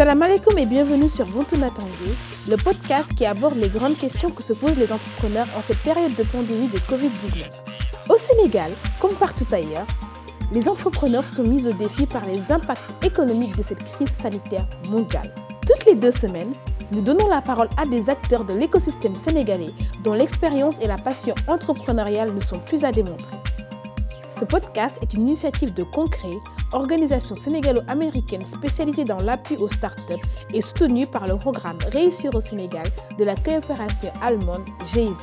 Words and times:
Salam 0.00 0.22
alaikum 0.22 0.56
et 0.56 0.64
bienvenue 0.64 1.10
sur 1.10 1.26
Bontuna 1.26 1.68
Tanguy, 1.68 2.16
le 2.48 2.56
podcast 2.56 3.14
qui 3.14 3.26
aborde 3.26 3.56
les 3.56 3.68
grandes 3.68 3.98
questions 3.98 4.30
que 4.30 4.42
se 4.42 4.54
posent 4.54 4.78
les 4.78 4.94
entrepreneurs 4.94 5.46
en 5.54 5.60
cette 5.60 5.82
période 5.82 6.14
de 6.14 6.22
pandémie 6.22 6.68
de 6.68 6.78
Covid-19. 6.78 7.44
Au 8.08 8.16
Sénégal, 8.16 8.72
comme 8.98 9.14
partout 9.16 9.46
ailleurs, 9.52 9.86
les 10.52 10.70
entrepreneurs 10.70 11.26
sont 11.26 11.42
mis 11.42 11.68
au 11.68 11.74
défi 11.74 12.06
par 12.06 12.24
les 12.24 12.50
impacts 12.50 12.88
économiques 13.04 13.58
de 13.58 13.62
cette 13.62 13.84
crise 13.84 14.08
sanitaire 14.08 14.66
mondiale. 14.88 15.34
Toutes 15.66 15.84
les 15.84 15.96
deux 15.96 16.12
semaines, 16.12 16.54
nous 16.92 17.02
donnons 17.02 17.28
la 17.28 17.42
parole 17.42 17.68
à 17.76 17.84
des 17.84 18.08
acteurs 18.08 18.46
de 18.46 18.54
l'écosystème 18.54 19.16
sénégalais 19.16 19.74
dont 20.02 20.14
l'expérience 20.14 20.78
et 20.80 20.88
la 20.88 20.96
passion 20.96 21.34
entrepreneuriale 21.46 22.32
ne 22.32 22.40
sont 22.40 22.60
plus 22.60 22.84
à 22.84 22.90
démontrer. 22.90 23.36
Ce 24.40 24.46
podcast 24.46 24.96
est 25.02 25.12
une 25.12 25.28
initiative 25.28 25.74
de 25.74 25.82
Concret, 25.82 26.32
organisation 26.72 27.34
sénégalo-américaine 27.34 28.40
spécialisée 28.40 29.04
dans 29.04 29.18
l'appui 29.18 29.58
aux 29.58 29.68
startups 29.68 30.14
et 30.54 30.62
soutenue 30.62 31.06
par 31.06 31.26
le 31.26 31.36
programme 31.36 31.76
Réussir 31.92 32.34
au 32.34 32.40
Sénégal 32.40 32.86
de 33.18 33.24
la 33.24 33.36
coopération 33.36 34.10
allemande 34.22 34.64
GIZ. 34.82 35.14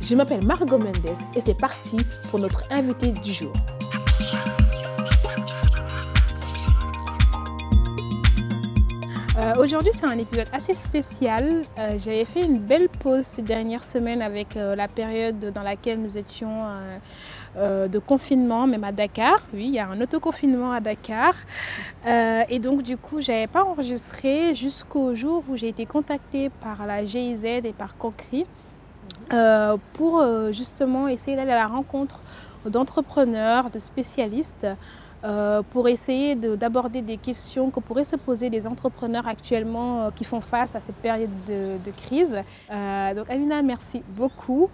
Je 0.00 0.16
m'appelle 0.16 0.46
Margot 0.46 0.78
Mendes 0.78 1.14
et 1.34 1.40
c'est 1.44 1.58
parti 1.58 1.98
pour 2.30 2.38
notre 2.38 2.62
invité 2.72 3.08
du 3.08 3.34
jour. 3.34 3.52
Euh, 9.38 9.54
Aujourd'hui, 9.58 9.90
c'est 9.92 10.06
un 10.06 10.18
épisode 10.18 10.46
assez 10.52 10.74
spécial. 10.74 11.62
Euh, 11.78 11.98
J'avais 11.98 12.24
fait 12.24 12.44
une 12.44 12.58
belle 12.58 12.88
pause 12.88 13.24
ces 13.24 13.42
dernières 13.42 13.82
semaines 13.82 14.22
avec 14.22 14.56
euh, 14.56 14.76
la 14.76 14.88
période 14.88 15.38
dans 15.52 15.62
laquelle 15.62 16.00
nous 16.00 16.16
étions 16.16 16.64
euh, 17.56 17.86
de 17.86 17.98
confinement, 17.98 18.66
même 18.66 18.82
à 18.82 18.92
Dakar. 18.92 19.42
Oui, 19.52 19.66
il 19.66 19.74
y 19.74 19.78
a 19.78 19.86
un 19.86 20.00
autoconfinement 20.00 20.72
à 20.72 20.80
Dakar. 20.80 21.34
Euh, 22.06 22.42
et 22.48 22.58
donc, 22.58 22.82
du 22.82 22.96
coup, 22.96 23.20
je 23.20 23.30
n'avais 23.30 23.46
pas 23.46 23.62
enregistré 23.62 24.54
jusqu'au 24.54 25.14
jour 25.14 25.44
où 25.50 25.56
j'ai 25.56 25.68
été 25.68 25.84
contactée 25.84 26.48
par 26.48 26.86
la 26.86 27.04
GIZ 27.04 27.44
et 27.44 27.74
par 27.76 27.98
Concri 27.98 28.46
euh, 29.34 29.76
pour 29.92 30.24
justement 30.52 31.08
essayer 31.08 31.36
d'aller 31.36 31.52
à 31.52 31.56
la 31.56 31.66
rencontre 31.66 32.20
d'entrepreneurs, 32.64 33.68
de 33.68 33.78
spécialistes 33.78 34.66
pour 35.70 35.88
essayer 35.88 36.34
de- 36.34 36.56
d'aborder 36.56 37.00
des 37.00 37.16
questions 37.16 37.70
que 37.70 37.78
pourraient 37.80 38.02
se 38.02 38.16
poser 38.16 38.50
les 38.50 38.66
entrepreneurs 38.66 39.28
actuellement 39.28 40.10
qui 40.10 40.24
font 40.24 40.40
face 40.40 40.74
à 40.74 40.80
cette 40.80 40.96
période 40.96 41.30
de, 41.46 41.90
crise. 41.96 42.36
Donc 43.14 43.30
Amina, 43.30 43.62
merci 43.62 44.02
beaucoup 44.08 44.68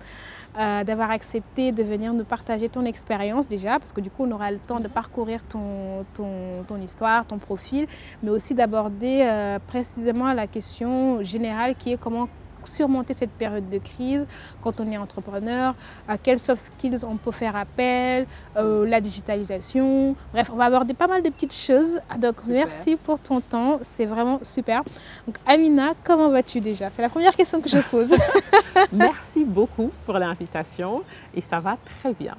euh, 0.59 0.85
d'avoir 0.85 1.11
accepté 1.11 1.73
de 1.73 1.83
venir 1.83 2.13
nous 2.13 2.25
partager 2.25 2.69
ton 2.69 2.85
expérience 2.85 3.47
déjà, 3.47 3.79
parce 3.79 3.93
que 3.93 4.01
du 4.01 4.11
coup 4.11 4.25
on 4.25 4.33
aura 4.33 4.51
le 4.51 4.59
temps 4.59 4.81
de 4.81 4.89
parcourir 4.89 5.45
ton, 5.45 6.05
ton, 6.15 6.65
ton 6.67 6.81
histoire, 6.81 7.27
ton 7.27 7.39
profil, 7.39 7.87
mais 8.23 8.31
aussi 8.31 8.55
d'aborder 8.55 9.23
euh, 9.23 9.59
précisément 9.67 10.33
la 10.33 10.47
question 10.47 11.23
générale 11.23 11.75
qui 11.77 11.93
est 11.93 11.97
comment 11.97 12.29
surmonter 12.69 13.15
cette 13.15 13.31
période 13.31 13.69
de 13.69 13.79
crise 13.79 14.27
quand 14.63 14.81
on 14.81 14.91
est 14.91 14.97
entrepreneur, 14.97 15.75
à 16.07 16.19
quels 16.19 16.39
soft 16.39 16.71
skills 16.77 17.05
on 17.05 17.17
peut 17.17 17.33
faire 17.33 17.57
appel, 17.57 18.27
euh, 18.57 18.87
la 18.87 19.01
digitalisation. 19.01 20.15
Bref, 20.33 20.51
on 20.53 20.57
va 20.57 20.67
aborder 20.67 20.95
pas 20.95 21.07
mal 21.07 21.23
de 21.23 21.31
petites 21.31 21.55
choses. 21.55 22.01
Donc, 22.19 22.41
Super. 22.41 22.67
merci 22.67 22.97
pour 22.97 23.19
ton 23.19 23.41
temps. 23.41 23.81
C'est 23.97 24.07
vraiment 24.07 24.39
super. 24.43 24.83
Donc, 25.27 25.37
Amina, 25.47 25.95
comment 26.05 26.29
vas-tu 26.29 26.61
déjà? 26.61 26.91
C'est 26.91 27.03
la 27.03 27.09
première 27.09 27.35
question 27.35 27.61
que 27.61 27.69
je 27.69 27.79
pose. 27.79 28.15
Merci 28.93 29.45
beaucoup 29.45 29.91
pour 30.05 30.19
l'invitation 30.19 31.03
et 31.35 31.41
ça 31.41 31.61
va 31.61 31.77
très 32.01 32.13
bien. 32.13 32.37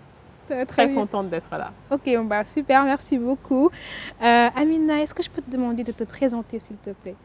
Très, 0.48 0.66
Très 0.66 0.94
contente 0.94 1.30
d'être 1.30 1.52
là. 1.52 1.72
Ok, 1.92 2.10
bah, 2.24 2.44
super, 2.44 2.84
merci 2.84 3.20
beaucoup. 3.20 3.70
Euh, 4.20 4.50
Amina, 4.56 5.00
est-ce 5.00 5.14
que 5.14 5.22
je 5.22 5.30
peux 5.30 5.44
te 5.44 5.52
demander 5.52 5.84
de 5.84 5.92
te 5.92 6.04
présenter, 6.04 6.58
s'il 6.58 6.78
te 6.78 6.90
plaît? 6.90 7.16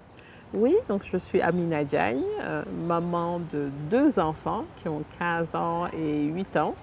Oui, 0.55 0.77
donc 0.89 1.03
je 1.11 1.17
suis 1.17 1.41
Amina 1.41 1.83
Diagne, 1.83 2.23
euh, 2.43 2.63
maman 2.87 3.41
de 3.53 3.71
deux 3.91 4.21
enfants 4.21 4.65
qui 4.81 4.89
ont 4.89 5.03
15 5.19 5.55
ans 5.57 5.89
et 5.93 6.23
8 6.27 6.57
ans. 6.57 6.75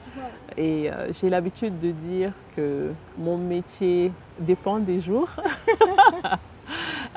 Et 0.58 0.92
euh, 0.92 1.12
j'ai 1.14 1.30
l'habitude 1.30 1.80
de 1.80 1.92
dire 1.92 2.34
que 2.56 2.92
mon 3.18 3.38
métier 3.38 4.12
dépend 4.40 4.80
des 4.80 5.00
jours. 5.00 5.30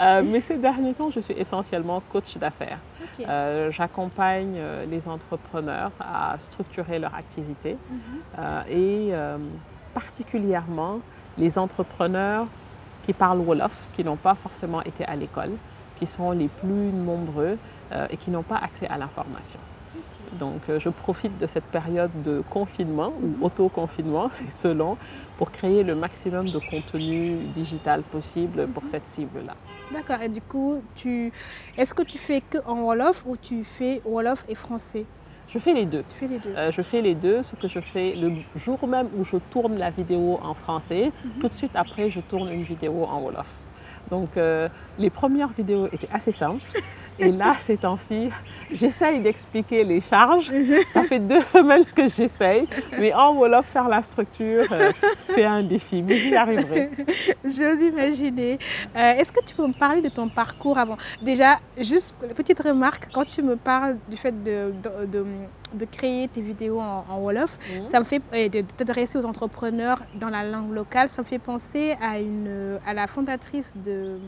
Euh, 0.00 0.22
mais 0.26 0.41
ces 0.41 0.56
derniers 0.56 0.93
temps, 0.93 1.10
je 1.10 1.20
suis 1.20 1.34
essentiellement 1.34 2.03
coach 2.10 2.37
d'affaires. 2.37 2.81
J'accompagne 3.70 4.59
les 4.91 5.06
entrepreneurs 5.06 5.93
à 6.00 6.37
structurer 6.38 6.98
leur 6.98 7.14
activité 7.14 7.76
euh, 8.37 8.62
et 8.69 9.12
particulièrement 9.94 10.98
les 11.38 11.56
entrepreneurs 11.56 12.48
qui 13.06 13.12
parlent 13.12 13.38
Wolof, 13.38 13.87
qui 13.94 14.03
n'ont 14.03 14.16
pas 14.16 14.34
forcément 14.34 14.82
été 14.82 15.04
à 15.04 15.14
l'école, 15.14 15.53
qui 15.99 16.06
sont 16.06 16.31
les 16.32 16.49
plus 16.49 16.93
nombreux 16.93 17.59
euh, 17.93 18.06
et 18.10 18.16
qui 18.16 18.31
n'ont 18.31 18.43
pas 18.43 18.56
accès 18.56 18.87
à 18.87 18.99
l'information. 18.99 19.59
Donc 20.38 20.62
euh, 20.69 20.81
je 20.81 20.88
profite 20.88 21.38
de 21.38 21.47
cette 21.47 21.65
période 21.65 22.10
de 22.22 22.43
confinement 22.50 23.12
ou 23.22 23.44
auto-confinement, 23.44 24.28
c'est 24.32 24.59
selon, 24.59 24.97
pour 25.38 25.50
créer 25.50 25.82
le 25.82 25.94
maximum 25.94 26.49
de 26.49 26.59
contenu 26.59 27.37
digital 27.55 28.03
possible 28.03 28.66
pour 28.69 28.84
cette 28.88 29.06
cible-là. 29.06 29.55
D'accord, 29.93 30.22
et 30.22 30.28
du 30.28 30.41
coup, 30.41 30.82
tu... 30.94 31.32
est-ce 31.77 31.94
que 31.94 32.03
tu 32.03 32.19
fais 32.19 32.41
que 32.41 32.59
en 32.66 32.82
Wolof 32.82 33.25
ou 33.26 33.37
tu 33.37 33.65
fais 33.65 34.00
Wolof 34.05 34.44
et 34.49 34.55
français? 34.55 35.06
Je 35.49 35.59
fais 35.59 35.75
les 35.75 35.84
deux. 35.84 36.03
Tu 36.09 36.16
fais 36.16 36.28
les 36.28 36.38
deux. 36.38 36.55
Euh, 36.56 36.72
je 36.72 36.82
fais 36.82 37.03
les 37.03 37.15
deux, 37.15 37.43
ce 37.43 37.55
que 37.55 37.69
je 37.69 37.81
fais 37.81 38.15
le 38.16 38.32
jour 38.56 38.88
même 38.88 39.09
où 39.16 39.25
je 39.25 39.37
tourne 39.50 39.76
la 39.78 39.91
vidéo 39.91 40.41
en 40.43 40.55
français, 40.55 41.12
tout 41.41 41.49
de 41.49 41.55
suite 41.55 41.72
après, 41.75 42.11
je 42.11 42.21
tourne 42.21 42.50
une 42.50 42.62
vidéo 42.62 43.05
en 43.05 43.21
Wolof. 43.21 43.47
Donc, 44.10 44.37
euh, 44.37 44.69
les 44.98 45.10
premières 45.10 45.48
vidéos 45.48 45.87
étaient 45.92 46.09
assez 46.12 46.32
simples. 46.32 46.62
Et 47.19 47.31
là, 47.31 47.54
ces 47.59 47.76
temps-ci, 47.76 48.28
j'essaye 48.72 49.20
d'expliquer 49.20 49.84
les 49.84 50.00
charges. 50.00 50.50
Ça 50.92 51.04
fait 51.04 51.20
deux 51.20 51.42
semaines 51.56 51.84
que 51.84 52.09
j'essaye. 52.09 52.66
Mais 52.98 53.14
en 53.14 53.34
Wolof, 53.34 53.66
faire 53.66 53.88
la 53.88 54.03
structure, 54.03 54.64
euh, 54.72 54.91
c'est 55.26 55.44
un 55.44 55.62
défi. 55.62 56.03
Mais 56.03 56.16
j'y 56.16 56.34
arriverai. 56.34 56.91
J'ose 57.44 57.81
imaginer. 57.81 58.59
Euh, 58.97 59.12
Est-ce 59.14 59.31
que 59.31 59.44
tu 59.44 59.54
peux 59.54 59.66
me 59.66 59.72
parler 59.72 60.03
de 60.03 60.09
ton 60.09 60.28
parcours 60.28 60.76
avant? 60.76 60.97
Déjà, 61.22 61.59
juste 61.78 62.14
une 62.22 62.34
petite 62.34 62.60
remarque, 62.60 63.06
quand 63.12 63.25
tu 63.26 63.43
me 63.43 63.54
parles 63.56 63.97
du 64.09 64.16
fait 64.16 64.32
de, 64.43 64.72
de, 64.82 65.06
de- 65.06 65.26
de 65.74 65.84
créer 65.84 66.28
tes 66.28 66.40
vidéos 66.40 66.80
en, 66.80 67.04
en 67.08 67.18
Wolof, 67.20 67.58
Mhm. 67.68 67.84
ça 67.84 67.98
me 68.00 68.04
fait 68.04 68.22
et 68.32 68.48
de 68.48 68.60
de 68.62 68.66
t'adresser 68.76 69.18
aux 69.18 69.26
entrepreneurs 69.26 70.00
dans 70.14 70.28
la 70.30 70.42
langue 70.44 70.72
locale, 70.72 71.08
ça 71.10 71.22
me 71.22 71.26
fait 71.26 71.38
penser 71.38 71.96
à, 72.00 72.18
une, 72.18 72.78
à 72.86 72.94
la 72.94 73.06
fondatrice 73.06 73.72
de 73.76 74.14
hum, 74.16 74.20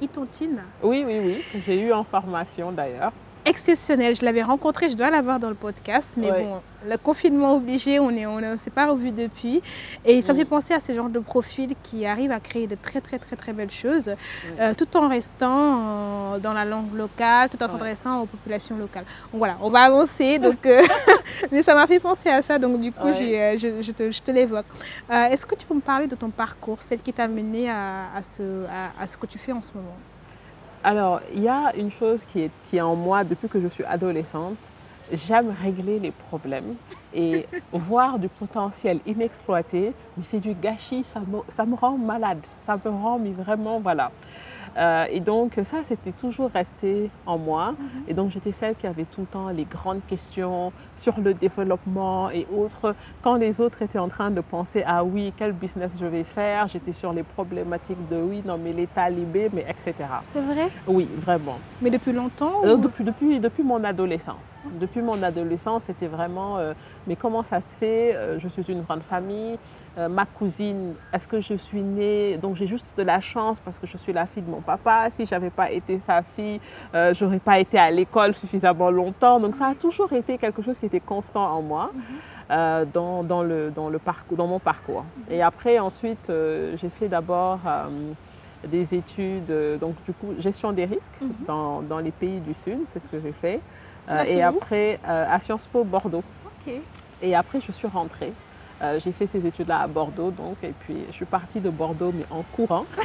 Itontine. 0.00 0.62
Oui, 0.82 1.04
oui, 1.06 1.18
oui. 1.22 1.60
J'ai 1.66 1.80
eu 1.82 1.92
en 1.92 2.04
formation 2.04 2.72
d'ailleurs. 2.72 3.12
Exceptionnelle, 3.50 4.14
je 4.14 4.24
l'avais 4.24 4.44
rencontrée, 4.44 4.88
je 4.88 4.94
dois 4.96 5.10
l'avoir 5.10 5.40
dans 5.40 5.48
le 5.48 5.56
podcast, 5.56 6.14
mais 6.16 6.30
Ouais. 6.30 6.44
bon, 6.44 6.60
le 6.88 6.96
confinement 6.96 7.54
obligé, 7.56 7.98
on 7.98 8.12
ne 8.12 8.24
on 8.52 8.56
s'est 8.56 8.70
pas 8.70 8.86
revu 8.86 9.10
depuis. 9.10 9.60
Et 10.04 10.22
ça 10.22 10.32
me 10.32 10.36
Mm. 10.38 10.40
fait 10.42 10.44
penser 10.44 10.72
à 10.72 10.78
ce 10.78 10.94
genre 10.94 11.08
de 11.08 11.18
profil 11.18 11.74
qui 11.82 12.06
arrive 12.06 12.30
à 12.30 12.38
créer 12.38 12.68
de 12.68 12.76
très 12.80 13.00
très 13.00 13.18
très 13.18 13.34
très 13.34 13.52
belles 13.52 13.72
choses, 13.72 14.14
euh, 14.60 14.72
tout 14.74 14.96
en 14.96 15.08
restant 15.08 16.34
euh, 16.34 16.38
dans 16.38 16.52
la 16.52 16.64
langue 16.64 16.94
locale, 16.94 17.50
tout 17.50 17.60
en 17.60 17.66
Ouais. 17.66 17.72
s'adressant 17.72 18.20
aux 18.22 18.26
populations 18.26 18.76
locales. 18.76 19.04
Donc 19.32 19.38
voilà, 19.40 19.56
on 19.60 19.68
va 19.68 19.80
avancer, 19.80 20.38
donc, 20.38 20.64
euh, 20.66 20.80
mais 21.50 21.64
ça 21.64 21.74
m'a 21.74 21.88
fait 21.88 21.98
penser 21.98 22.28
à 22.28 22.42
ça, 22.42 22.56
donc 22.56 22.80
du 22.80 22.92
coup, 22.92 23.08
Ouais. 23.08 23.56
je, 23.58 23.82
je 23.82 23.90
te, 23.90 24.12
je 24.12 24.22
te 24.22 24.30
l'évoque. 24.30 24.66
Est-ce 25.10 25.44
que 25.44 25.56
tu 25.56 25.66
peux 25.66 25.74
me 25.74 25.80
parler 25.80 26.06
de 26.06 26.14
ton 26.14 26.30
parcours, 26.30 26.80
celle 26.84 27.00
qui 27.00 27.12
t'a 27.12 27.26
mené 27.26 27.68
à, 27.68 28.12
à 28.14 28.22
ce, 28.22 28.42
à- 28.66 29.02
à 29.02 29.06
ce 29.08 29.16
que 29.16 29.26
tu 29.26 29.38
fais 29.38 29.50
en 29.52 29.60
ce 29.60 29.72
moment? 29.74 29.96
Alors, 30.82 31.20
il 31.34 31.42
y 31.42 31.48
a 31.48 31.74
une 31.76 31.90
chose 31.90 32.24
qui 32.24 32.40
est, 32.44 32.50
qui 32.68 32.78
est 32.78 32.80
en 32.80 32.96
moi 32.96 33.22
depuis 33.22 33.48
que 33.48 33.60
je 33.60 33.68
suis 33.68 33.84
adolescente. 33.84 34.56
J'aime 35.12 35.54
régler 35.62 35.98
les 35.98 36.10
problèmes 36.10 36.74
et 37.12 37.46
voir 37.72 38.18
du 38.18 38.28
potentiel 38.28 39.00
inexploité, 39.06 39.92
mais 40.16 40.24
c'est 40.24 40.40
du 40.40 40.54
gâchis, 40.54 41.04
ça 41.04 41.20
me, 41.20 41.40
ça 41.50 41.66
me 41.66 41.74
rend 41.74 41.98
malade, 41.98 42.38
ça 42.64 42.76
me 42.82 42.90
rend 42.90 43.18
mais 43.18 43.32
vraiment, 43.32 43.80
voilà. 43.80 44.10
Euh, 44.76 45.04
et 45.10 45.20
donc 45.20 45.52
ça, 45.64 45.78
c'était 45.84 46.12
toujours 46.12 46.50
resté 46.50 47.10
en 47.26 47.38
moi. 47.38 47.74
Et 48.08 48.14
donc 48.14 48.30
j'étais 48.30 48.52
celle 48.52 48.74
qui 48.76 48.86
avait 48.86 49.04
tout 49.04 49.22
le 49.22 49.26
temps 49.26 49.48
les 49.48 49.64
grandes 49.64 50.00
questions 50.06 50.72
sur 50.96 51.18
le 51.20 51.34
développement 51.34 52.30
et 52.30 52.46
autres. 52.56 52.94
Quand 53.22 53.36
les 53.36 53.60
autres 53.60 53.82
étaient 53.82 53.98
en 53.98 54.08
train 54.08 54.30
de 54.30 54.40
penser 54.40 54.82
à 54.86 55.04
oui, 55.04 55.32
quel 55.36 55.52
business 55.52 55.92
je 56.00 56.06
vais 56.06 56.24
faire, 56.24 56.68
j'étais 56.68 56.92
sur 56.92 57.12
les 57.12 57.22
problématiques 57.22 58.08
de 58.08 58.16
oui, 58.16 58.42
non 58.44 58.58
mais 58.58 58.72
les 58.72 58.86
talibés, 58.86 59.50
mais 59.52 59.66
etc. 59.68 59.94
C'est 60.24 60.40
vrai? 60.40 60.68
Oui, 60.86 61.08
vraiment. 61.16 61.58
Mais 61.82 61.90
depuis 61.90 62.12
longtemps 62.12 62.62
Euh, 62.64 62.76
ou- 62.76 62.80
depuis, 62.80 63.04
depuis, 63.04 63.40
depuis 63.40 63.62
mon 63.62 63.82
adolescence. 63.84 64.54
Depuis 64.78 65.02
mon 65.02 65.20
adolescence, 65.22 65.84
c'était 65.84 66.06
vraiment, 66.08 66.58
euh, 66.58 66.74
mais 67.06 67.16
comment 67.16 67.42
ça 67.42 67.60
se 67.60 67.74
fait? 67.76 68.16
Je 68.38 68.48
suis 68.48 68.62
une 68.68 68.82
grande 68.82 69.02
famille. 69.02 69.58
Euh, 69.98 70.08
ma 70.08 70.24
cousine, 70.24 70.94
est-ce 71.12 71.26
que 71.26 71.40
je 71.40 71.54
suis 71.54 71.82
née? 71.82 72.38
Donc 72.38 72.54
j'ai 72.56 72.66
juste 72.68 72.96
de 72.96 73.02
la 73.02 73.20
chance 73.20 73.58
parce 73.58 73.78
que 73.78 73.86
je 73.88 73.96
suis 73.96 74.12
la 74.12 74.24
fille 74.26 74.42
de 74.44 74.50
mon 74.50 74.60
papa. 74.60 75.10
Si 75.10 75.26
j'avais 75.26 75.50
pas 75.50 75.70
été 75.72 75.98
sa 75.98 76.22
fille, 76.22 76.60
euh, 76.94 77.12
j'aurais 77.12 77.40
pas 77.40 77.58
été 77.58 77.76
à 77.76 77.90
l'école 77.90 78.34
suffisamment 78.34 78.90
longtemps. 78.90 79.40
Donc 79.40 79.56
ça 79.56 79.66
a 79.66 79.74
toujours 79.74 80.12
été 80.12 80.38
quelque 80.38 80.62
chose 80.62 80.78
qui 80.78 80.86
était 80.86 81.00
constant 81.00 81.44
en 81.56 81.60
moi. 81.62 81.90
euh, 82.52 82.84
dans, 82.92 83.22
dans, 83.22 83.42
le, 83.44 83.70
dans, 83.70 83.88
le 83.88 83.98
parcours, 84.00 84.36
dans 84.36 84.46
mon 84.48 84.58
parcours. 84.58 85.04
Et 85.30 85.40
après, 85.40 85.78
ensuite, 85.78 86.30
euh, 86.30 86.76
j'ai 86.76 86.88
fait 86.88 87.06
d'abord 87.08 87.60
euh, 87.64 87.86
des 88.66 88.92
études, 88.94 89.52
donc 89.80 89.94
du 90.04 90.12
coup, 90.12 90.34
gestion 90.38 90.72
des 90.72 90.84
risques 90.84 91.20
Mhm. 91.20 91.32
dans, 91.46 91.80
dans 91.82 91.98
les 92.00 92.10
pays 92.10 92.40
du 92.40 92.52
Sud, 92.54 92.78
c'est 92.86 92.98
ce 92.98 93.08
que 93.08 93.20
j'ai 93.20 93.32
fait. 93.32 93.60
Et 94.26 94.42
après, 94.42 94.98
à 95.04 95.38
Sciences 95.38 95.66
Po 95.66 95.84
Bordeaux. 95.84 96.24
Et 97.22 97.34
après, 97.36 97.60
je 97.60 97.70
suis 97.70 97.86
rentrée. 97.88 98.32
Euh, 98.82 98.98
j'ai 99.04 99.12
fait 99.12 99.26
ces 99.26 99.46
études-là 99.46 99.80
à 99.80 99.86
Bordeaux, 99.86 100.30
donc, 100.30 100.56
et 100.62 100.72
puis 100.80 100.96
je 101.08 101.12
suis 101.12 101.26
partie 101.26 101.60
de 101.60 101.68
Bordeaux, 101.70 102.12
mais 102.14 102.24
en 102.30 102.42
courant. 102.52 102.86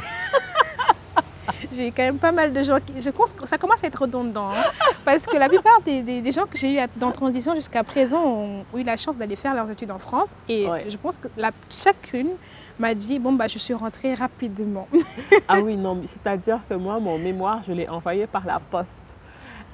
J'ai 1.72 1.90
quand 1.90 2.02
même 2.02 2.18
pas 2.18 2.32
mal 2.32 2.52
de 2.52 2.62
gens 2.62 2.78
qui. 2.84 3.00
Je 3.00 3.10
pense 3.10 3.30
que 3.30 3.46
ça 3.46 3.56
commence 3.58 3.82
à 3.82 3.86
être 3.86 4.00
redondant. 4.02 4.50
hein, 4.50 4.64
parce 5.04 5.26
que 5.26 5.36
la 5.36 5.48
plupart 5.48 5.80
des, 5.82 6.02
des- 6.02 6.20
des 6.20 6.32
gens 6.32 6.44
que 6.44 6.56
j'ai 6.58 6.74
eu 6.82 6.86
dans 6.96 7.10
transition 7.12 7.54
jusqu'à 7.54 7.82
présent 7.84 8.22
ont, 8.24 8.64
eu 8.74 8.82
la 8.82 8.96
chance 8.96 9.16
d'aller 9.16 9.36
faire 9.36 9.54
leurs 9.54 9.70
études 9.70 9.90
en 9.90 9.98
France. 9.98 10.28
Et 10.48 10.66
Ouais. 10.68 10.84
je 10.88 10.96
pense 10.96 11.18
que 11.18 11.28
la, 11.36 11.50
chacune 11.70 12.30
m'a 12.78 12.94
dit 12.94 13.18
Bon, 13.18 13.32
bah, 13.32 13.46
je 13.48 13.58
suis 13.58 13.74
rentrée 13.74 14.14
rapidement. 14.14 14.86
Ah 15.48 15.60
oui, 15.60 15.76
non, 15.76 16.00
c'est-à-dire 16.06 16.58
que 16.68 16.74
moi, 16.74 16.98
mon 16.98 17.18
mémoire, 17.18 17.60
je 17.66 17.72
l'ai 17.72 17.88
envoyé 17.88 18.26
par 18.26 18.44
la 18.44 18.58
poste. 18.60 19.14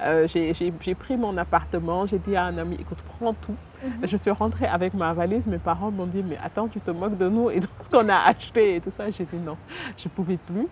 Euh, 0.03 0.27
j'ai- 0.27 0.95
pris 0.95 1.15
mon 1.15 1.37
appartement, 1.37 2.05
j'ai 2.05 2.19
dit 2.19 2.35
à 2.35 2.45
un 2.45 2.57
ami, 2.57 2.75
écoute, 2.79 2.97
prends 3.17 3.33
tout. 3.33 3.55
Je 4.03 4.17
suis 4.17 4.31
rentrée 4.31 4.65
avec 4.65 4.93
ma 4.93 5.13
valise, 5.13 5.45
mes 5.47 5.57
parents 5.57 5.91
m'ont 5.91 6.05
dit, 6.05 6.23
mais 6.27 6.37
attends, 6.43 6.67
tu 6.67 6.79
te 6.79 6.91
moques 6.91 7.17
de 7.17 7.29
nous 7.29 7.49
et 7.49 7.59
de 7.61 7.67
ce 7.79 7.89
qu'on 7.89 8.07
a 8.09 8.15
acheté 8.27 8.75
et 8.75 8.81
tout 8.81 8.91
ça. 8.91 9.09
J'ai 9.09 9.23
dit 9.25 9.37
non, 9.37 9.57
je 9.97 10.05
ne 10.07 10.09
pouvais 10.09 10.37
plus. 10.37 10.67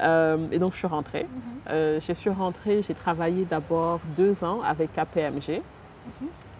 Euh, 0.00 0.36
et 0.50 0.58
donc, 0.58 0.72
je 0.72 0.78
suis 0.78 0.86
rentrée. 0.86 1.26
Euh, 1.70 2.00
je 2.06 2.12
suis 2.14 2.30
rentrée, 2.30 2.82
j'ai 2.82 2.94
travaillé 2.94 3.44
d'abord 3.44 4.00
deux 4.16 4.42
ans 4.44 4.60
avec 4.66 4.92
KPMG. 4.94 5.60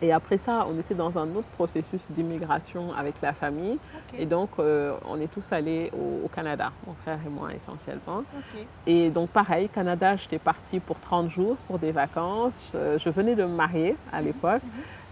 Et 0.03 0.13
après 0.13 0.39
ça, 0.39 0.67
on 0.69 0.79
était 0.79 0.95
dans 0.95 1.19
un 1.19 1.29
autre 1.35 1.49
processus 1.57 2.11
d'immigration 2.11 2.93
avec 2.95 3.15
la 3.23 3.33
famille. 3.33 3.79
Et 4.19 4.27
donc, 4.27 4.51
euh, 4.59 4.95
on 5.09 5.21
est 5.21 5.29
tous 5.29 5.53
allés 5.53 5.91
au, 5.95 6.27
au 6.27 6.29
Canada, 6.29 6.73
mon 6.87 6.95
frère 6.95 7.19
et 7.25 7.29
moi 7.29 7.55
essentiellement. 7.55 8.23
Et 8.87 9.09
donc, 9.11 9.31
pareil, 9.31 9.69
Canada, 9.69 10.17
j'étais 10.17 10.39
partie 10.39 10.81
pour 10.81 10.99
30 11.01 11.31
jours 11.31 11.57
pour 11.67 11.79
des 11.79 11.93
vacances. 11.93 12.61
Euh, 12.75 12.99
Je 12.99 13.09
venais 13.09 13.35
de 13.35 13.45
me 13.45 13.55
marier 13.55 13.97
à 14.13 14.21
l'époque. 14.21 14.63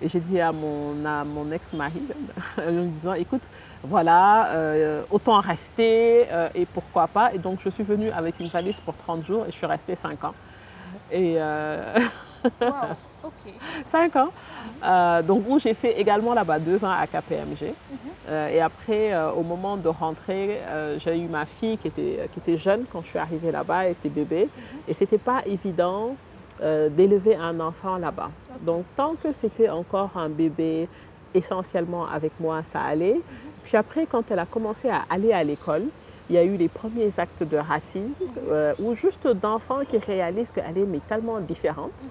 Et 0.02 0.08
j'ai 0.08 0.18
dit 0.20 0.40
à 0.40 0.50
mon, 0.50 1.04
à 1.06 1.22
mon 1.24 1.50
ex-mari, 1.52 2.02
en 2.58 2.70
lui 2.70 2.88
disant, 2.88 3.12
écoute, 3.14 3.42
voilà, 3.84 4.48
euh, 4.50 5.02
autant 5.10 5.38
rester 5.40 6.26
euh, 6.32 6.48
et 6.54 6.66
pourquoi 6.66 7.06
pas. 7.06 7.32
Et 7.32 7.38
donc, 7.38 7.60
je 7.64 7.70
suis 7.70 7.84
venue 7.84 8.10
avec 8.10 8.40
une 8.40 8.48
valise 8.48 8.76
pour 8.84 8.96
30 8.96 9.24
jours 9.24 9.44
et 9.46 9.52
je 9.52 9.56
suis 9.56 9.66
restée 9.66 9.94
5 9.96 10.24
ans. 10.24 10.34
Et 11.10 11.38
Wow. 12.60 12.96
Ok. 13.24 13.52
5 13.90 14.16
ans. 14.16 14.28
Euh, 14.84 15.22
donc, 15.22 15.44
où 15.48 15.58
j'ai 15.58 15.74
fait 15.74 16.00
également 16.00 16.34
là-bas 16.34 16.58
deux 16.58 16.84
ans 16.84 16.90
à 16.90 17.06
KPMG. 17.06 17.74
Euh, 18.28 18.48
et 18.48 18.60
après, 18.60 19.12
euh, 19.12 19.30
au 19.32 19.42
moment 19.42 19.76
de 19.76 19.88
rentrer, 19.88 20.60
j'ai 20.98 21.18
eu 21.18 21.28
ma 21.28 21.46
fille 21.46 21.78
qui 21.78 21.88
était, 21.88 22.28
qui 22.32 22.40
était 22.40 22.56
jeune 22.56 22.84
quand 22.90 23.02
je 23.02 23.08
suis 23.08 23.18
arrivée 23.18 23.52
là-bas, 23.52 23.84
elle 23.84 23.92
était 23.92 24.08
bébé. 24.08 24.48
Et 24.88 24.94
c'était 24.94 25.18
pas 25.18 25.42
évident 25.46 26.16
d'élever 26.60 27.34
un 27.34 27.58
enfant 27.58 27.96
là-bas. 27.96 28.30
Donc, 28.60 28.84
tant 28.94 29.14
que 29.20 29.32
c'était 29.32 29.68
encore 29.68 30.10
un 30.14 30.28
bébé, 30.28 30.88
essentiellement 31.34 32.06
avec 32.06 32.32
moi, 32.38 32.62
ça 32.64 32.82
allait. 32.82 33.20
Puis 33.64 33.76
après, 33.76 34.06
quand 34.06 34.30
elle 34.30 34.38
a 34.38 34.46
commencé 34.46 34.88
à 34.88 35.02
aller 35.10 35.32
à 35.32 35.42
l'école, 35.42 35.86
il 36.32 36.36
y 36.36 36.38
a 36.38 36.44
eu 36.44 36.56
les 36.56 36.68
premiers 36.68 37.20
actes 37.20 37.42
de 37.42 37.58
racisme, 37.58 38.24
euh, 38.48 38.72
ou 38.78 38.94
juste 38.94 39.28
d'enfants 39.28 39.80
qui 39.86 39.98
réalisent 39.98 40.50
qu'elle 40.50 40.78
est 40.78 40.86
mais 40.86 41.00
tellement 41.00 41.38
différente. 41.40 42.06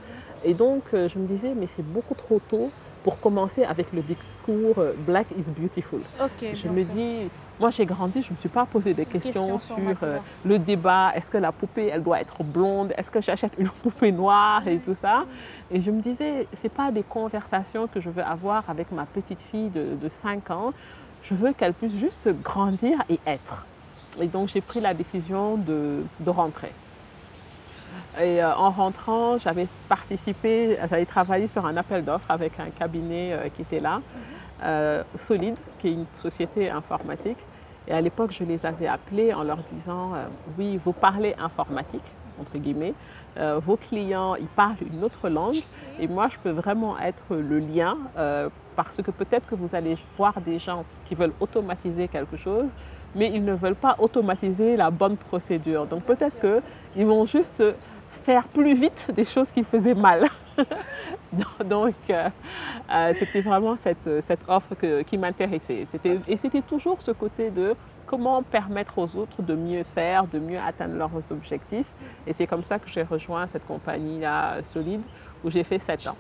Et 0.45 0.53
donc, 0.53 0.83
euh, 0.93 1.09
je 1.09 1.17
me 1.17 1.25
disais, 1.25 1.53
mais 1.55 1.65
c'est 1.65 1.85
beaucoup 1.85 2.13
trop 2.13 2.39
tôt 2.47 2.69
pour 3.03 3.19
commencer 3.19 3.63
avec 3.63 3.91
le 3.93 4.01
discours 4.03 4.77
euh, 4.77 4.93
Black 5.07 5.25
is 5.35 5.49
beautiful. 5.49 6.01
Je 6.39 6.67
me 6.67 6.83
sûr. 6.83 6.93
dis, 6.93 7.29
moi 7.59 7.71
j'ai 7.71 7.87
grandi, 7.87 8.21
je 8.21 8.27
ne 8.27 8.33
me 8.33 8.37
suis 8.37 8.49
pas 8.49 8.67
posé 8.67 8.93
des 8.93 9.05
questions, 9.05 9.53
questions 9.53 9.57
sur 9.57 9.97
euh, 10.03 10.17
le 10.45 10.59
débat, 10.59 11.11
est-ce 11.15 11.31
que 11.31 11.39
la 11.39 11.51
poupée, 11.51 11.89
elle 11.91 12.03
doit 12.03 12.21
être 12.21 12.43
blonde, 12.43 12.93
est-ce 12.95 13.09
que 13.09 13.21
j'achète 13.21 13.53
une 13.57 13.69
poupée 13.83 14.11
noire 14.11 14.67
et 14.67 14.77
tout 14.77 14.95
ça? 14.95 15.25
Et 15.71 15.81
je 15.81 15.89
me 15.89 15.99
disais, 15.99 16.47
ce 16.53 16.67
pas 16.67 16.91
des 16.91 17.03
conversations 17.03 17.87
que 17.87 17.99
je 17.99 18.11
veux 18.11 18.23
avoir 18.23 18.69
avec 18.69 18.91
ma 18.91 19.05
petite 19.05 19.41
fille 19.41 19.69
de, 19.69 19.95
de 19.99 20.09
5 20.09 20.51
ans. 20.51 20.73
Je 21.23 21.33
veux 21.33 21.53
qu'elle 21.53 21.73
puisse 21.73 21.95
juste 21.95 22.29
grandir 22.43 22.97
et 23.09 23.19
être. 23.25 23.65
Et 24.19 24.27
donc 24.27 24.49
j'ai 24.49 24.61
pris 24.61 24.81
la 24.81 24.93
décision 24.93 25.55
de, 25.57 26.03
de 26.19 26.29
rentrer. 26.29 26.71
Et 28.19 28.43
euh, 28.43 28.53
en 28.55 28.71
rentrant, 28.71 29.37
j'avais 29.37 29.67
participé, 29.87 30.77
j'avais 30.89 31.05
travaillé 31.05 31.47
sur 31.47 31.65
un 31.65 31.77
appel 31.77 32.03
d'offres 32.03 32.29
avec 32.29 32.59
un 32.59 32.69
cabinet 32.69 33.31
euh, 33.31 33.49
qui 33.49 33.61
était 33.61 33.79
là, 33.79 34.01
euh, 34.63 35.03
Solide, 35.15 35.57
qui 35.79 35.87
est 35.87 35.93
une 35.93 36.05
société 36.21 36.69
informatique. 36.69 37.37
Et 37.87 37.93
à 37.93 38.01
l'époque, 38.01 38.31
je 38.31 38.43
les 38.43 38.65
avais 38.65 38.87
appelés 38.87 39.33
en 39.33 39.43
leur 39.43 39.57
disant, 39.71 40.13
euh, 40.13 40.25
oui, 40.57 40.77
vous 40.83 40.91
parlez 40.91 41.35
informatique, 41.39 42.03
entre 42.39 42.57
guillemets, 42.57 42.93
euh, 43.37 43.59
vos 43.65 43.77
clients, 43.77 44.35
ils 44.35 44.45
parlent 44.45 44.75
une 44.93 45.03
autre 45.03 45.29
langue, 45.29 45.61
et 45.99 46.07
moi, 46.09 46.27
je 46.29 46.37
peux 46.37 46.51
vraiment 46.51 46.99
être 46.99 47.23
le 47.35 47.59
lien, 47.59 47.97
parce 48.75 49.01
que 49.01 49.11
peut-être 49.11 49.47
que 49.47 49.55
vous 49.55 49.73
allez 49.73 49.97
voir 50.17 50.39
des 50.41 50.59
gens 50.59 50.85
qui 51.05 51.15
veulent 51.15 51.33
automatiser 51.39 52.07
quelque 52.07 52.37
chose, 52.37 52.65
mais 53.15 53.29
ils 53.33 53.43
ne 53.43 53.53
veulent 53.53 53.75
pas 53.75 53.95
automatiser 53.99 54.75
la 54.77 54.89
bonne 54.89 55.17
procédure. 55.17 55.85
Donc 55.85 56.03
peut-être 56.03 56.37
qu'ils 56.39 57.05
vont 57.05 57.25
juste 57.25 57.63
faire 58.09 58.47
plus 58.47 58.73
vite 58.75 59.09
des 59.15 59.25
choses 59.25 59.51
qui 59.51 59.63
faisaient 59.63 59.95
mal. 59.95 60.27
Donc 61.65 61.95
euh, 62.09 62.29
euh, 62.93 63.13
c'était 63.13 63.41
vraiment 63.41 63.75
cette, 63.75 64.21
cette 64.21 64.41
offre 64.47 64.75
que- 64.75 65.01
qui 65.03 65.17
m'intéressait. 65.17 65.85
Et 66.27 66.37
c'était 66.37 66.61
toujours 66.61 67.01
ce 67.01 67.11
côté 67.11 67.51
de 67.51 67.75
comment 68.05 68.43
permettre 68.43 68.97
aux 68.99 69.15
autres 69.17 69.41
de 69.41 69.55
mieux 69.55 69.83
faire, 69.83 70.25
de 70.27 70.39
mieux 70.39 70.59
atteindre 70.59 70.95
leurs 70.95 71.31
objectifs. 71.31 71.91
Et 72.27 72.33
c'est 72.33 72.47
comme 72.47 72.63
ça 72.63 72.77
que 72.79 72.89
j'ai 72.89 73.03
rejoint 73.03 73.47
cette 73.47 73.65
compagnie-là 73.65 74.61
solide 74.63 75.01
où 75.43 75.49
j'ai 75.49 75.63
fait 75.63 75.79
sept 75.79 76.05
ans. 76.07 76.17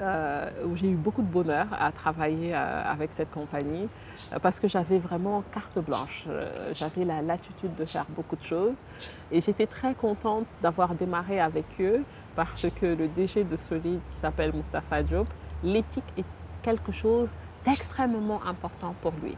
Euh, 0.00 0.50
où 0.66 0.74
j'ai 0.74 0.90
eu 0.90 0.96
beaucoup 0.96 1.22
de 1.22 1.30
bonheur 1.30 1.68
à 1.70 1.92
travailler 1.92 2.52
euh, 2.52 2.82
avec 2.84 3.10
cette 3.12 3.30
compagnie 3.30 3.88
euh, 4.32 4.40
parce 4.42 4.58
que 4.58 4.66
j'avais 4.66 4.98
vraiment 4.98 5.44
carte 5.52 5.78
blanche. 5.78 6.24
J'avais 6.72 7.04
la 7.04 7.22
latitude 7.22 7.76
de 7.76 7.84
faire 7.84 8.04
beaucoup 8.08 8.34
de 8.34 8.42
choses 8.42 8.78
et 9.30 9.40
j'étais 9.40 9.68
très 9.68 9.94
contente 9.94 10.46
d'avoir 10.60 10.96
démarré 10.96 11.38
avec 11.38 11.66
eux 11.78 12.02
parce 12.34 12.66
que 12.70 12.86
le 12.86 13.06
DG 13.06 13.44
de 13.44 13.54
Solide 13.54 14.00
qui 14.12 14.18
s'appelle 14.18 14.52
Mustapha 14.52 15.04
Diop, 15.04 15.28
l'éthique 15.62 16.02
est 16.18 16.24
quelque 16.62 16.90
chose 16.90 17.28
d'extrêmement 17.64 18.40
important 18.44 18.96
pour 19.00 19.12
lui. 19.22 19.36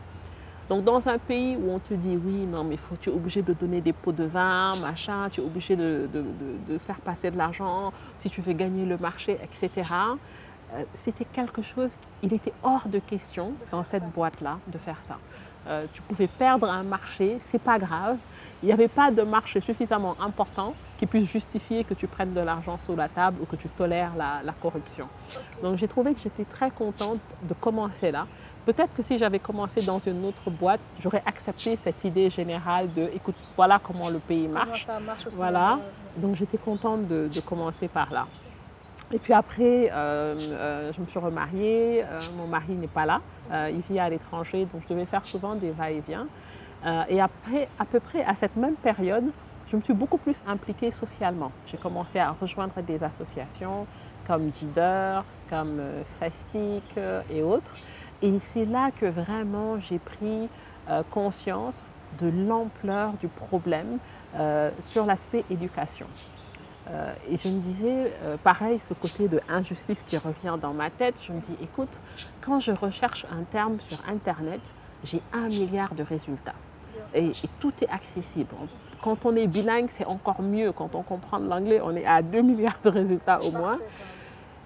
Donc 0.71 0.85
dans 0.85 1.07
un 1.07 1.19
pays 1.19 1.55
où 1.57 1.71
on 1.71 1.79
te 1.81 1.93
dit 1.93 2.17
oui, 2.17 2.47
non 2.47 2.65
mais 2.65 2.79
faut, 2.79 2.97
tu 2.99 3.11
es 3.11 3.13
obligé 3.13 3.43
de 3.43 3.53
donner 3.53 3.83
des 3.83 3.93
pots 3.93 4.11
de 4.11 4.25
vin, 4.25 4.75
machin, 4.77 5.29
tu 5.31 5.43
es 5.43 5.45
obligé 5.45 5.77
de 5.77 6.09
faire 6.79 6.99
passer 7.01 7.31
de 7.31 7.37
l'argent 7.37 7.93
si 8.17 8.31
tu 8.31 8.41
veux 8.41 8.55
gagner 8.55 8.87
le 8.87 8.97
marché, 8.97 9.39
etc. 9.43 9.93
euh, 10.75 10.83
C'était 10.95 11.25
quelque 11.25 11.63
chose, 11.63 11.93
il 12.23 12.33
était 12.33 12.53
hors 12.63 12.89
de 12.89 12.99
question 12.99 13.53
dans 13.71 13.83
cette 13.83 14.09
boîte-là 14.11 14.59
de 14.67 14.79
faire 14.79 14.99
ça. 15.07 15.19
Euh, 15.69 15.87
tu 15.93 16.01
pouvais 16.03 16.29
perdre 16.29 16.69
un 16.71 16.85
marché, 16.85 17.39
c'est 17.41 17.59
pas 17.61 17.79
grave. 17.79 18.19
Il 18.63 18.67
n'y 18.67 18.73
avait 18.73 18.89
pas 18.89 19.11
de 19.11 19.23
marché 19.23 19.61
suffisamment 19.61 20.15
important 20.21 20.75
qui 20.97 21.07
puisse 21.07 21.29
justifier 21.31 21.83
que 21.85 21.93
tu 21.95 22.07
prennes 22.07 22.33
de 22.33 22.41
l'argent 22.41 22.79
sous 22.79 22.95
la 22.97 23.09
table 23.09 23.39
ou 23.43 23.47
que 23.47 23.57
tu 23.57 23.69
tolères 23.69 24.13
la, 24.17 24.41
la 24.45 24.53
corruption. 24.53 25.09
Donc 25.63 25.77
j'ai 25.77 25.89
trouvé 25.89 26.15
que 26.15 26.21
j'étais 26.21 26.45
très 26.45 26.71
contente 26.71 27.19
de 27.43 27.53
commencer 27.55 28.13
là. 28.13 28.27
Peut-être 28.65 28.95
que 28.97 29.03
si 29.03 29.19
j'avais 29.19 29.39
commencé 29.41 29.83
dans 29.85 29.99
une 29.99 30.25
autre 30.25 30.51
boîte, 30.51 30.81
j'aurais 31.01 31.23
accepté 31.27 31.77
cette 31.77 32.03
idée 32.05 32.31
générale 32.31 32.93
de, 32.95 33.11
écoute, 33.15 33.37
voilà 33.57 33.79
comment 33.79 34.09
le 34.09 34.19
pays 34.21 34.47
Comment 34.47 34.65
marche. 34.67 34.85
ça 34.85 34.99
marche 35.01 35.27
aussi 35.27 35.37
Voilà. 35.37 35.79
Donc 36.17 36.37
j'étais 36.37 36.59
contente 36.59 37.07
de, 37.09 37.29
de 37.33 37.41
commencer 37.41 37.89
par 37.89 38.11
là. 38.13 38.27
Et 39.13 39.19
puis 39.19 39.33
après, 39.33 39.91
euh, 39.93 40.35
euh, 40.51 40.93
je 40.93 41.01
me 41.01 41.07
suis 41.07 41.19
remariée. 41.19 42.03
euh, 42.05 42.19
mon 42.37 42.47
mari 42.47 42.75
n'est 42.75 42.89
pas 42.89 43.07
là. 43.07 43.21
Il 43.71 43.81
vit 43.89 44.01
à 44.01 44.09
l'étranger, 44.09 44.67
donc 44.73 44.83
je 44.89 44.93
devais 44.93 45.07
faire 45.07 45.25
souvent 45.25 45.55
des 45.55 45.71
va-et-vient. 45.71 46.27
Et 47.09 47.21
après, 47.21 47.69
à 47.79 47.85
peu 47.85 48.01
près 48.01 48.25
à 48.25 48.35
cette 48.35 48.57
même 48.57 48.75
période, 48.75 49.25
je 49.71 49.77
me 49.77 49.83
suis 49.83 49.95
beaucoup 49.95 50.19
plus 50.19 50.43
impliquée 50.49 50.91
socialement. 50.91 51.53
J'ai 51.69 51.77
commencé 51.77 52.19
à 52.19 52.33
rejoindre 52.33 52.75
des 52.83 53.05
associations 53.05 53.87
comme 54.27 54.53
Jider, 54.53 55.21
comme 55.49 55.81
Fastic 56.19 56.83
et 57.31 57.43
autres. 57.45 57.77
Et 58.21 58.33
c'est 58.43 58.65
là 58.65 58.91
que 58.91 59.07
vraiment 59.07 59.79
j'ai 59.79 60.01
pris 60.01 60.49
conscience 61.13 61.87
de 62.21 62.29
l'ampleur 62.29 63.13
du 63.21 63.29
problème 63.29 63.99
sur 64.81 65.07
l'aspect 65.07 65.45
éducation. 65.51 66.07
Euh, 66.89 67.13
et 67.29 67.37
je 67.37 67.49
me 67.49 67.61
disais, 67.61 68.13
euh, 68.23 68.37
pareil, 68.37 68.79
ce 68.79 68.95
côté 68.95 69.29
de 69.29 69.41
injustice 69.49 70.03
qui 70.03 70.17
revient 70.17 70.57
dans 70.61 70.73
ma 70.73 70.91
tête, 70.91 71.17
je 71.27 71.33
me 71.33 71.41
dis, 71.41 71.57
écoute, 71.63 72.01
quand 72.41 72.61
je 72.61 72.73
recherche 72.73 73.27
un 73.31 73.43
terme 73.45 73.79
sur 73.85 73.99
Internet, 74.09 74.61
j'ai 75.03 75.21
un 75.33 75.47
milliard 75.49 75.95
de 75.95 76.03
résultats. 76.03 76.55
Et, 77.15 77.27
et 77.29 77.51
tout 77.61 77.73
est 77.83 77.89
accessible. 77.89 78.55
Quand 79.03 79.27
on 79.27 79.37
est 79.37 79.47
bilingue, 79.47 79.89
c'est 79.91 80.07
encore 80.07 80.43
mieux. 80.43 80.73
Quand 80.73 80.95
on 80.95 81.03
comprend 81.03 81.39
l'anglais, 81.39 81.81
on 81.83 81.95
est 81.95 82.07
à 82.07 82.23
2 82.23 82.41
milliards 82.41 82.79
de 82.83 82.91
résultats 82.91 83.43
au 83.43 83.51
moins. 83.51 83.79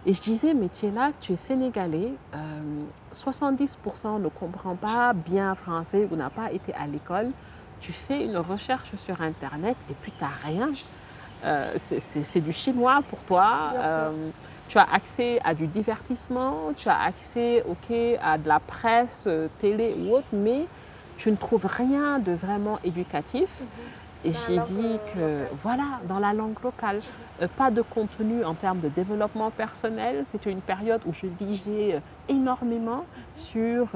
Et 0.06 0.14
je 0.14 0.22
disais, 0.22 0.54
mais 0.54 0.68
tu 0.68 0.86
es 0.86 0.90
là, 0.90 1.10
tu 1.20 1.32
es 1.32 1.36
sénégalais, 1.36 2.14
euh, 2.34 2.38
70% 3.12 4.20
ne 4.20 4.28
comprend 4.28 4.74
pas 4.74 5.12
bien 5.12 5.54
français 5.54 6.08
ou 6.10 6.16
n'a 6.16 6.30
pas 6.30 6.52
été 6.52 6.72
à 6.74 6.86
l'école. 6.86 7.26
tu 7.82 7.92
fais 7.92 8.24
une 8.24 8.36
recherche 8.36 8.94
sur 8.96 9.22
Internet 9.22 9.76
et 9.90 9.94
puis 10.02 10.12
tu 10.18 10.22
n'as 10.22 10.30
rien. 10.44 10.70
Euh, 11.44 11.74
c'est 11.78 12.40
du 12.40 12.52
chinois 12.52 13.00
pour 13.08 13.18
toi. 13.20 13.72
Euh, 13.84 14.10
tu 14.68 14.78
as 14.78 14.86
accès 14.92 15.40
à 15.42 15.54
du 15.54 15.66
divertissement, 15.66 16.72
tu 16.76 16.88
as 16.88 17.00
accès 17.02 17.64
à 18.22 18.38
de 18.38 18.48
la 18.48 18.60
presse, 18.60 19.24
euh, 19.26 19.48
télé 19.60 19.96
ou 19.98 20.14
autre, 20.14 20.28
mais 20.32 20.66
tu 21.16 21.30
ne 21.30 21.36
trouves 21.36 21.66
rien 21.66 22.18
de 22.18 22.32
vraiment 22.32 22.78
éducatif. 22.84 23.48
Mhm. 23.60 23.66
Et 24.22 24.32
j'ai 24.46 24.58
dit 24.58 24.98
que, 25.14 25.44
voilà, 25.62 25.98
dans 26.06 26.18
la 26.18 26.34
langue 26.34 26.62
locale, 26.62 27.00
pas 27.56 27.70
de 27.70 27.80
contenu 27.80 28.44
en 28.44 28.52
termes 28.52 28.80
de 28.80 28.88
développement 28.88 29.50
personnel. 29.50 30.24
C'était 30.26 30.50
une 30.50 30.60
période 30.60 31.00
où 31.06 31.14
je 31.14 31.26
lisais 31.42 32.02
énormément 32.28 33.06
sur 33.34 33.88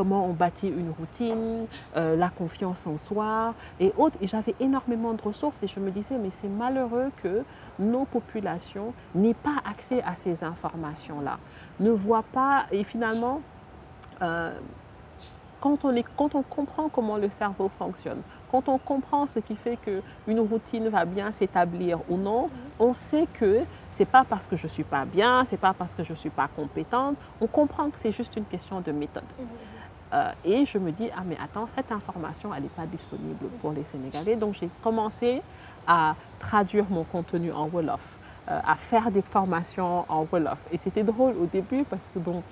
comment 0.00 0.24
on 0.24 0.32
bâtit 0.32 0.68
une 0.68 0.90
routine, 0.98 1.66
euh, 1.94 2.16
la 2.16 2.30
confiance 2.30 2.86
en 2.86 2.96
soi 2.96 3.52
et 3.78 3.92
autres. 3.98 4.16
Et 4.22 4.26
j'avais 4.26 4.54
énormément 4.58 5.12
de 5.12 5.20
ressources 5.20 5.62
et 5.62 5.66
je 5.66 5.78
me 5.78 5.90
disais, 5.90 6.16
mais 6.16 6.30
c'est 6.30 6.48
malheureux 6.48 7.10
que 7.22 7.44
nos 7.78 8.06
populations 8.06 8.94
n'aient 9.14 9.34
pas 9.34 9.56
accès 9.70 10.02
à 10.02 10.14
ces 10.14 10.42
informations-là, 10.42 11.38
ne 11.80 11.90
voient 11.90 12.24
pas, 12.32 12.64
et 12.72 12.82
finalement, 12.82 13.42
euh, 14.22 14.58
quand 15.60 15.84
on, 15.84 16.42
comprend 16.42 16.88
comment 16.88 17.18
le 17.18 17.28
cerveau 17.28 17.68
fonctionne, 17.68 18.22
quand 18.50 18.70
on 18.70 18.78
comprend 18.78 19.26
ce 19.26 19.38
qui 19.40 19.54
fait 19.54 19.76
qu'une 19.76 20.40
routine 20.40 20.88
va 20.88 21.04
bien 21.04 21.30
s'établir 21.30 21.98
ou 22.08 22.16
non, 22.16 22.48
on 22.78 22.94
sait 22.94 23.26
que 23.34 23.60
c'est 23.92 24.06
pas 24.06 24.24
parce 24.26 24.46
que 24.46 24.56
je 24.56 24.66
suis 24.66 24.84
pas 24.84 25.04
bien, 25.04 25.44
c'est 25.44 25.58
pas 25.58 25.74
parce 25.74 25.94
que 25.94 26.04
je 26.04 26.14
suis 26.14 26.30
pas 26.30 26.48
compétente. 26.48 27.16
On 27.42 27.46
comprend 27.46 27.90
que 27.90 27.98
c'est 27.98 28.12
juste 28.12 28.34
une 28.36 28.46
question 28.46 28.80
de 28.80 28.92
méthode. 28.92 29.24
Euh, 30.12 30.32
et 30.44 30.66
je 30.66 30.78
me 30.78 30.90
dis, 30.90 31.08
ah 31.16 31.22
mais 31.24 31.36
attends, 31.42 31.68
cette 31.74 31.92
information, 31.92 32.52
elle 32.54 32.64
n'est 32.64 32.68
pas 32.68 32.86
disponible 32.86 33.46
pour 33.60 33.72
les 33.72 33.84
Sénégalais. 33.84 34.36
Donc 34.36 34.54
j'ai 34.60 34.68
commencé 34.82 35.42
à 35.86 36.14
traduire 36.38 36.84
mon 36.90 37.04
contenu 37.04 37.52
en 37.52 37.68
Wolof, 37.68 38.18
euh, 38.48 38.58
à 38.66 38.74
faire 38.76 39.10
des 39.10 39.22
formations 39.22 40.04
en 40.08 40.26
Wolof. 40.30 40.58
Et 40.72 40.78
c'était 40.78 41.04
drôle 41.04 41.34
au 41.40 41.46
début 41.46 41.84
parce 41.84 42.10
que 42.12 42.18
bon, 42.18 42.42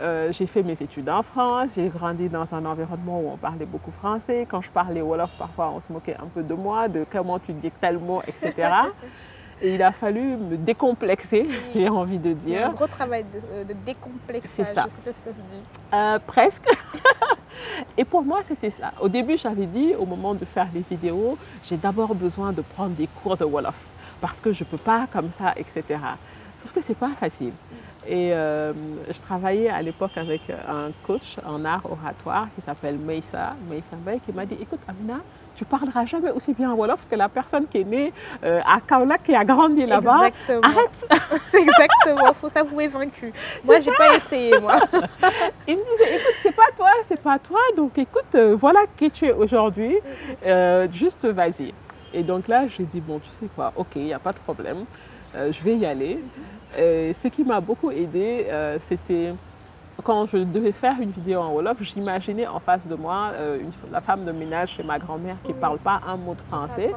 euh, 0.00 0.30
j'ai 0.32 0.46
fait 0.46 0.62
mes 0.62 0.80
études 0.80 1.08
en 1.08 1.22
France, 1.22 1.70
j'ai 1.74 1.88
grandi 1.88 2.28
dans 2.28 2.54
un 2.54 2.64
environnement 2.66 3.20
où 3.20 3.30
on 3.32 3.36
parlait 3.36 3.66
beaucoup 3.66 3.90
français. 3.90 4.46
Quand 4.48 4.60
je 4.60 4.70
parlais 4.70 5.00
Wolof, 5.02 5.30
parfois 5.38 5.70
on 5.74 5.80
se 5.80 5.92
moquait 5.92 6.16
un 6.16 6.26
peu 6.26 6.42
de 6.42 6.54
moi, 6.54 6.88
de 6.88 7.04
comment 7.10 7.38
tu 7.38 7.52
dis 7.52 7.70
tel 7.80 7.98
mot, 7.98 8.20
etc. 8.28 8.52
Et 9.60 9.74
il 9.74 9.82
a 9.82 9.92
fallu 9.92 10.36
me 10.36 10.56
décomplexer, 10.56 11.48
j'ai 11.74 11.88
envie 11.88 12.18
de 12.18 12.32
dire. 12.32 12.68
un 12.68 12.72
gros 12.72 12.86
travail 12.86 13.24
de, 13.24 13.40
euh, 13.50 13.64
de 13.64 13.74
décomplexage, 13.84 14.68
ça. 14.68 14.84
je 14.84 14.94
sais 14.94 15.00
pas 15.00 15.12
si 15.12 15.20
ça 15.20 15.32
se 15.32 15.38
dit. 15.38 15.62
Euh, 15.92 16.18
presque. 16.26 16.68
Et 17.96 18.04
pour 18.04 18.22
moi, 18.22 18.40
c'était 18.44 18.70
ça. 18.70 18.92
Au 19.00 19.08
début, 19.08 19.36
j'avais 19.36 19.66
dit, 19.66 19.94
au 19.98 20.06
moment 20.06 20.34
de 20.34 20.44
faire 20.44 20.68
les 20.72 20.84
vidéos, 20.88 21.36
j'ai 21.64 21.76
d'abord 21.76 22.14
besoin 22.14 22.52
de 22.52 22.62
prendre 22.62 22.90
des 22.90 23.08
cours 23.08 23.36
de 23.36 23.44
Wolof, 23.44 23.80
parce 24.20 24.40
que 24.40 24.52
je 24.52 24.62
ne 24.62 24.68
peux 24.68 24.78
pas 24.78 25.08
comme 25.12 25.32
ça, 25.32 25.54
etc. 25.56 25.82
Sauf 26.62 26.72
que 26.72 26.80
ce 26.80 26.90
n'est 26.90 26.94
pas 26.94 27.10
facile. 27.10 27.52
Et 28.06 28.32
euh, 28.32 28.72
je 29.10 29.18
travaillais 29.20 29.68
à 29.68 29.82
l'époque 29.82 30.16
avec 30.16 30.42
un 30.50 30.90
coach 31.02 31.36
en 31.44 31.64
art 31.64 31.82
oratoire 31.84 32.48
qui 32.54 32.60
s'appelle 32.60 32.96
Meissa, 32.96 33.54
Meissa 33.68 33.96
Bay, 33.96 34.20
qui 34.24 34.32
m'a 34.32 34.46
dit, 34.46 34.56
écoute 34.60 34.80
Amina, 34.86 35.20
tu 35.58 35.64
parleras 35.64 36.06
jamais 36.06 36.30
aussi 36.30 36.54
bien 36.54 36.72
Wolof 36.72 37.08
que 37.10 37.16
la 37.16 37.28
personne 37.28 37.66
qui 37.66 37.78
est 37.78 37.84
née 37.84 38.12
euh, 38.44 38.60
à 38.64 38.80
Kaolack, 38.80 39.24
qui 39.24 39.34
a 39.34 39.44
grandi 39.44 39.84
là-bas. 39.84 40.30
Arrête 40.62 41.08
Exactement, 41.52 42.28
il 42.28 42.34
faut 42.34 42.48
s'avouer 42.48 42.86
vaincu. 42.86 43.32
Moi, 43.64 43.80
je 43.80 43.90
n'ai 43.90 43.96
pas 43.96 44.14
essayé, 44.14 44.56
moi. 44.60 44.76
Il 45.66 45.76
me 45.76 45.82
disait, 45.82 46.16
écoute, 46.16 46.34
c'est 46.42 46.54
pas 46.54 46.70
toi, 46.76 46.90
c'est 47.02 47.20
pas 47.20 47.40
toi, 47.40 47.58
donc 47.76 47.98
écoute, 47.98 48.36
euh, 48.36 48.54
voilà 48.54 48.80
qui 48.96 49.10
tu 49.10 49.26
es 49.26 49.32
aujourd'hui, 49.32 49.96
euh, 50.46 50.86
juste 50.92 51.26
vas-y. 51.26 51.74
Et 52.14 52.22
donc 52.22 52.46
là, 52.46 52.68
j'ai 52.68 52.84
dit, 52.84 53.00
bon, 53.00 53.18
tu 53.18 53.30
sais 53.30 53.48
quoi, 53.56 53.72
ok, 53.74 53.96
il 53.96 54.04
n'y 54.04 54.14
a 54.14 54.20
pas 54.20 54.32
de 54.32 54.38
problème, 54.38 54.84
je 55.34 55.62
vais 55.64 55.76
y 55.76 55.84
aller. 55.84 56.20
ce 56.76 57.28
qui 57.28 57.42
m'a 57.42 57.60
beaucoup 57.60 57.90
aidé, 57.90 58.46
c'était 58.80 59.34
quand 60.04 60.26
je 60.26 60.38
devais 60.38 60.72
faire 60.72 61.00
une 61.00 61.10
vidéo 61.10 61.40
en 61.40 61.52
Wolof, 61.52 61.82
j'imaginais 61.82 62.46
en 62.46 62.60
face 62.60 62.86
de 62.86 62.94
moi 62.94 63.32
euh, 63.34 63.60
la 63.90 64.00
femme 64.00 64.24
de 64.24 64.32
ménage 64.32 64.74
chez 64.76 64.82
ma 64.82 64.98
grand-mère 64.98 65.36
qui 65.44 65.52
ne 65.52 65.58
parle 65.58 65.78
pas 65.78 66.00
un 66.06 66.16
mot 66.16 66.34
de 66.34 66.40
français. 66.42 66.94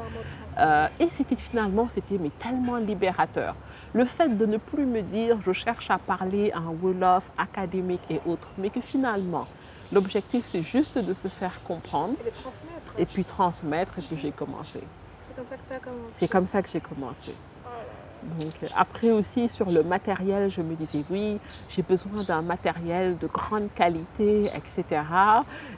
Euh, 0.59 0.87
et 0.99 1.09
c'était 1.09 1.35
finalement, 1.35 1.87
c'était 1.87 2.17
mais 2.19 2.31
tellement 2.39 2.77
libérateur. 2.77 3.55
Le 3.93 4.05
fait 4.05 4.29
de 4.29 4.45
ne 4.45 4.57
plus 4.57 4.85
me 4.85 5.01
dire 5.01 5.39
je 5.41 5.51
cherche 5.51 5.89
à 5.89 5.97
parler 5.97 6.51
un 6.53 6.71
Wolof 6.81 7.31
académique 7.37 8.03
et 8.09 8.21
autres, 8.25 8.49
mais 8.57 8.69
que 8.69 8.81
finalement, 8.81 9.45
l'objectif 9.91 10.45
c'est 10.45 10.63
juste 10.63 10.97
de 11.05 11.13
se 11.13 11.27
faire 11.27 11.63
comprendre. 11.63 12.15
Et 12.25 12.31
transmettre. 12.31 12.95
Et 12.97 13.05
puis 13.05 13.25
transmettre, 13.25 13.93
et 13.97 14.01
puis 14.01 14.19
j'ai 14.21 14.31
commencé. 14.31 14.81
C'est 15.29 15.35
comme 15.35 15.45
ça 15.45 15.57
que 15.57 15.67
tu 15.67 15.73
as 15.73 15.79
commencé. 15.79 16.13
C'est 16.17 16.27
comme 16.27 16.47
ça 16.47 16.61
que 16.61 16.69
j'ai 16.69 16.81
commencé. 16.81 17.35
Donc, 18.23 18.53
après 18.77 19.11
aussi 19.11 19.49
sur 19.49 19.69
le 19.69 19.83
matériel, 19.83 20.51
je 20.51 20.61
me 20.61 20.75
disais 20.75 21.03
oui, 21.09 21.39
j'ai 21.69 21.83
besoin 21.83 22.23
d'un 22.23 22.41
matériel 22.41 23.17
de 23.17 23.27
grande 23.27 23.69
qualité, 23.73 24.51
etc. 24.55 25.01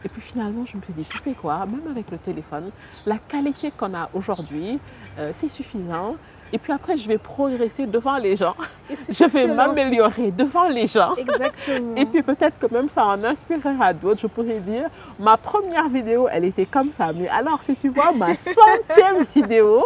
Et 0.03 0.09
puis 0.09 0.21
finalement, 0.21 0.65
je 0.65 0.77
me 0.77 0.81
suis 0.81 0.93
dit, 0.93 1.05
tu 1.05 1.17
sais 1.17 1.33
quoi, 1.33 1.65
même 1.65 1.87
avec 1.89 2.11
le 2.11 2.17
téléphone, 2.17 2.69
la 3.05 3.17
qualité 3.17 3.71
qu'on 3.71 3.93
a 3.93 4.09
aujourd'hui, 4.13 4.79
euh, 5.17 5.31
c'est 5.33 5.49
suffisant. 5.49 6.15
Et 6.51 6.59
puis 6.59 6.71
après, 6.71 6.97
je 6.97 7.07
vais 7.07 7.17
progresser 7.17 7.87
devant 7.87 8.17
les 8.17 8.35
gens. 8.35 8.55
Je 8.89 9.25
vais 9.25 9.51
m'améliorer 9.51 10.29
devant 10.29 10.67
les 10.67 10.85
gens. 10.85 11.15
Exactement. 11.15 11.95
Et 11.95 12.05
puis 12.05 12.21
peut-être 12.21 12.59
que 12.59 12.71
même 12.71 12.89
ça 12.89 13.05
en 13.05 13.23
inspirera 13.23 13.91
d'autres. 13.91 14.21
Je 14.21 14.27
pourrais 14.27 14.59
dire, 14.59 14.87
ma 15.17 15.35
première 15.35 15.89
vidéo, 15.89 16.27
elle 16.31 16.45
était 16.45 16.67
comme 16.67 16.91
ça. 16.91 17.11
Mais 17.11 17.27
alors, 17.27 17.63
si 17.63 17.75
tu 17.75 17.89
vois 17.89 18.11
ma 18.11 18.35
centième 18.35 19.23
vidéo, 19.33 19.83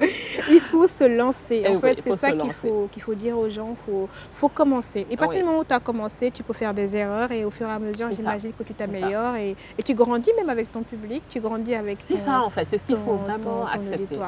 il 0.50 0.60
faut 0.60 0.86
se 0.86 1.04
lancer. 1.04 1.64
En 1.66 1.74
eh 1.74 1.78
fait, 1.78 1.94
c'est 1.96 2.16
ça 2.16 2.32
qu'il 2.32 2.52
faut, 2.52 2.88
qu'il 2.92 3.02
faut 3.02 3.14
dire 3.14 3.38
aux 3.38 3.48
gens. 3.48 3.70
Il 3.70 3.84
faut, 3.84 4.08
faut 4.34 4.48
commencer. 4.48 5.06
Et 5.10 5.14
à 5.14 5.16
partir 5.16 5.40
du 5.40 5.44
moment 5.44 5.60
où 5.60 5.64
tu 5.64 5.72
as 5.72 5.80
commencé, 5.80 6.30
tu 6.30 6.42
peux 6.42 6.52
faire 6.52 6.74
des 6.74 6.96
erreurs 6.96 7.32
et 7.32 7.44
au 7.44 7.50
fur 7.50 7.68
et 7.68 7.72
à 7.72 7.78
mesure, 7.78 8.10
j'imagine 8.12 8.52
que 8.52 8.62
tu 8.62 8.74
t'améliores 8.74 9.36
et, 9.36 9.56
et, 9.78 9.82
tu 9.82 9.94
grandis 9.94 10.32
même 10.36 10.50
avec 10.50 10.70
ton 10.70 10.82
public, 10.82 11.22
tu 11.28 11.40
grandis 11.40 11.74
avec 11.74 11.98
C'est 12.06 12.18
ça 12.18 12.40
en 12.40 12.50
fait, 12.50 12.66
c'est 12.68 12.78
ce 12.78 12.86
qu'il 12.86 12.96
faut 12.96 13.14
vraiment 13.14 13.66
accepter. 13.66 14.18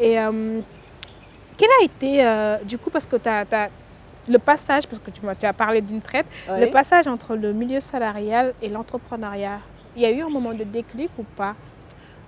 Et 0.00 0.18
euh, 0.18 0.60
quel 1.56 1.68
a 1.80 1.84
été, 1.84 2.24
euh, 2.24 2.56
du 2.64 2.78
coup, 2.78 2.90
parce 2.90 3.06
que 3.06 3.16
tu 3.16 3.28
as, 3.28 3.70
le 4.28 4.38
passage, 4.38 4.86
parce 4.86 5.00
que 5.00 5.10
tu, 5.10 5.20
tu 5.20 5.46
as 5.46 5.52
parlé 5.52 5.80
d'une 5.80 6.00
traite, 6.00 6.26
le 6.48 6.70
passage 6.70 7.06
entre 7.06 7.34
le 7.34 7.52
milieu 7.52 7.80
salarial 7.80 8.54
et 8.60 8.68
l'entrepreneuriat, 8.68 9.60
il 9.96 10.02
y 10.02 10.06
a 10.06 10.10
eu 10.10 10.22
un 10.22 10.28
moment 10.28 10.52
de 10.52 10.64
déclic 10.64 11.10
ou 11.18 11.24
pas? 11.24 11.54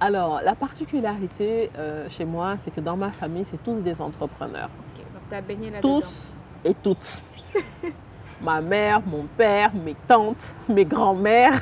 Alors, 0.01 0.41
la 0.43 0.55
particularité 0.55 1.71
euh, 1.79 2.09
chez 2.09 2.25
moi, 2.25 2.57
c'est 2.57 2.71
que 2.71 2.81
dans 2.81 2.97
ma 2.97 3.13
famille, 3.13 3.45
c'est 3.45 3.63
tous 3.63 3.81
des 3.81 4.01
entrepreneurs. 4.01 4.71
Ok, 4.97 5.05
donc 5.13 5.23
tu 5.29 5.35
as 5.35 5.43
baigné 5.43 5.71
là 5.71 5.81
Tous 5.83 6.43
et 6.65 6.73
toutes. 6.73 7.21
ma 8.41 8.63
mère, 8.63 9.03
mon 9.07 9.27
père, 9.37 9.73
mes 9.75 9.95
tantes, 10.09 10.55
mes 10.71 10.87
grands-mères. 10.87 11.61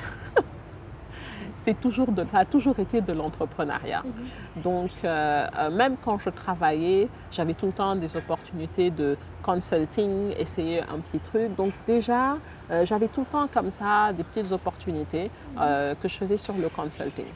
c'est 1.57 1.81
toujours 1.81 2.13
de, 2.13 2.25
ça 2.31 2.39
a 2.39 2.45
toujours 2.45 2.79
été 2.79 3.01
de 3.01 3.13
l'entrepreneuriat. 3.13 4.05
Mhm. 4.05 4.63
Donc, 4.63 4.91
euh, 5.03 5.47
euh, 5.59 5.71
même 5.71 5.97
quand 6.01 6.21
je 6.21 6.31
travaillais, 6.31 7.09
j'avais 7.33 7.55
tout 7.55 7.67
le 7.67 7.73
temps 7.73 7.97
des 7.97 8.17
opportunités 8.17 8.91
de 8.91 9.17
consulting, 9.43 10.33
essayer 10.39 10.83
un 10.83 11.01
petit 11.01 11.19
truc. 11.19 11.57
Donc, 11.57 11.73
déjà, 11.89 12.37
j'avais 12.85 13.09
tout 13.09 13.23
le 13.23 13.27
temps 13.27 13.49
comme 13.53 13.73
ça 13.73 14.13
des 14.13 14.23
petites 14.23 14.53
opportunités 14.53 15.29
mhm. 15.57 15.97
que 16.01 16.07
je 16.07 16.15
faisais 16.15 16.39
sur 16.39 16.55
le 16.55 16.69
consulting. 16.69 17.27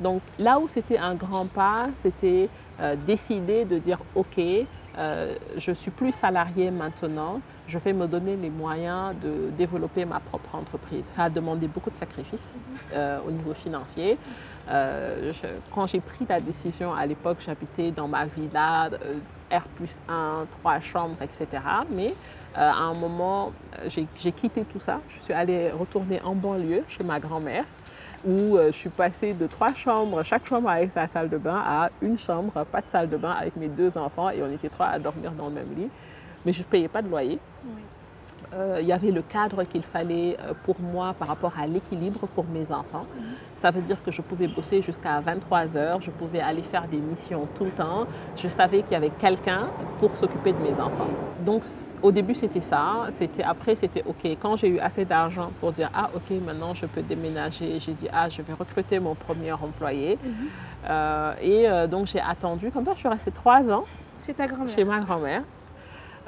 Donc 0.00 0.22
là 0.38 0.58
où 0.58 0.68
c'était 0.68 0.98
un 0.98 1.14
grand 1.14 1.46
pas, 1.46 1.88
c'était 1.94 2.48
euh, 2.80 2.94
décider 3.06 3.64
de 3.64 3.78
dire 3.78 3.98
OK, 4.14 4.38
euh, 4.38 5.34
je 5.56 5.72
suis 5.72 5.90
plus 5.90 6.12
salarié 6.12 6.70
maintenant, 6.70 7.40
je 7.66 7.78
vais 7.78 7.92
me 7.92 8.06
donner 8.06 8.36
les 8.36 8.50
moyens 8.50 9.14
de 9.22 9.50
développer 9.56 10.04
ma 10.04 10.20
propre 10.20 10.54
entreprise. 10.54 11.04
Ça 11.14 11.24
a 11.24 11.30
demandé 11.30 11.66
beaucoup 11.68 11.90
de 11.90 11.96
sacrifices 11.96 12.54
mhm. 12.54 12.78
euh, 12.94 13.18
au 13.26 13.30
niveau 13.30 13.54
financier. 13.54 14.18
quand 15.74 15.86
j'ai 15.86 16.00
pris 16.00 16.26
la 16.28 16.40
décision 16.40 16.94
à 16.94 17.06
l'époque, 17.06 17.38
j'habitais 17.44 17.90
dans 17.90 18.08
ma 18.08 18.26
villa, 18.26 18.90
R 19.50 19.62
plus 19.76 20.00
1, 20.08 20.46
trois 20.58 20.80
chambres, 20.80 21.16
etc. 21.22 21.62
Mais 21.90 22.12
à 22.54 22.72
un 22.72 22.94
moment, 22.94 23.52
j'ai 23.86 24.32
quitté 24.32 24.64
tout 24.64 24.80
ça. 24.80 25.00
Je 25.10 25.20
suis 25.20 25.34
allée 25.34 25.70
retourner 25.70 26.20
en 26.22 26.34
banlieue 26.34 26.84
chez 26.88 27.04
ma 27.04 27.20
grand-mère 27.20 27.64
où 28.24 28.56
euh, 28.56 28.66
je 28.66 28.76
suis 28.76 28.90
passée 28.90 29.34
de 29.34 29.46
trois 29.46 29.74
chambres, 29.74 30.22
chaque 30.22 30.46
chambre 30.48 30.68
avec 30.68 30.92
sa 30.92 31.06
salle 31.06 31.28
de 31.28 31.38
bain, 31.38 31.62
à 31.64 31.90
une 32.00 32.18
chambre, 32.18 32.64
pas 32.64 32.80
de 32.80 32.86
salle 32.86 33.08
de 33.08 33.16
bain 33.16 33.32
avec 33.32 33.56
mes 33.56 33.68
deux 33.68 33.96
enfants 33.98 34.30
et 34.30 34.42
on 34.42 34.52
était 34.52 34.68
trois 34.68 34.86
à 34.86 34.98
dormir 34.98 35.32
dans 35.32 35.48
le 35.48 35.54
même 35.54 35.74
lit. 35.76 35.88
Mais 36.44 36.52
je 36.52 36.60
ne 36.60 36.64
payais 36.64 36.88
pas 36.88 37.02
de 37.02 37.08
loyer. 37.08 37.38
Euh, 38.56 38.78
il 38.80 38.86
y 38.86 38.92
avait 38.92 39.10
le 39.10 39.22
cadre 39.22 39.64
qu'il 39.64 39.82
fallait 39.82 40.36
euh, 40.40 40.52
pour 40.64 40.80
moi 40.80 41.14
par 41.18 41.28
rapport 41.28 41.52
à 41.60 41.66
l'équilibre 41.66 42.26
pour 42.34 42.44
mes 42.46 42.72
enfants. 42.72 43.06
Ça 43.58 43.70
veut 43.70 43.82
dire 43.82 44.02
que 44.02 44.10
je 44.10 44.22
pouvais 44.22 44.48
bosser 44.48 44.82
jusqu'à 44.82 45.20
23 45.20 45.76
heures, 45.76 46.00
je 46.00 46.10
pouvais 46.10 46.40
aller 46.40 46.62
faire 46.62 46.86
des 46.88 46.98
missions 46.98 47.48
tout 47.54 47.64
le 47.64 47.70
temps. 47.70 48.06
Je 48.36 48.48
savais 48.48 48.82
qu'il 48.82 48.92
y 48.92 48.96
avait 48.96 49.10
quelqu'un 49.10 49.68
pour 49.98 50.16
s'occuper 50.16 50.52
de 50.52 50.58
mes 50.58 50.78
enfants. 50.80 51.08
Donc 51.40 51.62
au 52.02 52.12
début 52.12 52.34
c'était 52.34 52.60
ça. 52.60 53.06
C'était 53.10 53.42
après 53.42 53.74
c'était 53.74 54.04
ok. 54.06 54.36
Quand 54.40 54.56
j'ai 54.56 54.68
eu 54.68 54.78
assez 54.78 55.04
d'argent 55.04 55.50
pour 55.60 55.72
dire 55.72 55.90
ah 55.94 56.10
ok 56.14 56.38
maintenant 56.44 56.74
je 56.74 56.86
peux 56.86 57.02
déménager, 57.02 57.78
j'ai 57.80 57.92
dit 57.92 58.08
ah 58.12 58.28
je 58.28 58.42
vais 58.42 58.52
recruter 58.52 58.98
mon 59.00 59.14
premier 59.14 59.52
employé. 59.52 60.18
Euh, 60.88 61.34
et 61.40 61.68
euh, 61.68 61.86
donc 61.86 62.06
j'ai 62.06 62.20
attendu. 62.20 62.70
Comme 62.70 62.84
ça 62.84 62.92
je 62.94 63.00
suis 63.00 63.08
restée 63.08 63.30
trois 63.30 63.70
ans 63.70 63.84
Chez 64.18 64.34
ta 64.34 64.46
grand-mère 64.46 64.74
chez 64.74 64.84
ma 64.84 65.00
grand-mère. 65.00 65.42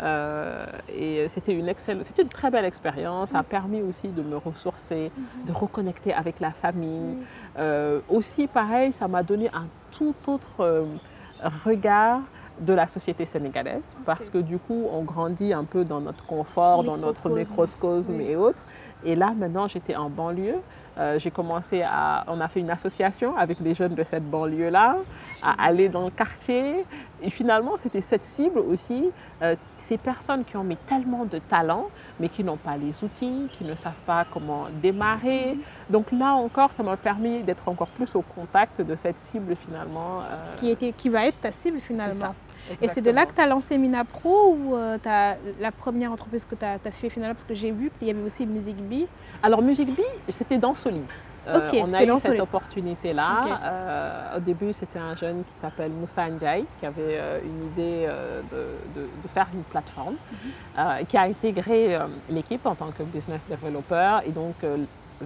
Euh, 0.00 0.64
et 0.96 1.28
c'était 1.28 1.52
une, 1.54 1.66
excell- 1.68 2.04
c'était 2.04 2.22
une 2.22 2.28
très 2.28 2.50
belle 2.50 2.64
expérience. 2.64 3.30
Ça 3.30 3.38
a 3.38 3.42
permis 3.42 3.82
aussi 3.82 4.08
de 4.08 4.22
me 4.22 4.36
ressourcer, 4.36 5.10
de 5.46 5.52
reconnecter 5.52 6.12
avec 6.12 6.40
la 6.40 6.52
famille. 6.52 7.16
Euh, 7.58 8.00
aussi, 8.08 8.46
pareil, 8.46 8.92
ça 8.92 9.08
m'a 9.08 9.22
donné 9.22 9.48
un 9.52 9.66
tout 9.90 10.14
autre 10.28 10.60
euh, 10.60 10.84
regard 11.64 12.20
de 12.60 12.72
la 12.72 12.88
société 12.88 13.24
sénégalaise 13.24 13.82
parce 14.04 14.30
que 14.30 14.38
du 14.38 14.58
coup, 14.58 14.86
on 14.92 15.02
grandit 15.02 15.52
un 15.52 15.62
peu 15.64 15.84
dans 15.84 16.00
notre 16.00 16.26
confort, 16.26 16.82
dans 16.82 16.96
notre 16.96 17.28
Microcosme. 17.28 17.76
microcosme 17.76 18.16
Oui. 18.16 18.26
et 18.30 18.36
autres. 18.36 18.62
Et 19.04 19.14
là, 19.14 19.32
maintenant, 19.36 19.68
j'étais 19.68 19.96
en 19.96 20.10
banlieue. 20.10 20.56
Euh, 20.98 21.16
j'ai 21.18 21.30
commencé 21.30 21.82
à, 21.82 22.24
on 22.26 22.40
a 22.40 22.48
fait 22.48 22.58
une 22.58 22.70
association 22.70 23.36
avec 23.36 23.60
les 23.60 23.72
jeunes 23.72 23.94
de 23.94 24.02
cette 24.02 24.28
banlieue-là, 24.28 24.96
à 25.44 25.64
aller 25.64 25.88
dans 25.88 26.04
le 26.06 26.10
quartier. 26.10 26.84
Et 27.22 27.30
finalement, 27.30 27.76
c'était 27.76 28.00
cette 28.00 28.24
cible 28.24 28.58
aussi, 28.58 29.10
euh, 29.42 29.54
ces 29.76 29.96
personnes 29.96 30.44
qui 30.44 30.56
ont 30.56 30.64
mis 30.64 30.76
tellement 30.76 31.24
de 31.24 31.38
talent, 31.38 31.86
mais 32.18 32.28
qui 32.28 32.42
n'ont 32.42 32.56
pas 32.56 32.76
les 32.76 33.04
outils, 33.04 33.48
qui 33.52 33.64
ne 33.64 33.76
savent 33.76 33.92
pas 34.06 34.24
comment 34.32 34.66
démarrer. 34.82 35.56
Donc 35.88 36.10
là 36.10 36.32
encore, 36.34 36.72
ça 36.72 36.82
m'a 36.82 36.96
permis 36.96 37.42
d'être 37.42 37.68
encore 37.68 37.88
plus 37.88 38.16
au 38.16 38.22
contact 38.22 38.80
de 38.82 38.96
cette 38.96 39.18
cible 39.18 39.54
finalement. 39.54 40.22
euh, 40.22 40.56
qui, 40.56 40.70
était, 40.70 40.90
qui 40.92 41.08
va 41.08 41.26
être 41.26 41.40
ta 41.40 41.52
cible 41.52 41.78
finalement. 41.78 42.34
Et 42.82 42.88
c'est 42.88 43.00
de 43.00 43.10
là 43.10 43.26
que 43.26 43.34
tu 43.34 43.40
as 43.40 43.46
lancé 43.46 43.78
Mina 43.78 44.04
Pro 44.04 44.54
ou 44.58 44.74
euh, 44.76 44.98
la 45.60 45.72
première 45.72 46.12
entreprise 46.12 46.44
que 46.44 46.54
tu 46.54 46.64
as, 46.64 46.78
fait 46.90 47.08
finalement? 47.10 47.34
Parce 47.34 47.44
que 47.44 47.54
j'ai 47.54 47.70
vu 47.70 47.90
qu'il 47.98 48.08
y 48.08 48.10
avait 48.10 48.22
aussi 48.22 48.46
Music 48.46 48.76
Bee. 48.76 49.06
Alors, 49.42 49.62
Music 49.62 49.88
Bee, 49.94 50.02
c'était 50.28 50.58
dans 50.58 50.74
Solide. 50.74 51.04
Euh, 51.46 51.56
Ok, 51.66 51.78
on 51.82 51.92
a 51.94 52.02
eu 52.02 52.06
dans 52.06 52.16
cette 52.18 52.26
Solide. 52.32 52.42
opportunité-là. 52.42 53.40
Ok. 53.42 53.50
Euh, 53.62 54.36
au 54.36 54.40
début, 54.40 54.72
c'était 54.74 54.98
un 54.98 55.16
jeune 55.16 55.44
qui 55.44 55.58
s'appelle 55.58 55.90
Moussa 55.92 56.28
Ndiaye 56.28 56.66
qui 56.78 56.84
avait 56.86 57.16
euh, 57.18 57.40
une 57.42 57.66
idée 57.68 58.06
euh, 58.06 58.40
de, 58.52 59.00
de- 59.00 59.06
de 59.06 59.28
faire 59.32 59.46
une 59.54 59.62
plateforme, 59.62 60.16
Mhm. 60.32 61.06
qui 61.06 61.16
a 61.16 61.22
intégré 61.22 61.98
l'équipe 62.28 62.64
en 62.66 62.74
tant 62.74 62.90
que 62.90 63.02
business 63.02 63.40
developer. 63.48 64.18
Et 64.26 64.30
donc, 64.30 64.56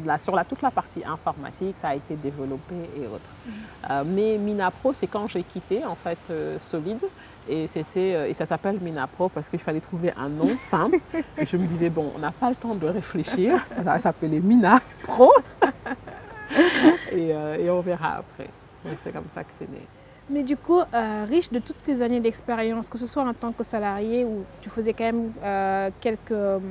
là, 0.06 0.16
sur 0.18 0.34
la, 0.36 0.44
toute 0.44 0.62
la 0.62 0.70
partie 0.70 1.02
informatique, 1.04 1.76
ça 1.80 1.88
a 1.88 1.94
été 1.96 2.14
développé 2.14 2.74
et 2.96 3.06
autres. 3.06 3.30
Mhm. 3.46 3.52
Euh, 3.90 4.02
mais 4.06 4.38
Minapro, 4.38 4.92
c'est 4.94 5.08
quand 5.08 5.26
j'ai 5.28 5.42
quitté 5.42 5.84
en 5.84 5.96
fait 5.96 6.18
euh, 6.30 6.56
Solide. 6.60 7.02
Et, 7.48 7.66
c'était, 7.66 8.14
euh, 8.14 8.28
et 8.28 8.34
ça 8.34 8.46
s'appelle 8.46 8.78
Minapro 8.80 9.28
parce 9.28 9.48
qu'il 9.48 9.58
fallait 9.58 9.80
trouver 9.80 10.12
un 10.16 10.28
nom 10.28 10.48
simple. 10.58 10.98
Et 11.38 11.46
je 11.46 11.56
me 11.56 11.66
disais, 11.66 11.90
bon, 11.90 12.12
on 12.14 12.18
n'a 12.18 12.30
pas 12.30 12.50
le 12.50 12.56
temps 12.56 12.74
de 12.74 12.86
réfléchir, 12.86 13.64
ça 13.66 13.82
va 13.82 13.98
s'appeler 13.98 14.40
Mina 14.40 14.80
Pro. 15.02 15.32
et, 17.12 17.34
euh, 17.34 17.56
et 17.58 17.70
on 17.70 17.80
verra 17.80 18.18
après. 18.18 18.48
Donc 18.84 18.96
c'est 19.02 19.12
comme 19.12 19.26
ça 19.32 19.42
que 19.44 19.50
c'est 19.58 19.70
né. 19.70 19.86
Mais 20.30 20.42
du 20.42 20.56
coup, 20.56 20.80
euh, 20.80 21.24
riche 21.28 21.50
de 21.50 21.58
toutes 21.58 21.82
tes 21.82 22.00
années 22.00 22.20
d'expérience, 22.20 22.88
que 22.88 22.96
ce 22.96 23.06
soit 23.06 23.22
en 23.22 23.34
tant 23.34 23.52
que 23.52 23.64
salarié 23.64 24.24
ou 24.24 24.44
tu 24.60 24.70
faisais 24.70 24.92
quand 24.92 25.04
même 25.04 25.32
euh, 25.42 25.90
quelques. 26.00 26.62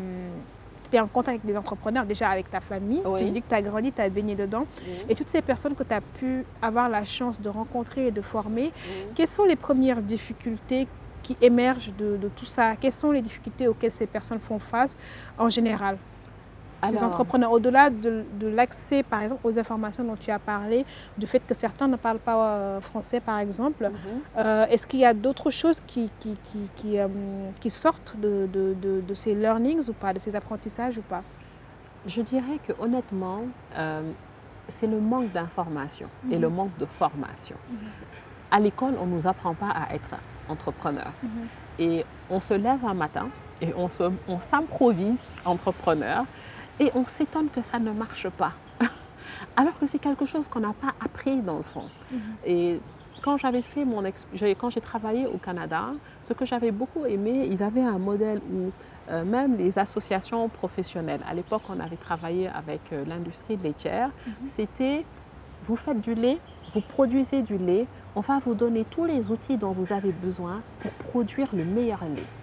Tu 0.91 0.97
es 0.97 0.99
en 0.99 1.07
contact 1.07 1.39
avec 1.39 1.45
des 1.45 1.57
entrepreneurs, 1.57 2.05
déjà 2.05 2.29
avec 2.29 2.49
ta 2.49 2.59
famille. 2.59 3.01
Oui. 3.05 3.19
Tu 3.19 3.25
me 3.25 3.29
dis 3.31 3.41
que 3.41 3.49
tu 3.49 3.55
as 3.55 3.61
grandi, 3.61 3.91
tu 3.91 4.01
as 4.01 4.09
baigné 4.09 4.35
dedans. 4.35 4.65
Et 5.09 5.15
toutes 5.15 5.29
ces 5.29 5.41
personnes 5.41 5.73
que 5.73 5.83
tu 5.83 5.93
as 5.93 6.01
pu 6.01 6.45
avoir 6.61 6.89
la 6.89 7.03
chance 7.05 7.39
de 7.41 7.49
rencontrer 7.49 8.07
et 8.07 8.11
de 8.11 8.21
former, 8.21 8.71
quelles 9.15 9.27
sont 9.27 9.45
les 9.45 9.55
premières 9.55 10.01
difficultés 10.01 10.87
qui 11.23 11.37
émergent 11.41 11.93
de, 11.97 12.17
de 12.17 12.27
tout 12.29 12.45
ça? 12.45 12.75
Quelles 12.75 12.91
sont 12.91 13.11
les 13.11 13.21
difficultés 13.21 13.67
auxquelles 13.67 13.91
ces 13.91 14.07
personnes 14.07 14.39
font 14.39 14.59
face 14.59 14.97
en 15.37 15.49
général? 15.49 15.97
Ces 16.89 16.97
Alors, 16.97 17.09
entrepreneurs, 17.09 17.51
au-delà 17.51 17.89
de, 17.89 18.23
de 18.39 18.47
l'accès, 18.47 19.03
par 19.03 19.21
exemple, 19.21 19.41
aux 19.45 19.57
informations 19.59 20.03
dont 20.03 20.15
tu 20.15 20.31
as 20.31 20.39
parlé, 20.39 20.85
du 21.17 21.27
fait 21.27 21.39
que 21.45 21.53
certains 21.53 21.87
ne 21.87 21.95
parlent 21.95 22.19
pas 22.19 22.35
euh, 22.55 22.81
français, 22.81 23.19
par 23.19 23.39
exemple, 23.39 23.83
mhm. 23.89 23.91
euh, 24.37 24.65
est-ce 24.67 24.87
qu'il 24.87 24.99
y 24.99 25.05
a 25.05 25.13
d'autres 25.13 25.51
choses 25.51 25.79
qui, 25.85 26.09
qui, 26.19 26.37
qui, 26.43 26.69
qui, 26.75 26.99
euh, 26.99 27.07
qui 27.59 27.69
sortent 27.69 28.15
de, 28.19 28.47
de, 28.51 28.75
de- 28.81 29.01
de 29.01 29.13
ces 29.13 29.35
learnings 29.35 29.87
ou 29.89 29.93
pas, 29.93 30.13
de 30.13 30.19
ces 30.19 30.35
apprentissages 30.35 30.97
ou 30.97 31.01
pas? 31.01 31.21
Je 32.07 32.21
dirais 32.21 32.57
que 32.67 32.73
honnêtement, 32.79 33.41
c'est 34.69 34.87
le 34.87 34.99
manque 34.99 35.31
d'information 35.31 36.07
et 36.31 36.37
le 36.39 36.49
manque 36.49 36.75
de 36.79 36.85
formation. 36.85 37.55
À 38.49 38.59
l'école, 38.59 38.95
on 38.99 39.05
ne 39.05 39.15
nous 39.17 39.27
apprend 39.27 39.53
pas 39.53 39.69
à 39.69 39.93
être 39.93 40.09
entrepreneur. 40.49 41.11
Et 41.77 42.03
on 42.29 42.39
se 42.39 42.53
lève 42.53 42.83
un 42.85 42.93
matin 42.93 43.27
et 43.61 43.73
on 43.77 43.87
se- 43.89 44.11
on 44.27 44.39
s'improvise 44.39 45.29
entrepreneur 45.45 46.25
et 46.79 46.91
on 46.95 47.05
s'étonne 47.05 47.49
que 47.49 47.61
ça 47.61 47.79
ne 47.79 47.91
marche 47.91 48.29
pas. 48.29 48.53
Alors 49.55 49.77
que 49.79 49.87
c'est 49.87 49.99
quelque 49.99 50.25
chose 50.25 50.47
qu'on 50.47 50.61
n'a 50.61 50.73
pas 50.73 50.93
appris 51.03 51.41
dans 51.41 51.57
le 51.57 51.63
fond. 51.63 51.89
Et 52.45 52.79
quand 53.21 53.37
j'avais 53.37 53.61
fait 53.61 53.85
mon 53.85 54.03
quand 54.57 54.69
j'ai 54.69 54.81
travaillé 54.81 55.27
au 55.27 55.37
Canada, 55.37 55.89
ce 56.23 56.33
que 56.33 56.45
j'avais 56.45 56.71
beaucoup 56.71 57.05
aimé, 57.05 57.47
ils 57.49 57.61
avaient 57.61 57.83
un 57.83 57.99
modèle 57.99 58.41
où 58.51 58.71
euh, 59.09 59.23
même 59.23 59.57
les 59.57 59.77
associations 59.77 60.47
professionnelles, 60.49 61.21
à 61.29 61.33
l'époque 61.33 61.63
on 61.69 61.79
avait 61.79 61.97
travaillé 61.97 62.47
avec 62.47 62.81
euh, 62.93 63.03
l'industrie 63.05 63.57
laitière, 63.57 64.09
c'était 64.45 65.05
vous 65.63 65.75
faites 65.75 66.01
du 66.01 66.15
lait, 66.15 66.39
vous 66.73 66.81
produisez 66.81 67.41
du 67.43 67.57
lait, 67.57 67.85
on 68.15 68.21
va 68.21 68.39
vous 68.39 68.55
donner 68.55 68.85
tous 68.89 69.05
les 69.05 69.31
outils 69.31 69.57
dont 69.57 69.71
vous 69.71 69.93
avez 69.93 70.11
besoin 70.11 70.61
pour 70.79 70.91
produire 70.91 71.49
le 71.53 71.63
meilleur 71.63 72.03
lait. 72.03 72.40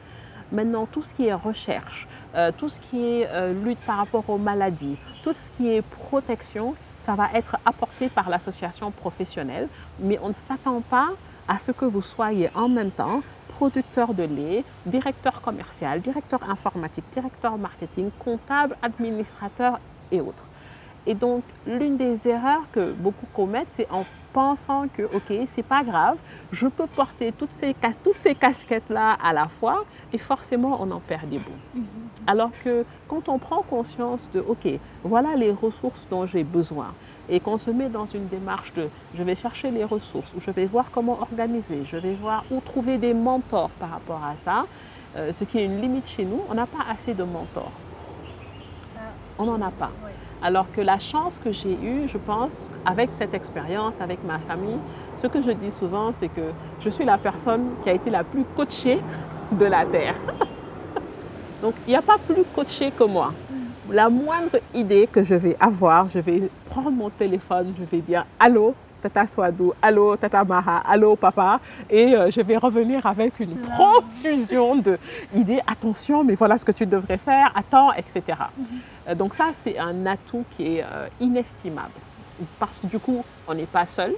Maintenant, 0.50 0.86
tout 0.90 1.02
ce 1.02 1.12
qui 1.12 1.26
est 1.26 1.34
recherche, 1.34 2.06
euh, 2.34 2.52
tout 2.56 2.68
ce 2.68 2.80
qui 2.80 3.04
est 3.04 3.28
euh, 3.28 3.52
lutte 3.52 3.80
par 3.80 3.98
rapport 3.98 4.28
aux 4.28 4.38
maladies, 4.38 4.96
tout 5.22 5.34
ce 5.34 5.48
qui 5.56 5.68
est 5.70 5.82
protection, 5.82 6.74
ça 7.00 7.14
va 7.14 7.28
être 7.34 7.56
apporté 7.64 8.08
par 8.08 8.30
l'association 8.30 8.90
professionnelle, 8.90 9.68
mais 10.00 10.18
on 10.22 10.30
ne 10.30 10.34
s'attend 10.34 10.80
pas 10.80 11.08
à 11.48 11.58
ce 11.58 11.72
que 11.72 11.84
vous 11.84 12.02
soyez 12.02 12.50
en 12.54 12.68
même 12.68 12.90
temps 12.90 13.22
producteur 13.48 14.14
de 14.14 14.22
lait, 14.22 14.64
directeur 14.86 15.40
commercial, 15.40 16.00
directeur 16.00 16.48
informatique, 16.48 17.04
directeur 17.12 17.58
marketing, 17.58 18.10
comptable, 18.18 18.76
administrateur 18.82 19.80
et 20.12 20.20
autres. 20.20 20.46
Et 21.08 21.14
donc, 21.14 21.42
l'une 21.66 21.96
des 21.96 22.28
erreurs 22.28 22.64
que 22.70 22.92
beaucoup 22.92 23.24
commettent, 23.32 23.70
c'est 23.72 23.90
en 23.90 24.04
pensant 24.34 24.88
que, 24.88 25.04
OK, 25.04 25.32
c'est 25.46 25.62
pas 25.62 25.82
grave, 25.82 26.18
je 26.52 26.66
peux 26.66 26.86
porter 26.86 27.32
toutes 27.32 27.50
ces, 27.50 27.74
toutes 28.04 28.18
ces 28.18 28.34
casquettes-là 28.34 29.16
à 29.24 29.32
la 29.32 29.48
fois, 29.48 29.86
et 30.12 30.18
forcément, 30.18 30.76
on 30.82 30.90
en 30.90 31.00
perd 31.00 31.26
des 31.30 31.38
bouts. 31.38 31.80
Alors 32.26 32.50
que 32.62 32.84
quand 33.08 33.30
on 33.30 33.38
prend 33.38 33.62
conscience 33.62 34.20
de, 34.34 34.40
OK, 34.40 34.68
voilà 35.02 35.34
les 35.34 35.50
ressources 35.50 36.06
dont 36.10 36.26
j'ai 36.26 36.44
besoin, 36.44 36.92
et 37.30 37.40
qu'on 37.40 37.56
se 37.56 37.70
met 37.70 37.88
dans 37.88 38.04
une 38.04 38.26
démarche 38.28 38.74
de, 38.74 38.90
je 39.14 39.22
vais 39.22 39.34
chercher 39.34 39.70
les 39.70 39.84
ressources, 39.84 40.34
ou 40.34 40.40
je 40.42 40.50
vais 40.50 40.66
voir 40.66 40.90
comment 40.92 41.18
organiser, 41.22 41.86
je 41.86 41.96
vais 41.96 42.16
voir 42.16 42.44
où 42.50 42.60
trouver 42.60 42.98
des 42.98 43.14
mentors 43.14 43.70
par 43.80 43.92
rapport 43.92 44.22
à 44.22 44.36
ça, 44.36 44.66
euh, 45.16 45.32
ce 45.32 45.44
qui 45.44 45.58
est 45.58 45.64
une 45.64 45.80
limite 45.80 46.06
chez 46.06 46.26
nous, 46.26 46.42
on 46.50 46.54
n'a 46.54 46.66
pas 46.66 46.84
assez 46.90 47.14
de 47.14 47.24
mentors. 47.24 47.72
On 49.38 49.46
n'en 49.46 49.62
a 49.62 49.70
pas. 49.70 49.92
Ouais. 50.04 50.12
Alors 50.40 50.66
que 50.70 50.80
la 50.80 50.98
chance 50.98 51.40
que 51.42 51.50
j'ai 51.50 51.72
eue, 51.72 52.08
je 52.08 52.16
pense, 52.16 52.68
avec 52.86 53.10
cette 53.12 53.34
expérience, 53.34 54.00
avec 54.00 54.22
ma 54.24 54.38
famille, 54.38 54.78
ce 55.16 55.26
que 55.26 55.42
je 55.42 55.50
dis 55.50 55.72
souvent, 55.72 56.12
c'est 56.12 56.28
que 56.28 56.52
je 56.80 56.90
suis 56.90 57.04
la 57.04 57.18
personne 57.18 57.70
qui 57.82 57.90
a 57.90 57.92
été 57.92 58.08
la 58.08 58.22
plus 58.22 58.44
coachée 58.56 58.98
de 59.50 59.64
la 59.64 59.84
Terre. 59.84 60.14
Donc, 61.62 61.74
il 61.86 61.90
n'y 61.90 61.96
a 61.96 62.02
pas 62.02 62.18
plus 62.18 62.44
coaché 62.54 62.92
que 62.92 63.02
moi. 63.02 63.32
La 63.90 64.08
moindre 64.08 64.58
idée 64.74 65.08
que 65.10 65.24
je 65.24 65.34
vais 65.34 65.56
avoir, 65.58 66.08
je 66.08 66.20
vais 66.20 66.48
prendre 66.70 66.90
mon 66.90 67.10
téléphone, 67.10 67.74
je 67.78 67.84
vais 67.84 68.02
dire 68.02 68.24
Allô, 68.38 68.74
Tata 69.00 69.26
Swadou, 69.26 69.72
Allô, 69.80 70.16
Tata 70.16 70.44
Maha, 70.44 70.82
Allô, 70.84 71.16
Papa, 71.16 71.60
et 71.88 72.14
euh, 72.14 72.30
je 72.30 72.40
vais 72.42 72.56
revenir 72.56 73.04
avec 73.06 73.40
une 73.40 73.56
profusion 73.56 74.76
d'idées. 74.76 75.60
Attention, 75.66 76.22
mais 76.22 76.34
voilà 76.34 76.58
ce 76.58 76.64
que 76.64 76.72
tu 76.72 76.86
devrais 76.86 77.18
faire, 77.18 77.50
attends, 77.56 77.92
etc. 77.94 78.38
Donc, 79.14 79.34
ça, 79.34 79.50
c'est 79.52 79.78
un 79.78 80.06
atout 80.06 80.44
qui 80.56 80.76
est 80.78 80.84
euh, 80.84 81.08
inestimable. 81.20 81.90
Parce 82.60 82.78
que 82.78 82.86
du 82.86 83.00
coup, 83.00 83.24
on 83.48 83.54
n'est 83.54 83.66
pas 83.66 83.84
seul. 83.84 84.14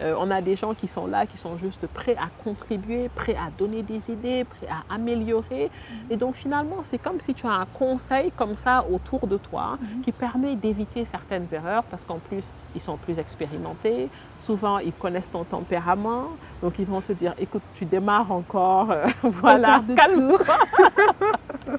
Euh, 0.00 0.14
on 0.20 0.30
a 0.30 0.40
des 0.40 0.54
gens 0.54 0.74
qui 0.74 0.86
sont 0.86 1.08
là, 1.08 1.26
qui 1.26 1.36
sont 1.36 1.58
juste 1.58 1.88
prêts 1.88 2.14
à 2.16 2.28
contribuer, 2.44 3.08
prêts 3.12 3.34
à 3.34 3.50
donner 3.58 3.82
des 3.82 4.12
idées, 4.12 4.44
prêts 4.44 4.68
à 4.70 4.94
améliorer. 4.94 5.68
Et 6.08 6.16
donc 6.16 6.36
finalement, 6.36 6.76
c'est 6.84 6.98
comme 6.98 7.18
si 7.20 7.34
tu 7.34 7.48
as 7.48 7.52
un 7.52 7.66
conseil 7.66 8.30
comme 8.36 8.54
ça 8.54 8.84
autour 8.88 9.26
de 9.26 9.38
toi 9.38 9.76
qui 10.04 10.12
permet 10.12 10.54
d'éviter 10.54 11.04
certaines 11.04 11.46
erreurs 11.52 11.82
parce 11.82 12.04
qu'en 12.04 12.18
plus, 12.18 12.44
ils 12.76 12.80
sont 12.80 12.96
plus 12.96 13.18
expérimentés. 13.18 14.08
Souvent, 14.38 14.78
ils 14.78 14.92
connaissent 14.92 15.32
ton 15.32 15.42
tempérament. 15.42 16.28
Donc 16.62 16.74
ils 16.78 16.86
vont 16.86 17.00
te 17.00 17.12
dire, 17.12 17.34
écoute, 17.40 17.62
tu 17.74 17.84
démarres 17.86 18.30
encore. 18.30 18.92
euh, 18.92 19.04
voilà, 19.24 19.66
quart 19.66 19.82
de 19.82 19.94
calme 19.94 20.28
tour. 20.28 20.38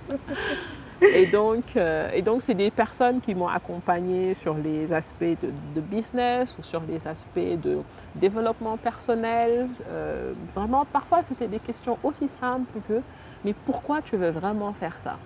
et, 1.02 1.26
donc, 1.28 1.64
euh, 1.76 2.10
et 2.14 2.22
donc, 2.22 2.42
c'est 2.42 2.54
des 2.54 2.72
personnes 2.72 3.22
qui 3.22 3.34
m'ont 3.36 3.48
accompagné 3.48 4.34
sur 4.34 4.56
les 4.56 4.92
aspects 4.92 5.24
de, 5.24 5.52
de 5.76 5.82
business 5.82 6.56
ou 6.60 6.64
sur 6.64 6.82
les 6.88 7.08
aspects 7.08 7.40
de 7.40 7.82
développement 8.16 8.78
personnel. 8.78 9.68
Euh, 9.90 10.34
vraiment, 10.56 10.86
parfois, 10.86 11.24
c'était 11.24 11.48
des 11.48 11.60
questions 11.60 11.98
aussi 12.04 12.28
simples 12.28 12.80
que 12.88 13.02
mais 13.44 13.54
pourquoi 13.54 14.02
tu 14.02 14.18
veux 14.18 14.32
vraiment 14.32 14.74
faire 14.74 14.96
ça? 15.02 15.18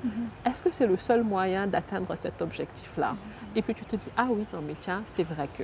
Est-ce 0.45 0.61
que 0.61 0.71
c'est 0.71 0.85
le 0.85 0.97
seul 0.97 1.23
moyen 1.23 1.65
d'atteindre 1.65 2.13
cet 2.15 2.41
objectif-là? 2.41 3.15
Et 3.55 3.61
puis 3.61 3.73
tu 3.73 3.83
te 3.85 3.95
dis, 3.95 4.09
ah 4.17 4.27
oui, 4.29 4.45
non, 4.53 4.59
mais 4.65 4.75
tiens, 4.81 5.01
c'est 5.15 5.23
vrai 5.23 5.47
que. 5.57 5.63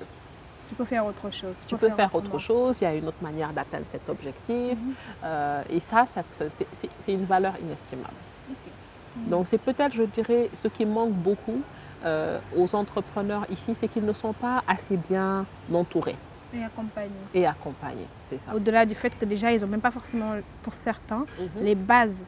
Tu 0.67 0.75
peux 0.75 0.85
faire 0.85 1.05
autre 1.05 1.31
chose. 1.31 1.55
Tu, 1.67 1.75
peux, 1.75 1.89
faire, 1.89 2.13
autre 2.13 2.37
chose, 2.37 2.79
il 2.81 2.83
y 2.83 2.87
a 2.87 2.93
une 2.93 3.07
autre 3.07 3.21
manière 3.21 3.51
d'atteindre 3.51 3.85
cet 3.87 4.07
objectif. 4.07 4.77
Euh, 5.23 5.63
et 5.69 5.79
ça, 5.79 6.05
ça 6.05 6.21
c'est- 6.37 7.11
une 7.11 7.25
valeur 7.25 7.53
inestimable. 7.61 8.13
Donc 9.27 9.47
c'est 9.47 9.57
peut-être, 9.57 9.93
je 9.93 10.03
dirais, 10.03 10.49
ce 10.53 10.67
qui 10.67 10.85
manque 10.85 11.11
beaucoup 11.13 11.61
euh, 12.05 12.39
aux 12.57 12.73
entrepreneurs 12.75 13.45
ici, 13.51 13.73
c'est 13.75 13.87
qu'ils 13.87 14.05
ne 14.05 14.13
sont 14.13 14.33
pas 14.33 14.63
assez 14.67 14.95
bien 14.97 15.45
entourés 15.73 16.15
Et 16.53 16.63
accompagner. 16.63 17.09
et 17.33 17.45
accompagnés. 17.45 18.07
C'est 18.23 18.39
ça. 18.39 18.55
Au-delà 18.55 18.85
du 18.85 18.95
fait 18.95 19.09
que 19.17 19.25
déjà, 19.25 19.51
ils 19.51 19.61
n'ont 19.61 19.67
même 19.67 19.81
pas 19.81 19.91
forcément, 19.91 20.31
pour 20.63 20.73
certains, 20.73 21.25
Mhm. 21.39 21.63
les 21.63 21.75
bases. 21.75 22.27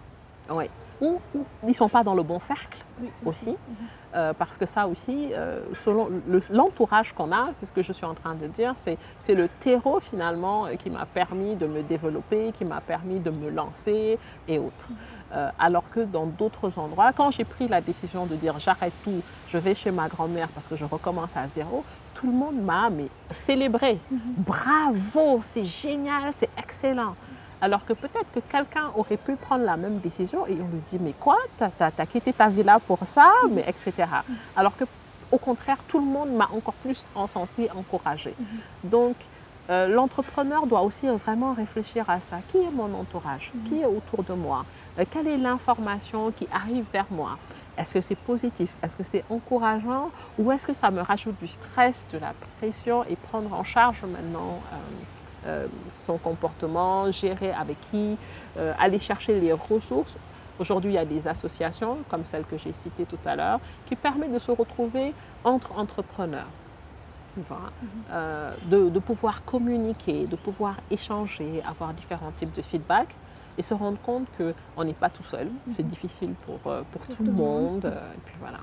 Ouais. 0.49 0.69
Ou, 0.99 1.19
ou 1.33 1.45
ils 1.63 1.69
ne 1.69 1.73
sont 1.73 1.87
pas 1.89 2.03
dans 2.03 2.13
le 2.13 2.21
bon 2.23 2.39
cercle 2.39 2.79
aussi. 3.25 3.49
Mhm. 3.51 3.55
Euh, 4.13 4.33
parce 4.37 4.57
que 4.57 4.65
ça 4.65 4.87
aussi, 4.87 5.29
euh, 5.31 5.61
selon 5.73 6.09
le- 6.27 6.41
l'entourage 6.49 7.13
qu'on 7.13 7.31
a, 7.31 7.51
c'est 7.57 7.65
ce 7.65 7.71
que 7.71 7.81
je 7.81 7.93
suis 7.93 8.05
en 8.05 8.13
train 8.13 8.35
de 8.35 8.45
dire, 8.47 8.75
c'est 8.77 9.33
le 9.33 9.47
terreau 9.61 10.01
finalement 10.01 10.65
qui 10.77 10.89
m'a 10.89 11.05
permis 11.05 11.55
de 11.55 11.65
me 11.65 11.81
développer, 11.81 12.51
qui 12.57 12.65
m'a 12.65 12.81
permis 12.81 13.19
de 13.21 13.29
me 13.31 13.49
lancer 13.49 14.19
et 14.49 14.59
autres. 14.59 14.89
Euh, 15.33 15.49
alors 15.57 15.89
que 15.89 16.01
dans 16.01 16.25
d'autres 16.25 16.77
endroits, 16.77 17.13
quand 17.13 17.31
j'ai 17.31 17.45
pris 17.45 17.67
la 17.69 17.79
décision 17.79 18.25
de 18.25 18.35
dire 18.35 18.59
j'arrête 18.59 18.93
tout, 19.03 19.21
je 19.49 19.57
vais 19.57 19.73
chez 19.75 19.91
ma 19.91 20.09
grand-mère 20.09 20.49
parce 20.49 20.67
que 20.67 20.75
je 20.75 20.83
recommence 20.83 21.37
à 21.37 21.47
zéro, 21.47 21.85
tout 22.13 22.27
le 22.27 22.33
monde 22.33 22.61
m'a 22.61 22.89
célébré. 23.31 23.97
Bravo, 24.11 25.41
c'est 25.53 25.63
génial, 25.63 26.33
c'est 26.33 26.49
excellent. 26.57 27.13
Alors 27.61 27.85
que 27.85 27.93
peut-être 27.93 28.31
que 28.33 28.39
quelqu'un 28.39 28.89
aurait 28.95 29.17
pu 29.17 29.35
prendre 29.35 29.63
la 29.63 29.77
même 29.77 29.99
décision 29.99 30.45
et 30.47 30.53
on 30.53 30.67
lui 30.67 30.81
dit 30.85 30.97
mais 30.99 31.13
quoi, 31.13 31.37
t'as 31.57 31.69
as, 31.79 32.05
quitté 32.05 32.33
ta 32.33 32.49
villa 32.49 32.79
pour 32.79 32.99
ça, 33.05 33.31
mais 33.51 33.63
etc. 33.67 34.09
Alors 34.57 34.75
que 34.75 34.83
au 35.31 35.37
contraire, 35.37 35.77
tout 35.87 35.99
le 35.99 36.05
monde 36.05 36.31
m'a 36.31 36.49
encore 36.53 36.73
plus 36.73 37.05
encensé, 37.15 37.69
encouragé. 37.73 38.35
Donc 38.83 39.15
euh, 39.71 39.87
l'entrepreneur 39.87 40.67
doit 40.67 40.81
aussi 40.81 41.07
vraiment 41.07 41.53
réfléchir 41.53 42.09
à 42.09 42.19
ça. 42.19 42.37
Qui 42.49 42.57
est 42.57 42.71
mon 42.71 42.93
entourage? 42.93 43.51
Qui 43.65 43.81
est 43.81 43.85
autour 43.85 44.23
de 44.23 44.33
moi? 44.33 44.65
Euh, 44.99 45.05
Quelle 45.09 45.27
est 45.27 45.37
l'information 45.37 46.31
qui 46.31 46.47
arrive 46.51 46.85
vers 46.91 47.07
moi? 47.09 47.37
Est-ce 47.77 47.93
que 47.93 48.01
c'est 48.01 48.17
positif? 48.17 48.75
Est-ce 48.83 48.97
que 48.97 49.03
c'est 49.03 49.23
encourageant? 49.29 50.11
Ou 50.37 50.51
est-ce 50.51 50.67
que 50.67 50.73
ça 50.73 50.91
me 50.91 51.01
rajoute 51.01 51.39
du 51.39 51.47
stress, 51.47 52.05
de 52.11 52.17
la 52.17 52.33
pression 52.59 53.05
et 53.05 53.15
prendre 53.15 53.53
en 53.53 53.63
charge 53.63 54.01
maintenant 54.03 54.59
euh, 54.73 54.75
euh, 55.47 55.67
son 56.05 56.17
comportement, 56.17 57.09
gérer 57.11 57.53
avec 57.53 57.77
qui, 57.89 58.17
euh, 58.57 58.73
aller 58.77 58.99
chercher 58.99 59.39
les 59.39 59.53
ressources? 59.53 60.17
Aujourd'hui, 60.59 60.91
il 60.91 60.95
y 60.95 60.99
a 60.99 61.05
des 61.05 61.27
associations, 61.27 61.97
comme 62.09 62.25
celle 62.25 62.43
que 62.43 62.57
j'ai 62.57 62.73
citée 62.73 63.05
tout 63.05 63.17
à 63.25 63.35
l'heure, 63.35 63.59
qui 63.87 63.95
permettent 63.95 64.33
de 64.33 64.39
se 64.39 64.51
retrouver 64.51 65.13
entre 65.43 65.77
entrepreneurs. 65.77 66.51
Voilà. 67.47 67.71
Euh, 68.11 68.49
de, 68.69 68.89
de 68.89 68.99
pouvoir 68.99 69.45
communiquer, 69.45 70.25
de 70.25 70.35
pouvoir 70.35 70.75
échanger, 70.89 71.61
avoir 71.67 71.93
différents 71.93 72.31
types 72.31 72.53
de 72.53 72.61
feedback 72.61 73.07
et 73.57 73.61
se 73.61 73.73
rendre 73.73 73.97
compte 74.01 74.27
qu'on 74.37 74.83
n'est 74.83 74.93
pas 74.93 75.09
tout 75.09 75.23
seul. 75.23 75.47
C'est 75.75 75.87
difficile 75.87 76.33
pour, 76.45 76.59
euh, 76.71 76.81
pour 76.91 77.01
tout, 77.07 77.23
le 77.23 77.31
monde. 77.31 77.85
euh, 77.85 78.13
et 78.15 78.19
puis 78.25 78.35
voilà. 78.39 78.57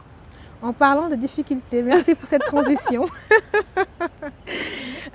En 0.60 0.72
parlant 0.72 1.08
de 1.08 1.14
difficultés, 1.14 1.82
merci 1.82 2.14
pour 2.14 2.26
cette 2.28 2.44
transition. 2.44 3.06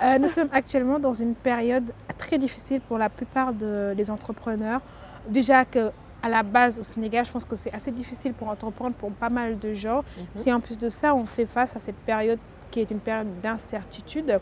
Euh, 0.02 0.18
nous 0.18 0.28
sommes 0.28 0.50
actuellement 0.52 1.00
dans 1.00 1.14
une 1.14 1.36
période 1.36 1.94
très 2.18 2.38
difficile 2.40 2.82
pour 2.82 2.98
la 2.98 3.10
plupart 3.10 3.54
de- 3.54 3.94
des 3.96 4.10
entrepreneurs. 4.10 4.82
Déjà 5.30 5.66
que 5.66 5.92
à 6.24 6.30
la 6.30 6.42
base 6.42 6.80
au 6.80 6.84
Sénégal, 6.84 7.26
je 7.26 7.32
pense 7.32 7.46
que 7.46 7.56
c'est 7.56 7.72
assez 7.74 7.92
difficile 7.92 8.34
pour 8.34 8.50
entreprendre 8.50 8.96
pour 8.96 9.12
pas 9.12 9.30
mal 9.30 9.60
de 9.60 9.74
gens. 9.74 9.98
Mhm. 10.18 10.26
Si 10.36 10.52
en 10.52 10.60
plus 10.60 10.78
de 10.78 10.90
ça, 10.90 11.14
on 11.14 11.26
fait 11.26 11.46
face 11.46 11.76
à 11.76 11.80
cette 11.80 11.96
période 11.98 12.40
qui 12.74 12.80
est 12.80 12.90
une 12.90 13.00
période 13.00 13.28
d'incertitude, 13.44 14.40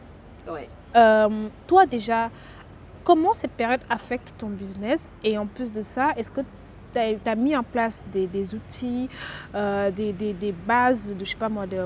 Ouais. 0.49 0.67
euh, 0.95 1.47
toi 1.67 1.85
déjà, 1.85 2.29
comment 3.03 3.33
cette 3.33 3.51
période 3.51 3.81
affecte 3.89 4.33
ton 4.37 4.47
business? 4.47 5.11
Et 5.21 5.37
en 5.37 5.45
plus 5.47 5.69
de 5.73 5.81
ça, 5.81 6.11
est-ce 6.15 6.31
que 6.31 6.39
tu 6.93 6.99
as, 7.29 7.35
mis 7.35 7.55
en 7.57 7.63
place 7.63 8.01
des, 8.13 8.27
des 8.27 8.53
outils, 8.55 9.09
euh, 9.53 9.91
des, 9.91 10.13
des- 10.13 10.31
des 10.33 10.53
bases, 10.53 11.07
de, 11.07 11.25
je 11.25 11.29
sais 11.31 11.35
pas 11.37 11.49
moi, 11.49 11.65
de, 11.67 11.77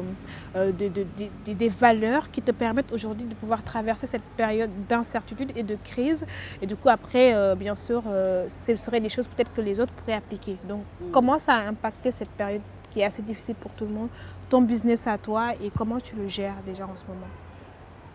euh, 0.56 0.72
de- 0.72 0.88
de- 0.88 1.06
de- 1.18 1.30
de- 1.48 1.54
des 1.54 1.70
valeurs 1.70 2.30
qui 2.32 2.42
te 2.44 2.52
permettent 2.52 2.92
aujourd'hui 2.92 3.26
de 3.26 3.34
pouvoir 3.36 3.64
traverser 3.64 4.06
cette 4.06 4.28
période 4.38 4.70
d'incertitude 4.88 5.52
et 5.56 5.64
de 5.64 5.78
crise? 5.84 6.26
Et 6.62 6.68
du 6.68 6.76
coup, 6.76 6.90
après, 6.90 7.56
bien 7.56 7.74
sûr, 7.76 8.04
ce 8.66 8.76
seraient 8.76 9.00
des 9.02 9.10
choses 9.10 9.28
peut-être 9.28 9.54
que 9.54 9.62
les 9.62 9.80
autres 9.80 9.94
pourraient 9.94 10.18
appliquer. 10.24 10.58
Donc, 10.70 10.84
comment 11.12 11.40
ça 11.40 11.54
a 11.56 11.68
impacté 11.68 12.12
cette 12.12 12.30
période 12.32 12.62
qui 12.92 13.02
est 13.02 13.06
assez 13.06 13.22
difficile 13.24 13.56
pour 13.56 13.72
tout 13.74 13.86
le 13.86 13.92
monde, 13.92 14.10
ton 14.50 14.62
business 14.62 15.08
à 15.08 15.18
toi 15.18 15.54
et 15.62 15.72
comment 15.76 16.00
tu 16.00 16.16
le 16.16 16.28
gères 16.28 16.62
déjà 16.66 16.86
en 16.86 16.96
ce 16.96 17.04
moment? 17.08 17.28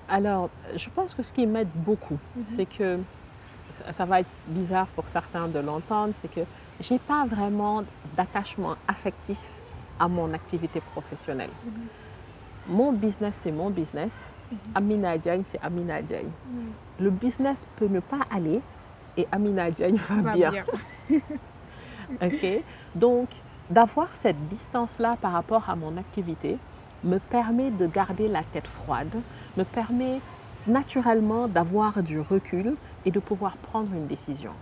Alors, 0.08 0.50
je 0.76 0.88
pense 0.90 1.14
que 1.14 1.22
ce 1.22 1.32
qui 1.32 1.46
m'aide 1.46 1.70
beaucoup, 1.74 2.18
c'est 2.48 2.66
que 2.66 2.98
ça- 3.92 4.04
va 4.04 4.20
être 4.20 4.28
bizarre 4.48 4.86
pour 4.88 5.08
certains 5.08 5.46
de 5.46 5.60
l'entendre, 5.60 6.14
c'est 6.20 6.32
que 6.32 6.40
j'ai 6.80 6.98
pas 6.98 7.24
vraiment 7.26 7.84
d'attachement 8.16 8.74
affectif 8.88 9.38
à 10.00 10.08
mon 10.08 10.32
activité 10.34 10.80
professionnelle. 10.80 11.50
Mon 12.68 12.92
business, 12.92 13.38
c'est 13.42 13.52
mon 13.52 13.70
business. 13.70 14.32
Amina 14.74 15.16
Diagne, 15.16 15.42
c'est 15.46 15.60
Amina 15.62 16.02
Diagne. 16.02 16.30
Le 16.98 17.10
business 17.10 17.64
peut 17.76 17.86
ne 17.86 18.00
pas 18.00 18.20
aller 18.30 18.60
et 19.16 19.26
Amina 19.30 19.70
Diagne 19.70 19.96
va, 20.08 20.22
Va 20.22 20.32
bien. 20.32 20.50
bien. 20.50 20.64
OK? 22.22 22.62
Donc, 22.94 23.28
d'avoir 23.70 24.09
cette 24.14 24.48
distance-là 24.48 25.16
par 25.20 25.33
rapport 25.33 25.70
à 25.70 25.76
mon 25.76 25.96
activité 25.96 26.59
me 27.04 27.18
permet 27.18 27.70
de 27.70 27.87
garder 27.87 28.28
la 28.28 28.42
tête 28.42 28.66
froide, 28.66 29.14
me 29.56 29.64
permet 29.64 30.20
naturellement 30.66 31.48
d'avoir 31.48 32.02
du 32.02 32.20
recul 32.20 32.76
et 33.04 33.11
de 33.11 33.20
pouvoir 33.20 33.56
prendre 33.56 33.92
une 33.94 34.06
décision. 34.06 34.52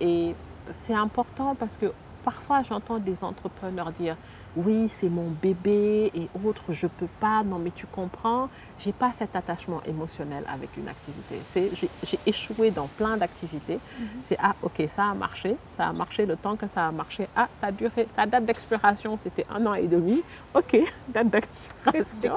Et 0.00 0.34
c'est 0.70 0.94
important 0.94 1.54
parce 1.54 1.76
que 1.76 1.92
parfois 2.22 2.62
j'entends 2.62 2.98
des 2.98 3.24
entrepreneurs 3.24 3.90
dire 3.90 4.16
oui, 4.58 4.88
c'est 4.90 5.08
mon 5.08 5.30
bébé 5.30 6.10
et 6.14 6.28
autres, 6.44 6.72
je 6.72 6.86
ne 6.86 6.90
peux 6.90 7.08
pas, 7.20 7.42
non 7.44 7.58
mais 7.58 7.70
tu 7.74 7.86
comprends, 7.86 8.48
j'ai 8.78 8.92
pas 8.92 9.12
cet 9.12 9.36
attachement 9.36 9.80
émotionnel 9.86 10.44
avec 10.52 10.70
une 10.76 10.88
activité. 10.88 11.36
C'est, 11.52 11.70
j'ai, 11.74 12.18
échoué 12.26 12.70
dans 12.70 12.86
plein 12.86 13.16
d'activités. 13.16 13.78
C'est 14.22 14.36
ah 14.42 14.54
ok, 14.62 14.84
ça 14.88 15.04
a 15.04 15.14
marché, 15.14 15.56
ça 15.76 15.88
a 15.88 15.92
marché 15.92 16.26
le 16.26 16.36
temps 16.36 16.56
que 16.56 16.66
ça 16.68 16.86
a 16.86 16.92
marché. 16.92 17.28
Ah, 17.36 17.48
ta, 17.60 17.72
durée, 17.72 18.06
ta 18.14 18.26
date 18.26 18.44
d'expiration 18.44 19.16
c'était 19.16 19.46
un 19.50 19.64
an 19.66 19.74
et 19.74 19.86
demi. 19.86 20.22
Ok, 20.54 20.76
date 21.08 21.28
d'expiration. 21.28 22.34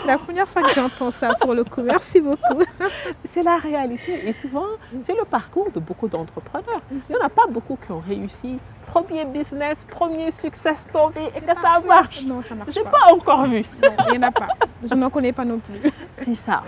C'est 0.00 0.06
la 0.06 0.18
première 0.18 0.48
fois 0.48 0.62
que 0.62 0.72
j'entends 0.72 1.10
ça 1.10 1.34
pour 1.40 1.54
le 1.54 1.64
coup. 1.64 1.82
Merci 1.82 2.20
beaucoup. 2.20 2.62
C'est 3.24 3.42
la 3.42 3.56
réalité. 3.56 4.28
Et 4.28 4.32
souvent, 4.32 4.66
c'est 5.02 5.14
le 5.14 5.24
parcours 5.24 5.70
de 5.72 5.80
beaucoup 5.80 6.08
d'entrepreneurs. 6.08 6.82
Il 6.90 7.00
n'y 7.10 7.16
en 7.16 7.24
a 7.24 7.28
pas 7.28 7.46
beaucoup 7.48 7.78
qui 7.84 7.92
ont 7.92 8.00
réussi. 8.00 8.58
Premier 8.86 9.24
business, 9.24 9.84
premier 9.84 10.30
success 10.30 10.82
story 10.88 11.14
et 11.36 11.40
que 11.40 11.54
ça 11.60 11.80
marche. 11.86 12.22
Non, 12.24 12.42
ça 12.42 12.54
marche 12.54 12.70
J'ai 12.72 12.82
pas. 12.82 12.90
pas 12.90 13.12
encore 13.12 13.46
vu. 13.46 13.64
Non, 13.82 13.90
il 14.08 14.12
n'y 14.12 14.24
en 14.24 14.28
a 14.28 14.30
pas. 14.30 14.48
Je 14.82 14.94
n'en 14.94 15.10
connais 15.10 15.32
pas 15.32 15.44
non 15.44 15.58
plus. 15.58 15.90
C'est 16.12 16.34
ça. 16.34 16.62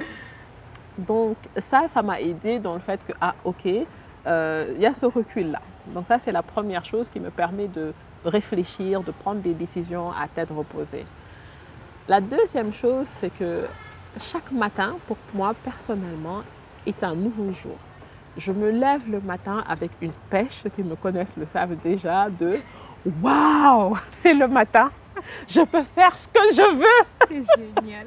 Donc 0.98 1.36
ça, 1.56 1.86
ça 1.86 2.02
m'a 2.02 2.20
aidé 2.20 2.58
dans 2.58 2.74
le 2.74 2.80
fait 2.80 3.00
que, 3.06 3.12
ah 3.20 3.34
ok, 3.44 3.68
euh, 4.26 4.72
il 4.74 4.82
y 4.82 4.86
a 4.86 4.92
ce 4.94 5.06
recul-là. 5.06 5.60
Donc 5.94 6.06
ça, 6.06 6.18
c'est 6.18 6.32
la 6.32 6.42
première 6.42 6.84
chose 6.84 7.08
qui 7.08 7.20
me 7.20 7.30
permet 7.30 7.68
de 7.68 7.94
réfléchir, 8.24 9.02
de 9.02 9.12
prendre 9.12 9.40
des 9.40 9.54
décisions 9.54 10.10
à 10.10 10.26
tête 10.26 10.50
reposée. 10.50 11.06
La 12.08 12.20
deuxième 12.20 12.72
chose, 12.72 13.06
c'est 13.06 13.30
que 13.30 13.64
chaque 14.18 14.50
matin, 14.50 14.96
pour 15.06 15.16
moi 15.34 15.54
personnellement, 15.64 16.42
est 16.86 17.02
un 17.04 17.14
nouveau 17.14 17.52
jour. 17.52 17.76
Je 18.36 18.52
me 18.52 18.70
lève 18.70 19.10
le 19.10 19.20
matin 19.20 19.64
avec 19.68 19.90
une 20.00 20.12
pêche, 20.30 20.60
ceux 20.62 20.70
qui 20.70 20.82
me 20.82 20.94
connaissent 20.94 21.36
le 21.36 21.46
savent 21.46 21.76
déjà, 21.82 22.28
de 22.30 22.52
Waouh, 23.22 23.96
c'est 24.10 24.34
le 24.34 24.48
matin, 24.48 24.90
je 25.48 25.60
peux 25.62 25.84
faire 25.94 26.16
ce 26.16 26.28
que 26.28 26.40
je 26.52 26.76
veux. 26.76 27.06
C'est 27.28 27.80
génial. 27.80 28.06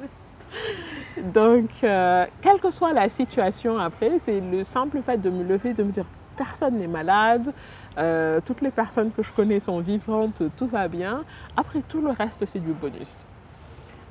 Donc, 1.34 1.70
euh, 1.84 2.26
quelle 2.42 2.60
que 2.60 2.72
soit 2.72 2.94
la 2.94 3.10
situation 3.10 3.78
après, 3.78 4.20
c'est 4.20 4.40
le 4.40 4.64
simple 4.64 5.02
fait 5.02 5.18
de 5.18 5.30
me 5.30 5.44
lever, 5.44 5.74
de 5.74 5.84
me 5.84 5.92
dire 5.92 6.06
personne 6.36 6.78
n'est 6.78 6.88
malade, 6.88 7.54
euh, 7.98 8.40
toutes 8.44 8.62
les 8.62 8.72
personnes 8.72 9.12
que 9.12 9.24
je 9.24 9.32
connais 9.32 9.60
sont 9.60 9.80
vivantes, 9.80 10.42
tout 10.58 10.68
va 10.68 10.88
bien. 10.88 11.24
Après, 11.56 11.82
tout 11.82 12.02
le 12.02 12.12
reste, 12.12 12.46
c'est 12.46 12.60
du 12.60 12.72
bonus. 12.72 13.26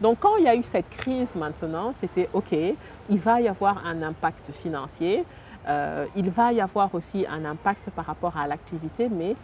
Donc, 0.00 0.18
quand 0.20 0.36
il 0.36 0.44
y 0.44 0.48
a 0.48 0.54
eu 0.54 0.62
cette 0.64 0.88
crise 0.88 1.34
maintenant, 1.34 1.92
c'était 1.94 2.28
OK, 2.32 2.52
il 2.52 3.18
va 3.18 3.40
y 3.40 3.48
avoir 3.48 3.84
un 3.86 4.02
impact 4.02 4.50
financier, 4.52 5.24
euh, 5.70 6.06
il 6.16 6.30
va 6.30 6.52
y 6.52 6.60
avoir 6.60 6.94
aussi 6.94 7.24
un 7.28 7.44
impact 7.44 7.90
par 7.90 8.04
rapport 8.04 8.36
à 8.36 8.46
l'activité, 8.46 9.08
mais 9.08 9.36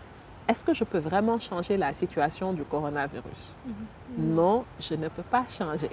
est-ce 0.48 0.64
que 0.64 0.74
je 0.74 0.84
peux 0.84 0.98
vraiment 0.98 1.38
changer 1.38 1.76
la 1.76 1.92
situation 1.92 2.52
du 2.52 2.62
coronavirus? 2.62 3.42
Mhm. 3.66 4.34
Non, 4.34 4.64
je 4.80 4.94
ne 4.94 5.08
peux 5.08 5.22
pas 5.22 5.44
changer. 5.48 5.90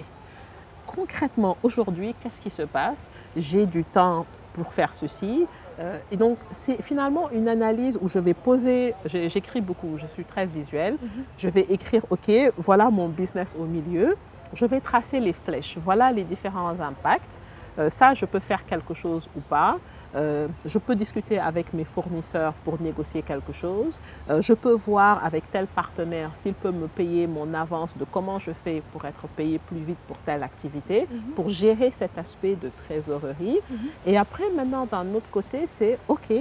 Concrètement, 0.86 1.58
aujourd'hui, 1.64 2.14
qu'est-ce 2.20 2.42
qui 2.42 2.50
se 2.50 2.64
passe? 2.64 3.10
J'ai 3.36 3.66
du 3.66 3.84
temps 3.84 4.26
pour 4.54 4.72
faire 4.74 4.94
ceci. 4.94 5.46
Euh, 5.80 5.98
et 6.12 6.18
donc, 6.18 6.38
c'est 6.52 6.82
finalement 6.82 7.32
une 7.32 7.48
analyse 7.48 7.98
où 8.00 8.08
je 8.08 8.20
vais 8.20 8.36
poser, 8.36 8.94
j'écris 9.06 9.62
beaucoup, 9.62 9.98
je 9.98 10.06
suis 10.06 10.24
très 10.24 10.46
visuelle. 10.46 10.98
Je 11.38 11.48
vais 11.48 11.66
écrire, 11.70 12.04
OK, 12.12 12.32
voilà 12.58 12.90
mon 12.92 13.08
business 13.10 13.56
au 13.60 13.66
milieu. 13.66 14.16
Je 14.54 14.66
vais 14.66 14.82
tracer 14.82 15.20
les 15.20 15.34
flèches. 15.34 15.78
Voilà 15.84 16.12
les 16.12 16.24
différents 16.24 16.80
impacts. 16.80 17.42
Euh, 17.80 17.90
ça, 17.90 18.14
je 18.14 18.26
peux 18.26 18.40
faire 18.40 18.66
quelque 18.66 18.94
chose 18.94 19.28
ou 19.36 19.40
pas. 19.40 19.78
Euh, 20.16 20.48
je 20.66 20.78
peux 20.78 20.96
discuter 20.96 21.40
avec 21.40 21.74
mes 21.74 21.84
fournisseurs 21.84 22.54
pour 22.64 22.80
négocier 22.80 23.22
quelque 23.24 23.52
chose. 23.52 24.00
Euh, 24.30 24.42
je 24.42 24.54
peux 24.54 24.74
voir 24.74 25.24
avec 25.26 25.50
tel 25.52 25.66
partenaire 25.66 26.36
s'il 26.36 26.54
peut 26.54 26.72
me 26.72 26.88
payer 26.88 27.26
mon 27.26 27.54
avance 27.54 27.98
de 27.98 28.06
comment 28.06 28.38
je 28.38 28.52
fais 28.52 28.84
pour 28.92 29.06
être 29.06 29.28
payé 29.28 29.60
plus 29.60 29.80
vite 29.80 29.98
pour 30.08 30.18
telle 30.18 30.44
activité, 30.44 31.08
pour 31.36 31.50
gérer 31.50 31.92
cet 31.92 32.18
aspect 32.18 32.56
de 32.56 32.70
trésorerie. 32.86 33.60
Et 34.06 34.18
après, 34.18 34.50
maintenant, 34.56 34.86
d'un 34.86 35.14
autre 35.16 35.30
côté, 35.32 35.66
c'est 35.68 35.98
OK, 36.08 36.32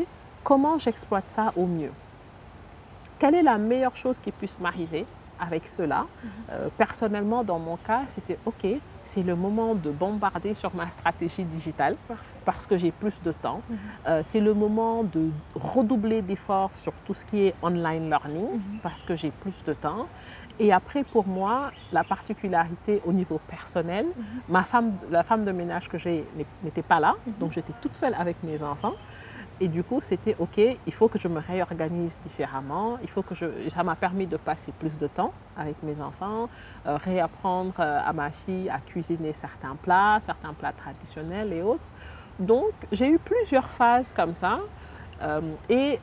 comment 0.43 0.79
j'exploite 0.79 1.25
ça 1.29 1.53
au 1.57 1.67
mieux? 1.67 1.93
Quelle 3.19 3.37
est 3.37 3.43
la 3.43 3.57
meilleure 3.57 3.97
chose 3.97 4.19
qui 4.21 4.33
puisse 4.33 4.59
m'arriver? 4.61 5.07
Avec 5.47 5.67
cela 5.67 6.07
Euh, 6.51 6.69
Personnellement, 6.79 7.43
dans 7.45 7.59
mon 7.59 7.77
cas, 7.89 8.03
c'était 8.09 8.39
OK, 8.47 8.65
c'est 9.05 9.23
le 9.23 9.35
moment 9.45 9.75
de 9.75 9.91
bombarder 9.91 10.55
sur 10.55 10.73
ma 10.75 10.89
stratégie 10.91 11.45
digitale 11.45 11.97
Parfait. 12.09 12.25
parce 12.45 12.67
que 12.69 12.77
j'ai 12.79 12.93
plus 12.93 13.21
de 13.23 13.33
temps. 13.33 13.61
Euh, 14.07 14.23
c'est 14.25 14.41
le 14.41 14.55
moment 14.55 15.03
de 15.03 15.31
redoubler 15.55 16.23
d'efforts 16.23 16.75
sur 16.85 16.93
tout 17.05 17.15
ce 17.15 17.25
qui 17.25 17.39
est 17.47 17.55
online 17.63 18.09
learning 18.09 18.49
parce 18.83 19.03
que 19.03 19.17
j'ai 19.17 19.31
plus 19.43 19.59
de 19.65 19.73
temps. 19.75 20.07
Et 20.61 20.73
après, 20.73 21.03
pour 21.03 21.27
moi, 21.27 21.73
la 21.93 22.05
particularité 22.05 23.01
au 23.05 23.13
niveau 23.13 23.41
personnel, 23.49 24.07
ma 24.49 24.63
femme, 24.63 24.93
la 25.11 25.23
femme 25.25 25.45
de 25.45 25.51
ménage 25.51 25.89
que 25.89 25.99
j'ai 25.99 26.25
n'était 26.63 26.83
pas 26.93 27.01
là, 27.01 27.15
donc 27.41 27.53
j'étais 27.53 27.73
toute 27.81 27.97
seule 27.97 28.15
avec 28.19 28.37
mes 28.45 28.63
enfants. 28.63 28.95
Et 29.63 29.69
du 29.69 29.85
coup, 29.85 30.01
c'était 30.03 30.35
OK, 30.41 30.59
il 30.59 30.93
faut 30.93 31.07
que 31.07 31.21
je 31.21 31.29
me 31.29 31.39
réorganise 31.39 32.19
différemment. 32.25 32.99
Il 33.01 33.09
faut 33.09 33.23
que 33.23 33.37
je, 33.37 33.47
ça 33.69 33.85
m'a 33.85 33.95
permis 33.95 34.27
de 34.27 34.37
passer 34.37 34.73
plus 34.77 34.99
de 34.99 35.07
temps 35.07 35.33
avec 35.57 35.81
mes 35.85 36.01
enfants, 36.01 36.49
euh, 36.85 36.97
réapprendre 36.97 37.73
euh, 37.79 38.01
à 38.05 38.13
ma 38.13 38.31
fille 38.31 38.69
à 38.69 38.81
cuisiner 38.81 39.33
certains 39.33 39.77
plats, 39.81 40.19
certains 40.21 40.53
plats 40.53 40.73
traditionnels 40.73 41.53
et 41.53 41.63
autres. 41.63 41.85
Donc, 42.41 42.73
j'ai 42.91 43.09
eu 43.09 43.21
plusieurs 43.21 43.69
phases 43.69 44.13
comme 44.13 44.35
ça. 44.35 44.59
Euh, 45.23 45.41
et 45.69 46.01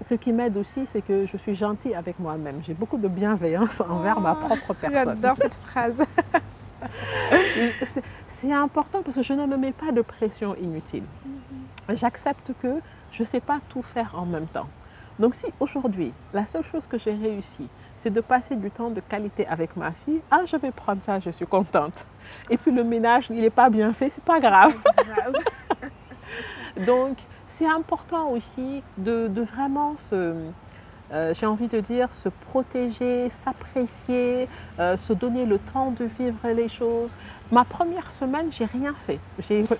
ce 0.00 0.14
qui 0.14 0.32
m'aide 0.32 0.56
aussi, 0.56 0.84
c'est 0.84 1.02
que 1.02 1.26
je 1.26 1.36
suis 1.36 1.54
gentille 1.54 1.94
avec 1.94 2.18
moi-même. 2.18 2.60
J'ai 2.66 2.74
beaucoup 2.74 2.98
de 2.98 3.06
bienveillance 3.06 3.80
envers 3.88 4.20
ma 4.20 4.34
propre 4.34 4.74
personne. 4.74 5.20
J'adore 5.22 5.36
cette 5.36 5.54
phrase. 5.54 6.04
C'est- 8.26 8.52
important 8.52 9.02
parce 9.02 9.16
que 9.16 9.22
je 9.22 9.32
ne 9.32 9.46
me 9.46 9.56
mets 9.56 9.72
pas 9.72 9.92
de 9.92 10.00
pression 10.02 10.54
inutile. 10.56 11.04
J'accepte 11.88 12.52
que 12.62 12.80
je 13.12 13.22
ne 13.22 13.26
sais 13.26 13.40
pas 13.40 13.58
tout 13.68 13.82
faire 13.82 14.12
en 14.16 14.24
même 14.26 14.46
temps. 14.46 14.68
Donc 15.18 15.34
si 15.34 15.46
aujourd'hui, 15.60 16.12
la 16.32 16.46
seule 16.46 16.62
chose 16.64 16.86
que 16.86 16.96
j'ai 16.98 17.12
réussi, 17.14 17.68
c'est 17.96 18.10
de 18.10 18.20
passer 18.22 18.56
du 18.56 18.70
temps 18.70 18.88
de 18.90 19.00
qualité 19.00 19.46
avec 19.46 19.76
ma 19.76 19.92
fille, 19.92 20.20
ah, 20.30 20.40
je 20.46 20.56
vais 20.56 20.70
prendre 20.70 21.02
ça, 21.02 21.20
je 21.20 21.30
suis 21.30 21.46
contente. 21.46 22.06
Et 22.48 22.56
puis 22.56 22.70
le 22.72 22.82
ménage, 22.84 23.26
il 23.30 23.40
n'est 23.40 23.50
pas 23.50 23.68
bien 23.68 23.92
fait, 23.92 24.08
c'est 24.10 24.24
pas 24.24 24.40
grave. 24.40 24.74
Donc, 26.86 27.18
c'est 27.48 27.66
important 27.68 28.30
aussi 28.30 28.82
de, 28.96 29.28
de 29.28 29.42
vraiment 29.42 29.96
se, 29.98 30.34
euh, 31.12 31.34
j'ai 31.34 31.46
envie 31.46 31.66
de 31.66 31.80
dire, 31.80 32.12
se 32.12 32.28
protéger, 32.28 33.28
s'apprécier, 33.30 34.48
euh, 34.78 34.96
se 34.96 35.12
donner 35.12 35.44
le 35.44 35.58
temps 35.58 35.90
de 35.90 36.04
vivre 36.04 36.38
les 36.54 36.68
choses. 36.68 37.16
Ma 37.50 37.64
première 37.64 38.12
semaine, 38.12 38.46
j'ai 38.50 38.66
rien 38.66 38.94
fait. 39.06 39.18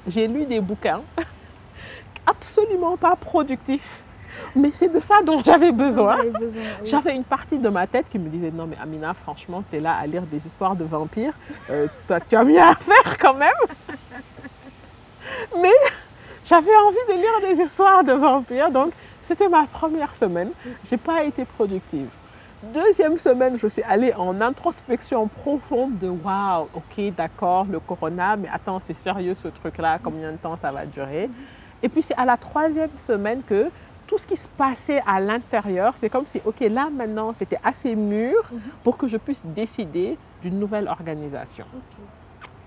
J'ai, 0.09 0.27
lu 0.27 0.45
des 0.45 0.61
bouquins 0.61 1.03
absolument 2.27 2.97
pas 2.97 3.15
productifs. 3.15 4.03
Mais 4.55 4.71
c'est 4.73 4.89
de 4.89 5.01
ça 5.01 5.23
dont 5.25 5.43
j'avais 5.45 5.73
besoin. 5.73 6.17
J'avais 6.17 6.31
besoin, 6.31 6.63
oui. 6.63 6.89
J'avais 6.89 7.15
une 7.17 7.25
partie 7.25 7.59
de 7.59 7.69
ma 7.69 7.87
tête 7.87 8.09
qui 8.09 8.19
me 8.19 8.29
disait 8.29 8.53
non 8.53 8.67
mais 8.67 8.77
Amina 8.81 9.13
franchement 9.13 9.65
tu 9.69 9.77
es 9.77 9.81
là 9.81 9.97
à 10.01 10.07
lire 10.07 10.23
des 10.23 10.47
histoires 10.47 10.77
de 10.77 10.85
vampires, 10.85 11.33
Euh, 11.69 11.89
toi 12.07 12.21
tu 12.21 12.37
as 12.37 12.45
mieux 12.45 12.61
à 12.61 12.75
faire 12.75 13.19
quand 13.19 13.35
même. 13.35 13.51
Mais 15.61 15.75
j'avais 16.45 16.77
envie 16.77 16.97
de 17.09 17.15
lire 17.15 17.55
des 17.55 17.63
histoires 17.65 18.05
de 18.05 18.13
vampires 18.13 18.71
donc 18.71 18.93
c'était 19.31 19.49
ma 19.49 19.65
première 19.67 20.13
semaine. 20.13 20.51
J'ai 20.85 20.97
pas 20.97 21.23
été 21.23 21.45
productive. 21.45 22.09
Deuxième 22.75 23.17
semaine, 23.17 23.57
je 23.57 23.69
suis 23.69 23.83
allée 23.85 24.13
en 24.13 24.41
introspection 24.41 25.29
profonde 25.29 25.99
de 25.99 26.09
waouh, 26.09 26.69
ok, 26.75 27.15
d'accord, 27.17 27.65
le 27.71 27.79
corona, 27.79 28.35
mais 28.35 28.49
attends, 28.53 28.81
c'est 28.81 28.97
sérieux 28.97 29.37
ce 29.37 29.47
truc-là, 29.47 30.01
combien 30.03 30.33
de 30.33 30.37
temps 30.37 30.57
ça 30.57 30.73
va 30.73 30.85
durer? 30.85 31.31
Et 31.81 31.89
puis 31.89 32.03
c'est 32.03 32.17
à 32.17 32.25
la 32.25 32.37
troisième 32.37 32.91
semaine 32.99 33.43
que 33.45 33.71
tout 34.09 34.19
ce 34.19 34.27
qui 34.27 34.37
se 34.37 34.49
passait 34.49 35.01
à 35.07 35.21
l'intérieur, 35.21 35.95
c'est 35.97 36.11
comme 36.11 36.27
si, 36.27 36.43
ok, 36.45 36.59
là 36.69 36.89
maintenant, 36.93 37.33
c'était 37.33 37.61
assez 37.63 37.95
mûr 37.95 38.51
pour 38.83 38.99
que 38.99 39.07
je 39.07 39.17
puisse 39.17 39.43
décider 39.45 40.19
d'une 40.43 40.59
nouvelle 40.59 40.89
organisation. 40.89 41.67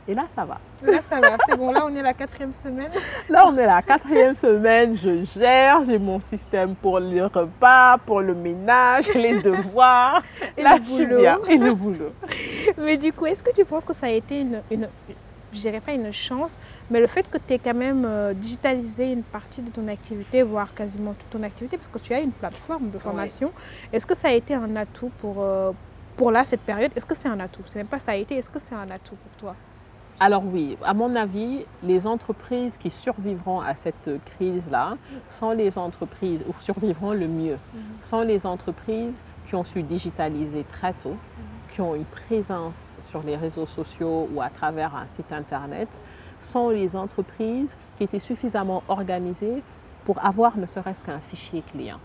Et 0.08 0.14
là, 0.14 0.26
ça 0.36 0.44
va. 0.44 0.60
Là, 0.82 1.02
ça 1.02 1.20
va. 1.22 1.38
C'est 1.46 1.56
bon. 1.56 1.72
Là, 1.72 1.86
on 1.86 1.96
est 1.96 2.00
à 2.00 2.04
la 2.04 2.14
quatrième 2.14 2.54
semaine. 2.54 2.92
Là, 3.30 3.46
on 3.48 3.58
est 3.58 3.66
la 3.66 3.82
quatrième 3.82 4.36
semaine, 4.36 4.98
je 4.98 5.24
gère, 5.24 5.86
j'ai 5.86 5.98
mon 5.98 6.20
système 6.20 6.76
pour 6.76 7.00
le 7.00 7.24
repas, 7.26 7.98
pour 8.06 8.20
le 8.20 8.34
ménage, 8.34 9.14
les 9.14 9.42
devoirs. 9.42 10.22
Et 10.58 10.64
là, 10.64 10.78
le 10.78 10.84
je 10.84 10.90
suis 10.90 11.06
boulot. 11.06 11.20
bien. 11.20 11.40
Et 11.50 11.58
le 11.58 11.74
boulot. 11.74 12.12
Mais 12.78 12.98
du 12.98 13.14
coup, 13.14 13.26
est-ce 13.28 13.42
que 13.42 13.52
tu 13.52 13.64
penses 13.64 13.86
que 13.86 13.94
ça 13.94 14.08
a 14.08 14.10
été 14.10 14.42
une, 14.42 14.62
une 14.70 14.88
je 15.54 15.60
dirais 15.60 15.80
pas 15.80 15.94
une 15.94 16.12
chance, 16.12 16.58
mais 16.90 17.00
le 17.00 17.08
fait 17.08 17.30
que 17.30 17.38
tu 17.38 17.54
aies 17.54 17.60
quand 17.60 17.76
même 17.76 18.04
euh, 18.06 18.34
digitalisé 18.34 19.06
une 19.12 19.24
partie 19.24 19.62
de 19.62 19.70
ton 19.70 19.88
activité, 19.88 20.42
voire 20.42 20.74
quasiment 20.74 21.14
toute 21.14 21.30
ton 21.30 21.44
activité, 21.44 21.78
parce 21.78 21.88
que 21.88 22.00
tu 22.00 22.14
as 22.14 22.20
une 22.22 22.32
plateforme 22.32 22.90
de 22.90 22.98
formation, 22.98 23.52
est-ce 23.92 24.06
que 24.06 24.16
ça 24.16 24.30
a 24.30 24.32
été 24.32 24.56
un 24.56 24.76
atout 24.76 25.12
pour, 25.20 25.44
euh, 25.44 25.72
pour 26.18 26.32
là, 26.32 26.44
cette 26.44 26.62
période? 26.62 26.92
Est-ce 26.96 27.06
que 27.06 27.16
c'est 27.16 27.28
un 27.30 27.40
atout? 27.40 27.62
C'est 27.68 27.76
même 27.76 27.88
pas 27.88 28.00
ça 28.00 28.12
a 28.14 28.16
été, 28.16 28.36
est-ce 28.36 28.50
que 28.50 28.60
c'est 28.60 28.74
un 28.76 28.90
atout 28.90 29.16
pour 29.16 29.32
toi? 29.38 29.56
Alors 30.26 30.44
oui, 30.46 30.78
à 30.86 30.94
mon 30.94 31.18
avis, 31.18 31.66
les 31.84 32.08
entreprises 32.08 32.78
qui 32.78 32.90
survivront 32.90 33.60
à 33.60 33.76
cette 33.76 34.10
crise-là 34.24 34.94
sont 35.28 35.52
les 35.52 35.78
entreprises, 35.78 36.46
ou 36.48 36.54
survivront 36.62 37.12
le 37.12 37.28
mieux, 37.28 37.58
sont 38.02 38.22
les 38.22 38.46
entreprises 38.46 39.22
qui 39.46 39.56
ont 39.56 39.66
su 39.66 39.84
digitaliser 39.84 40.64
très 40.64 40.94
tôt, 40.94 41.18
qui 41.74 41.82
ont 41.82 41.94
une 41.94 42.06
présence 42.06 42.96
sur 43.02 43.22
les 43.22 43.36
réseaux 43.36 43.66
sociaux 43.66 44.30
ou 44.34 44.42
à 44.42 44.50
travers 44.50 44.96
un 44.96 45.08
site 45.08 45.34
internet, 45.34 46.02
sont 46.40 46.70
les 46.70 46.96
entreprises 46.96 47.76
qui 47.98 48.06
étaient 48.06 48.18
suffisamment 48.20 48.82
organisées 48.88 49.62
pour 50.06 50.26
avoir 50.26 50.58
ne 50.58 50.68
serait-ce 50.68 51.04
qu'un 51.04 51.20
fichier 51.20 51.64
client. 51.70 52.00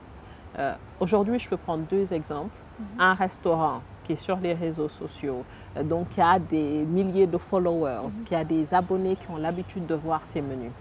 Euh, 0.59 0.74
Aujourd'hui, 0.98 1.38
je 1.38 1.48
peux 1.48 1.57
prendre 1.57 1.85
deux 1.85 2.12
exemples. 2.12 2.57
Un 2.98 3.14
restaurant 3.14 3.83
qui 4.09 4.14
est 4.14 4.16
sur 4.16 4.38
les 4.38 4.55
réseaux 4.55 4.88
sociaux, 4.88 5.44
donc 5.85 6.09
qui 6.09 6.21
a 6.23 6.38
des 6.38 6.85
milliers 6.87 7.27
de 7.27 7.37
followers, 7.37 8.09
qui 8.25 8.35
a 8.35 8.42
des 8.42 8.73
abonnés 8.73 9.16
qui 9.16 9.31
ont 9.31 9.37
l'habitude 9.37 9.87
de 9.87 9.94
voir 9.94 10.23
ses 10.25 10.40
menus. 10.40 10.73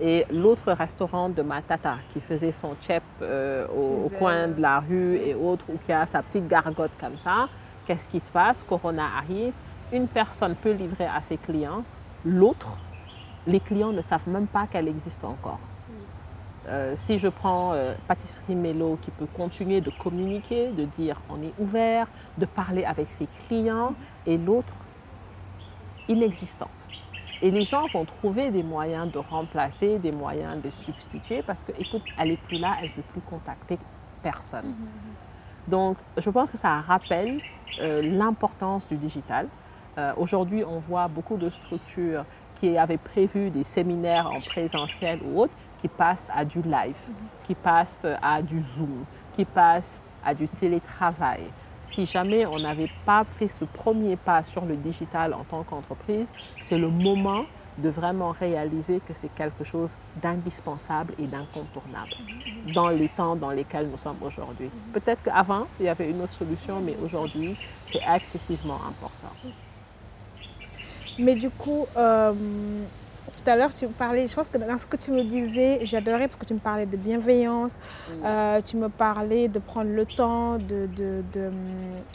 Et 0.00 0.24
l'autre 0.32 0.72
restaurant 0.72 1.28
de 1.28 1.42
ma 1.42 1.60
tata 1.60 1.96
qui 2.10 2.20
faisait 2.20 2.52
son 2.52 2.74
chep 2.80 3.02
euh, 3.20 3.66
au, 3.68 4.06
au 4.06 4.08
coin 4.08 4.48
de 4.48 4.62
la 4.62 4.80
rue 4.80 5.16
et 5.16 5.34
autres, 5.34 5.66
ou 5.68 5.76
qui 5.76 5.92
a 5.92 6.06
sa 6.06 6.22
petite 6.22 6.48
gargote 6.48 6.92
comme 6.98 7.18
ça, 7.18 7.50
qu'est-ce 7.86 8.08
qui 8.08 8.18
se 8.18 8.30
passe? 8.30 8.64
Corona 8.66 9.04
arrive, 9.18 9.52
une 9.92 10.08
personne 10.08 10.54
peut 10.54 10.72
livrer 10.72 11.06
à 11.06 11.20
ses 11.20 11.36
clients, 11.36 11.84
l'autre, 12.24 12.78
les 13.46 13.60
clients 13.60 13.92
ne 13.92 14.00
savent 14.00 14.28
même 14.28 14.46
pas 14.46 14.66
qu'elle 14.66 14.88
existe 14.88 15.22
encore. 15.22 15.60
Euh, 16.68 16.94
si 16.96 17.18
je 17.18 17.28
prends 17.28 17.72
euh, 17.72 17.94
Pâtisserie 18.06 18.54
Mélo 18.54 18.98
qui 19.00 19.10
peut 19.10 19.26
continuer 19.26 19.80
de 19.80 19.90
communiquer, 19.90 20.70
de 20.72 20.84
dire 20.84 21.20
on 21.30 21.42
est 21.42 21.54
ouvert, 21.58 22.06
de 22.38 22.44
parler 22.44 22.84
avec 22.84 23.10
ses 23.12 23.26
clients, 23.46 23.94
et 24.26 24.36
l'autre 24.36 24.74
inexistante. 26.08 26.86
Et 27.42 27.50
les 27.50 27.64
gens 27.64 27.86
vont 27.86 28.04
trouver 28.04 28.50
des 28.50 28.62
moyens 28.62 29.10
de 29.10 29.18
remplacer, 29.18 29.98
des 29.98 30.12
moyens 30.12 30.60
de 30.62 30.70
substituer 30.70 31.42
parce 31.42 31.64
que, 31.64 31.72
écoute, 31.78 32.02
elle 32.18 32.28
n'est 32.28 32.36
plus 32.36 32.58
là, 32.58 32.74
elle 32.82 32.88
ne 32.88 32.94
peut 32.94 33.02
plus 33.02 33.22
contacter 33.22 33.78
personne. 34.22 34.74
Donc, 35.66 35.96
je 36.18 36.28
pense 36.28 36.50
que 36.50 36.58
ça 36.58 36.80
rappelle 36.80 37.40
euh, 37.80 38.02
l'importance 38.02 38.86
du 38.88 38.96
digital. 38.96 39.48
Euh, 39.96 40.12
Aujourd'hui, 40.18 40.64
on 40.64 40.80
voit 40.80 41.08
beaucoup 41.08 41.36
de 41.36 41.48
structures 41.48 42.24
qui 42.56 42.76
avaient 42.76 42.98
prévu 42.98 43.50
des 43.50 43.64
séminaires 43.64 44.30
en 44.30 44.40
présentiel 44.40 45.20
ou 45.24 45.40
autre 45.40 45.54
qui 45.80 45.88
passent 45.88 46.28
à 46.34 46.44
du 46.44 46.62
live, 46.62 46.98
qui 47.44 47.54
passent 47.54 48.06
à 48.22 48.42
du 48.42 48.62
Zoom, 48.62 49.04
qui 49.34 49.44
passent 49.44 49.98
à 50.24 50.34
du 50.34 50.46
télétravail. 50.48 51.42
Si 51.82 52.06
jamais 52.06 52.46
on 52.46 52.58
n'avait 52.58 52.90
pas 53.04 53.24
fait 53.24 53.48
ce 53.48 53.64
premier 53.64 54.16
pas 54.16 54.44
sur 54.44 54.64
le 54.64 54.76
digital 54.76 55.34
en 55.34 55.44
tant 55.44 55.62
qu'entreprise, 55.62 56.30
c'est 56.60 56.78
le 56.78 56.88
moment 56.88 57.44
de 57.78 57.88
vraiment 57.88 58.30
réaliser 58.30 59.00
que 59.00 59.14
c'est 59.14 59.32
quelque 59.34 59.64
chose 59.64 59.96
d'indispensable 60.22 61.14
et 61.18 61.26
d'incontournable 61.26 62.10
dans 62.74 62.88
les 62.88 63.08
temps 63.08 63.36
dans 63.36 63.50
lesquels 63.50 63.88
nous 63.88 63.98
sommes 63.98 64.22
aujourd'hui. 64.22 64.70
Peut-être 64.92 65.22
qu'avant, 65.22 65.66
il 65.78 65.86
y 65.86 65.88
avait 65.88 66.10
une 66.10 66.20
autre 66.20 66.34
solution, 66.34 66.80
mais 66.80 66.96
aujourd'hui, 67.02 67.56
c'est 67.90 68.02
excessivement 68.14 68.78
important. 68.86 69.34
Mais 71.18 71.34
du 71.34 71.50
coup, 71.50 71.86
euh, 71.96 72.32
tout 73.40 73.50
à 73.50 73.56
l'heure, 73.56 73.74
tu 73.74 73.86
me 73.86 73.92
parlais, 73.92 74.26
je 74.26 74.34
pense 74.34 74.46
que 74.46 74.58
dans 74.58 74.76
ce 74.76 74.86
que 74.86 74.96
tu 74.96 75.10
me 75.10 75.22
disais, 75.22 75.80
j'adorais 75.82 76.28
parce 76.28 76.36
que 76.36 76.44
tu 76.44 76.54
me 76.54 76.58
parlais 76.58 76.86
de 76.86 76.96
bienveillance, 76.96 77.78
euh, 78.24 78.60
tu 78.60 78.76
me 78.76 78.88
parlais 78.88 79.48
de 79.48 79.58
prendre 79.58 79.90
le 79.90 80.04
temps, 80.04 80.58
de, 80.58 80.86
de, 80.96 81.22
de, 81.32 81.50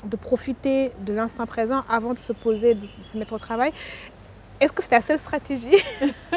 de 0.03 0.15
profiter 0.15 0.91
de 0.99 1.13
l'instant 1.13 1.45
présent 1.45 1.83
avant 1.89 2.13
de 2.13 2.19
se 2.19 2.33
poser, 2.33 2.75
de, 2.75 2.85
se 2.85 3.17
mettre 3.17 3.33
au 3.33 3.39
travail. 3.39 3.71
Est-ce 4.59 4.71
que 4.71 4.81
c'est 4.81 4.89
ta 4.89 5.01
seule 5.01 5.19
stratégie? 5.19 5.77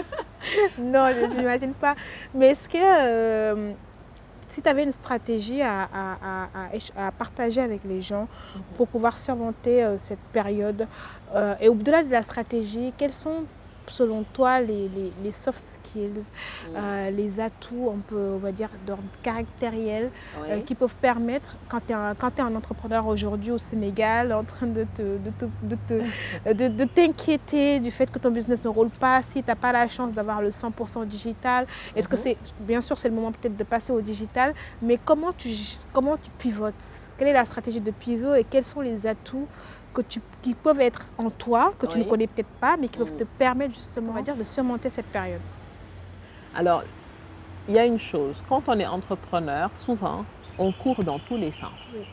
Non, 0.79 1.09
je 1.09 1.37
n'imagine 1.37 1.74
pas. 1.74 1.94
Mais 2.33 2.51
est-ce 2.51 2.68
que 2.68 2.79
euh, 2.79 3.72
si 4.46 4.62
tu 4.62 4.68
avais 4.68 4.85
une 4.85 4.92
stratégie 4.92 5.61
à, 5.61 5.83
à, 5.92 6.48
à, 6.55 7.07
à, 7.07 7.12
partager 7.12 7.61
avec 7.61 7.81
les 7.85 8.01
gens 8.01 8.29
pour 8.77 8.87
pouvoir 8.87 9.18
surmonter 9.18 9.85
euh, 9.85 9.98
cette 9.98 10.22
période, 10.33 10.87
et 11.61 11.68
au-delà 11.68 12.05
de 12.05 12.11
la 12.11 12.22
stratégie, 12.22 12.94
quels 12.96 13.12
sont 13.12 13.44
selon 13.90 14.24
toi, 14.33 14.61
les, 14.61 14.88
les, 14.88 15.12
les 15.22 15.33
soft 15.33 15.62
skills, 15.62 16.31
euh, 16.74 17.11
les 17.11 17.40
atouts, 17.40 17.88
on 17.88 17.98
peut, 17.98 18.33
on 18.35 18.38
va 18.38 18.53
dire, 18.53 18.70
d'ordre 18.87 19.03
caractériel, 19.22 20.11
oui. 20.40 20.48
euh, 20.51 20.61
qui 20.61 20.74
peuvent 20.74 20.94
permettre, 21.01 21.57
quand 21.68 21.81
tu 21.87 21.92
es, 21.92 21.96
es, 21.96 22.40
un 22.40 22.55
entrepreneur 22.55 23.07
aujourd'hui 23.07 23.51
au 23.51 23.59
Sénégal, 23.59 24.33
en 24.33 24.44
train 24.44 24.66
de 24.66 24.85
t'inquiéter 24.85 25.48
de, 26.55 26.68
de, 26.68 27.79
de, 27.79 27.79
du 27.83 27.90
fait 27.90 28.11
que 28.11 28.18
ton 28.18 28.31
business 28.31 28.64
ne 28.64 28.68
roule 28.70 28.90
pas, 28.90 29.22
si 29.22 29.42
tu 29.42 29.48
n'as 29.48 29.57
pas 29.57 29.72
la 29.72 29.88
chance 29.88 30.12
d'avoir 30.12 30.42
le 30.42 30.51
100% 30.51 31.07
digital, 31.07 31.66
est-ce 31.94 32.09
que 32.09 32.16
c'est, 32.16 32.37
bien 32.61 32.81
sûr, 32.81 32.98
c'est 32.98 33.09
le 33.09 33.14
moment 33.14 33.33
peut-être 33.33 33.57
de 33.57 33.64
passer 33.64 33.92
au 33.92 34.01
digital, 34.01 34.55
mais 34.83 34.98
comment 35.05 35.33
tu, 35.33 35.51
comment 35.92 36.16
tu 36.16 36.31
pivotes? 36.38 36.74
Quelle 37.18 37.29
est 37.29 37.33
la 37.33 37.44
stratégie 37.44 37.81
de 37.81 37.90
pivot 37.90 38.35
et 38.35 38.44
quels 38.44 38.64
sont 38.64 38.81
les 38.81 39.07
atouts 39.07 39.48
que 39.98 40.02
tu, 40.02 40.20
qui 40.42 40.54
peuvent 40.54 40.80
être 40.80 41.11
en 41.18 41.28
toi, 41.28 41.72
que 41.76 41.87
tu 41.87 41.98
oui. 41.98 42.04
ne 42.04 42.08
connais 42.08 42.28
peut-être 42.28 42.54
pas, 42.61 42.76
mais 42.76 42.87
qui 42.87 42.98
peuvent 42.98 43.16
te 43.16 43.24
permettre 43.24 43.74
justement, 43.74 44.11
on 44.11 44.14
va 44.14 44.22
dire, 44.22 44.37
de 44.37 44.44
surmonter 44.44 44.90
cette 44.90 45.06
période 45.06 45.40
Alors, 46.54 46.84
il 47.68 47.74
y 47.74 47.78
a 47.78 47.84
une 47.84 47.98
chose, 47.98 48.42
quand 48.48 48.62
on 48.68 48.78
est 48.78 48.87
entrepreneur, 48.87 49.70
souvent, 49.74 50.24
on 50.56 50.70
court 50.70 51.02
dans 51.02 51.18
tous 51.18 51.37
les 51.37 51.50
sens. 51.50 51.94
Oui. 51.94 52.06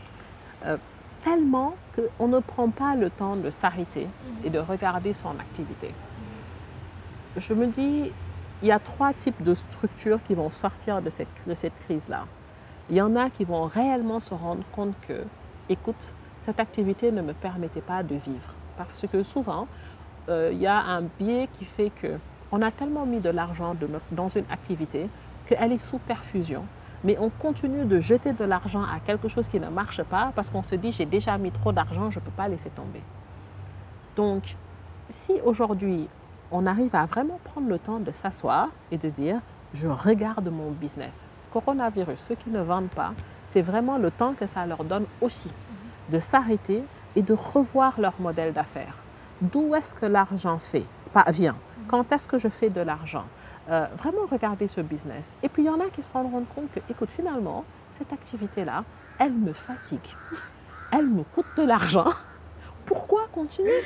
Euh, 0.65 0.77
tellement 1.23 1.75
qu'on 1.95 2.27
ne 2.27 2.39
prend 2.39 2.69
pas 2.69 2.95
le 2.95 3.11
temps 3.11 3.35
de 3.35 3.51
s'arrêter 3.51 4.05
mmh. 4.05 4.47
et 4.47 4.49
de 4.49 4.59
regarder 4.59 5.13
son 5.13 5.31
activité. 5.39 5.89
Mmh. 5.89 7.39
Je 7.39 7.53
me 7.53 7.67
dis, 7.67 8.11
il 8.63 8.67
y 8.67 8.71
a 8.71 8.79
trois 8.79 9.13
types 9.13 9.43
de 9.43 9.53
structures 9.53 10.19
qui 10.23 10.33
vont 10.33 10.49
sortir 10.49 11.03
de 11.03 11.11
cette, 11.11 11.27
de 11.45 11.53
cette 11.53 11.75
crise-là. 11.85 12.25
Il 12.89 12.95
y 12.95 13.01
en 13.01 13.15
a 13.15 13.29
qui 13.29 13.43
vont 13.43 13.65
réellement 13.65 14.19
se 14.19 14.33
rendre 14.33 14.63
compte 14.71 14.95
que, 15.07 15.23
écoute, 15.69 16.13
cette 16.45 16.60
activité 16.60 17.12
ne 17.12 17.23
me 17.23 17.34
permettait 17.34 17.81
pas 17.81 18.03
de 18.03 18.13
vivre. 18.13 18.53
Parce 18.77 19.05
que 19.12 19.23
souvent, 19.23 19.67
euh, 20.29 20.51
il 20.53 20.60
y 20.60 20.67
a 20.67 20.77
un 20.77 21.01
biais 21.01 21.49
qui 21.58 21.65
fait 21.65 21.91
qu'on 21.99 22.62
a 22.62 22.69
tellement 22.69 23.08
mis 23.08 23.19
de 23.19 23.29
l'argent 23.29 23.75
dans 24.12 24.27
une 24.27 24.45
activité 24.51 25.10
qu'elle 25.47 25.71
est 25.71 25.79
sous 25.79 25.97
perfusion. 25.97 26.63
Mais 27.03 27.17
on 27.19 27.29
continue 27.29 27.86
de 27.86 27.99
jeter 27.99 28.34
de 28.34 28.43
l'argent 28.43 28.84
à 28.84 28.99
quelque 28.99 29.27
chose 29.27 29.47
qui 29.47 29.60
ne 29.60 29.69
marche 29.69 30.03
pas 30.03 30.31
parce 30.36 30.51
qu'on 30.51 30.62
se 30.62 30.75
dit 30.75 30.91
j'ai 30.91 31.08
déjà 31.08 31.36
mis 31.39 31.51
trop 31.51 31.71
d'argent, 31.71 32.12
je 32.12 32.19
ne 32.19 32.23
peux 32.25 32.31
pas 32.31 32.47
laisser 32.47 32.69
tomber. 32.69 33.01
Donc, 34.15 34.55
si 35.10 35.34
aujourd'hui 35.43 36.08
on 36.51 36.67
arrive 36.67 36.95
à 36.95 37.08
vraiment 37.08 37.39
prendre 37.43 37.69
le 37.69 37.79
temps 37.79 37.99
de 37.99 38.12
s'asseoir 38.12 38.69
et 38.91 38.97
de 38.97 39.10
dire 39.10 39.39
je 39.73 39.88
regarde 39.88 40.47
mon 40.49 40.71
business, 40.71 41.25
coronavirus, 41.51 42.19
ceux 42.19 42.36
qui 42.36 42.51
ne 42.51 42.62
vendent 42.62 42.89
pas, 42.89 43.13
c'est 43.43 43.62
vraiment 43.62 43.97
le 43.97 44.12
temps 44.12 44.34
que 44.34 44.45
ça 44.45 44.65
leur 44.67 44.84
donne 44.84 45.05
aussi 45.21 45.49
de 46.09 46.19
s'arrêter 46.19 46.83
et 47.15 47.21
de 47.21 47.33
revoir 47.33 47.99
leur 47.99 48.13
modèle 48.19 48.53
d'affaires. 48.53 48.95
D'où 49.41 49.75
est-ce 49.75 49.95
que 49.95 50.05
l'argent 50.05 50.59
fait, 50.59 50.85
pas, 51.13 51.25
vient? 51.31 51.57
Quand 51.87 52.11
est-ce 52.11 52.27
que 52.27 52.37
je 52.37 52.47
fais 52.47 52.69
de 52.69 52.81
l'argent? 52.81 53.25
Euh, 53.69 53.87
Vraiment 53.97 54.25
regarder 54.29 54.67
ce 54.67 54.81
business. 54.81 55.31
Et 55.43 55.49
puis 55.49 55.63
il 55.63 55.65
y 55.65 55.69
en 55.69 55.79
a 55.79 55.89
qui 55.89 56.01
se 56.03 56.11
rendront 56.11 56.45
compte 56.55 56.71
que, 56.73 56.79
écoute, 56.89 57.09
finalement, 57.11 57.63
cette 57.97 58.11
activité-là, 58.13 58.83
elle 59.19 59.33
me 59.33 59.53
fatigue. 59.53 59.99
Elle 60.91 61.07
me 61.07 61.23
coûte 61.23 61.45
de 61.57 61.63
l'argent. 61.63 62.09
Pourquoi 62.85 63.27
continuer? 63.33 63.81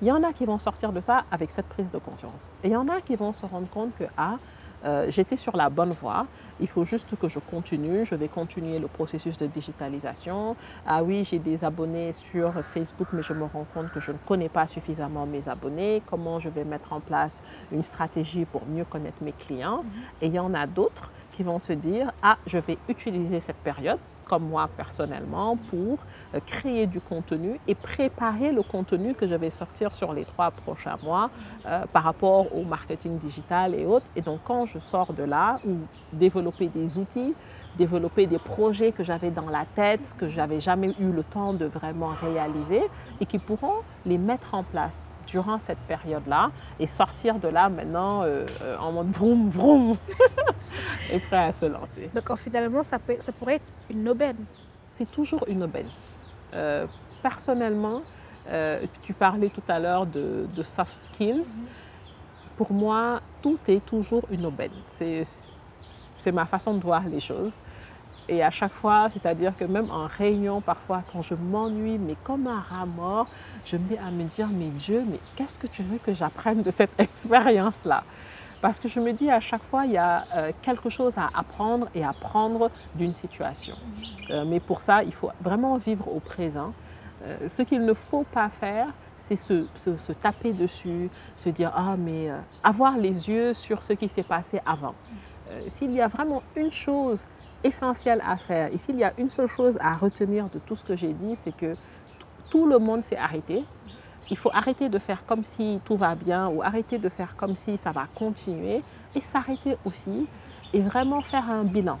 Il 0.00 0.08
y 0.08 0.12
en 0.12 0.22
a 0.24 0.32
qui 0.32 0.44
vont 0.44 0.58
sortir 0.58 0.92
de 0.92 1.00
ça 1.00 1.24
avec 1.30 1.50
cette 1.52 1.68
prise 1.68 1.90
de 1.90 1.98
conscience. 1.98 2.50
Et 2.64 2.68
il 2.68 2.72
y 2.72 2.76
en 2.76 2.88
a 2.88 3.00
qui 3.00 3.14
vont 3.14 3.32
se 3.32 3.46
rendre 3.46 3.68
compte 3.68 3.90
que, 3.96 4.04
ah, 4.16 4.36
euh, 4.84 5.06
j'étais 5.10 5.36
sur 5.36 5.56
la 5.56 5.68
bonne 5.68 5.90
voie. 5.90 6.26
Il 6.60 6.68
faut 6.68 6.84
juste 6.84 7.16
que 7.16 7.28
je 7.28 7.38
continue. 7.38 8.04
Je 8.04 8.14
vais 8.14 8.28
continuer 8.28 8.78
le 8.78 8.88
processus 8.88 9.36
de 9.36 9.46
digitalisation. 9.46 10.56
Ah 10.86 11.02
oui, 11.02 11.24
j'ai 11.24 11.38
des 11.38 11.64
abonnés 11.64 12.12
sur 12.12 12.52
Facebook, 12.64 13.08
mais 13.12 13.22
je 13.22 13.32
me 13.32 13.44
rends 13.44 13.66
compte 13.74 13.90
que 13.90 14.00
je 14.00 14.12
ne 14.12 14.18
connais 14.26 14.48
pas 14.48 14.66
suffisamment 14.66 15.26
mes 15.26 15.48
abonnés. 15.48 16.02
Comment 16.06 16.38
je 16.38 16.48
vais 16.48 16.64
mettre 16.64 16.92
en 16.92 17.00
place 17.00 17.42
une 17.72 17.82
stratégie 17.82 18.44
pour 18.44 18.66
mieux 18.66 18.84
connaître 18.84 19.22
mes 19.22 19.32
clients? 19.32 19.84
Et 20.20 20.26
il 20.26 20.34
y 20.34 20.38
en 20.38 20.54
a 20.54 20.66
d'autres 20.66 21.10
qui 21.32 21.42
vont 21.42 21.58
se 21.58 21.72
dire, 21.72 22.12
ah, 22.22 22.36
je 22.46 22.58
vais 22.58 22.78
utiliser 22.88 23.40
cette 23.40 23.56
période 23.56 23.98
comme 24.32 24.48
moi 24.48 24.66
personnellement 24.74 25.58
pour 25.68 25.98
euh, 26.34 26.40
créer 26.46 26.86
du 26.86 27.02
contenu 27.02 27.60
et 27.68 27.74
préparer 27.74 28.50
le 28.50 28.62
contenu 28.62 29.12
que 29.12 29.28
je 29.28 29.34
vais 29.34 29.50
sortir 29.50 29.94
sur 29.94 30.14
les 30.14 30.24
trois 30.24 30.50
prochains 30.50 30.94
mois 31.02 31.28
euh, 31.66 31.84
par 31.92 32.04
rapport 32.04 32.56
au 32.56 32.62
marketing 32.62 33.18
digital 33.18 33.74
et 33.74 33.84
autres. 33.84 34.06
Et 34.16 34.22
donc 34.22 34.40
quand 34.42 34.64
je 34.64 34.78
sors 34.78 35.12
de 35.12 35.22
là, 35.22 35.58
ou 35.66 35.74
développer 36.14 36.68
des 36.68 36.96
outils, 36.96 37.34
développer 37.76 38.26
des 38.26 38.38
projets 38.38 38.90
que 38.92 39.04
j'avais 39.04 39.30
dans 39.30 39.50
la 39.50 39.66
tête, 39.66 40.14
que 40.16 40.24
j'avais 40.24 40.60
jamais 40.60 40.94
eu 40.98 41.12
le 41.12 41.24
temps 41.24 41.52
de 41.52 41.66
vraiment 41.66 42.12
réaliser 42.22 42.80
et 43.20 43.26
qui 43.26 43.36
pourront 43.36 43.82
les 44.06 44.16
mettre 44.16 44.54
en 44.54 44.62
place 44.62 45.06
durant 45.32 45.58
cette 45.58 45.78
période-là 45.88 46.50
et 46.78 46.86
sortir 46.86 47.38
de 47.38 47.48
là 47.48 47.68
maintenant 47.68 48.22
euh, 48.22 48.46
en 48.78 48.92
mode 48.92 49.08
vroom 49.08 49.48
vroom 49.48 49.96
et 51.12 51.18
prêt 51.18 51.44
à 51.48 51.52
se 51.52 51.66
lancer. 51.66 52.10
Donc 52.14 52.36
finalement, 52.36 52.82
ça, 52.82 52.98
peut, 52.98 53.16
ça 53.18 53.32
pourrait 53.32 53.56
être 53.56 53.72
une 53.90 54.08
aubaine. 54.08 54.44
C'est 54.90 55.10
toujours 55.10 55.44
une 55.48 55.62
aubaine. 55.64 55.88
Euh, 56.54 56.86
personnellement, 57.22 58.02
euh, 58.48 58.84
tu 59.02 59.14
parlais 59.14 59.48
tout 59.48 59.62
à 59.68 59.78
l'heure 59.80 60.06
de, 60.06 60.46
de, 60.54 60.62
soft 60.62 60.94
skills. 61.06 61.38
Mm 61.38 61.62
-hmm. 61.62 62.56
Pour 62.58 62.70
moi, 62.72 63.20
tout 63.42 63.58
est 63.66 63.84
toujours 63.92 64.24
une 64.30 64.44
aubaine. 64.46 64.76
C'est 66.22 66.34
ma 66.40 66.46
façon 66.54 66.72
de 66.78 66.82
voir 66.90 67.02
les 67.14 67.22
choses. 67.30 67.56
Et 68.28 68.42
à 68.42 68.50
chaque 68.50 68.72
fois, 68.72 69.08
c'est-à-dire 69.08 69.52
que 69.56 69.64
même 69.64 69.90
en 69.90 70.06
réunion, 70.06 70.60
parfois, 70.60 71.02
quand 71.12 71.22
je 71.22 71.34
m'ennuie, 71.34 71.98
mais 71.98 72.16
comme 72.22 72.46
un 72.46 72.60
rat 72.60 72.86
mort, 72.86 73.26
je 73.66 73.76
me 73.76 73.90
mets 73.90 73.98
à 73.98 74.10
me 74.10 74.24
dire, 74.24 74.48
mais 74.52 74.68
Dieu, 74.68 75.04
mais 75.08 75.18
qu'est-ce 75.36 75.58
que 75.58 75.66
tu 75.66 75.82
veux 75.82 75.98
que 75.98 76.14
j'apprenne 76.14 76.62
de 76.62 76.70
cette 76.70 76.92
expérience-là? 77.00 78.04
Parce 78.62 78.78
que 78.78 78.88
je 78.88 79.00
me 79.00 79.12
dis 79.12 79.28
à 79.28 79.40
chaque 79.40 79.64
fois, 79.64 79.84
il 79.86 79.92
y 79.92 79.98
a 79.98 80.24
euh, 80.36 80.52
quelque 80.62 80.88
chose 80.88 81.18
à 81.18 81.28
apprendre 81.34 81.88
et 81.96 82.04
à 82.04 82.12
prendre 82.12 82.70
d'une 82.94 83.12
situation. 83.12 83.74
Euh, 84.30 84.44
mais 84.46 84.60
pour 84.60 84.80
ça, 84.82 85.02
il 85.02 85.12
faut 85.12 85.30
vraiment 85.40 85.76
vivre 85.78 86.06
au 86.06 86.20
présent. 86.20 86.72
Euh, 87.24 87.48
ce 87.48 87.62
qu'il 87.62 87.84
ne 87.84 87.92
faut 87.92 88.22
pas 88.22 88.48
faire, 88.48 88.86
c'est 89.18 89.34
se, 89.34 89.66
taper 90.20 90.52
dessus, 90.52 91.10
se 91.34 91.48
dire 91.48 91.72
ah 91.74 91.96
mais 91.96 92.30
avoir 92.62 92.96
les 92.96 93.28
yeux 93.28 93.52
sur 93.52 93.82
ce 93.82 93.92
qui 93.92 94.08
s'est 94.08 94.24
passé 94.24 94.60
avant. 94.66 94.94
S'il 95.68 95.92
y 95.92 96.00
a 96.00 96.08
vraiment 96.08 96.42
une 96.56 96.72
chose 96.72 97.28
essentielle 97.64 98.22
à 98.26 98.36
faire 98.36 98.72
et 98.72 98.78
s'il 98.78 98.98
y 98.98 99.04
a 99.04 99.12
une 99.18 99.28
seule 99.28 99.48
chose 99.48 99.78
à 99.80 99.94
retenir 99.94 100.48
de 100.50 100.58
tout 100.58 100.76
ce 100.76 100.84
que 100.84 100.96
j'ai 100.96 101.12
dit, 101.12 101.36
c'est 101.36 101.56
que 101.56 101.72
tout 102.50 102.66
le 102.66 102.78
monde 102.78 103.02
s'est 103.02 103.16
arrêté. 103.16 103.64
Il 104.30 104.36
faut 104.36 104.50
arrêter 104.52 104.88
de 104.88 104.98
faire 104.98 105.24
comme 105.24 105.44
si 105.44 105.80
tout 105.84 105.96
va 105.96 106.14
bien 106.14 106.48
ou 106.48 106.62
arrêter 106.62 106.98
de 106.98 107.08
faire 107.08 107.36
comme 107.36 107.56
si 107.56 107.76
ça 107.76 107.90
va 107.90 108.06
continuer 108.14 108.80
et 109.14 109.20
s'arrêter 109.20 109.76
aussi 109.84 110.28
et 110.72 110.80
vraiment 110.80 111.20
faire 111.22 111.50
un 111.50 111.64
bilan. 111.64 111.96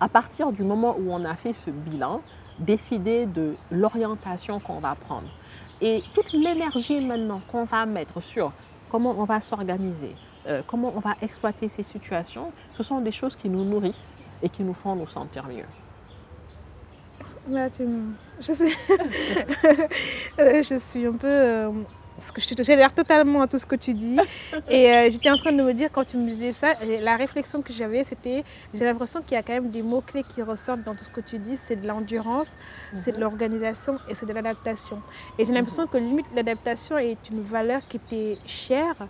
À 0.00 0.08
partir 0.08 0.52
du 0.52 0.62
moment 0.62 0.96
où 0.98 1.10
on 1.10 1.24
a 1.24 1.34
fait 1.34 1.52
ce 1.52 1.70
bilan, 1.70 2.20
décider 2.58 3.26
de 3.26 3.52
l'orientation 3.70 4.60
qu'on 4.60 4.78
va 4.78 4.94
prendre. 4.94 5.28
Et 5.80 6.02
toute 6.14 6.32
l'énergie 6.32 7.04
maintenant 7.04 7.40
qu'on 7.48 7.64
va 7.64 7.84
mettre 7.86 8.22
sur 8.22 8.52
comment 8.88 9.14
on 9.18 9.24
va 9.24 9.40
s'organiser, 9.40 10.12
euh, 10.48 10.62
comment 10.66 10.92
on 10.96 11.00
va 11.00 11.14
exploiter 11.20 11.68
ces 11.68 11.82
situations, 11.82 12.52
ce 12.76 12.82
sont 12.82 13.00
des 13.00 13.12
choses 13.12 13.36
qui 13.36 13.48
nous 13.48 13.64
nourrissent 13.64 14.16
et 14.42 14.48
qui 14.48 14.62
nous 14.62 14.74
font 14.74 14.94
nous 14.94 15.08
sentir 15.08 15.46
mieux. 15.48 15.64
Là, 17.48 17.70
tu 17.70 17.86
je, 18.40 18.52
sais... 18.52 18.68
je 20.38 20.78
suis 20.78 21.06
un 21.06 21.12
peu... 21.12 21.28
Euh, 21.28 21.70
parce 22.16 22.30
que 22.30 22.40
je 22.40 22.48
te 22.48 22.94
totalement 22.94 23.42
à 23.42 23.46
tout 23.46 23.58
ce 23.58 23.66
que 23.66 23.76
tu 23.76 23.92
dis. 23.92 24.16
Et 24.70 24.90
euh, 24.90 25.10
j'étais 25.10 25.30
en 25.30 25.36
train 25.36 25.52
de 25.52 25.62
me 25.62 25.74
dire, 25.74 25.90
quand 25.92 26.04
tu 26.04 26.16
me 26.16 26.26
disais 26.26 26.52
ça, 26.52 26.68
la 27.02 27.16
réflexion 27.16 27.60
que 27.60 27.72
j'avais, 27.72 28.04
c'était, 28.04 28.42
j'ai 28.72 28.84
l'impression 28.84 29.20
qu'il 29.20 29.32
y 29.32 29.36
a 29.36 29.42
quand 29.42 29.52
même 29.52 29.68
des 29.68 29.82
mots-clés 29.82 30.22
qui 30.22 30.42
ressortent 30.42 30.82
dans 30.82 30.94
tout 30.94 31.04
ce 31.04 31.10
que 31.10 31.20
tu 31.20 31.38
dis. 31.38 31.58
C'est 31.62 31.76
de 31.76 31.86
l'endurance, 31.86 32.54
c'est 32.94 33.12
de 33.12 33.16
mhm. 33.16 33.22
l'organisation 33.22 33.98
et 34.08 34.14
c'est 34.14 34.26
de 34.26 34.32
l'adaptation. 34.32 35.02
Et 35.38 35.44
j'ai 35.44 35.52
l'impression 35.52 35.82
mhm. 35.82 35.88
que 35.88 35.98
limite, 35.98 36.26
l'adaptation 36.34 36.96
est 36.96 37.28
une 37.30 37.42
valeur 37.42 37.86
qui 37.86 37.98
était 37.98 38.38
chère 38.46 39.08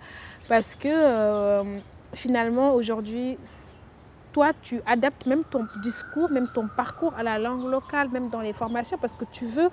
parce 0.48 0.74
que 0.74 0.88
euh, 0.88 1.62
finalement, 2.12 2.74
aujourd'hui, 2.74 3.38
toi, 4.36 4.52
tu 4.60 4.82
adaptes 4.84 5.24
même 5.24 5.44
ton 5.44 5.64
discours, 5.82 6.28
même 6.28 6.46
ton 6.54 6.68
parcours 6.68 7.14
à 7.16 7.22
la 7.22 7.38
langue 7.38 7.64
locale, 7.70 8.10
même 8.10 8.28
dans 8.28 8.42
les 8.42 8.52
formations, 8.52 8.98
parce 9.00 9.14
que 9.14 9.24
tu 9.32 9.46
veux 9.46 9.70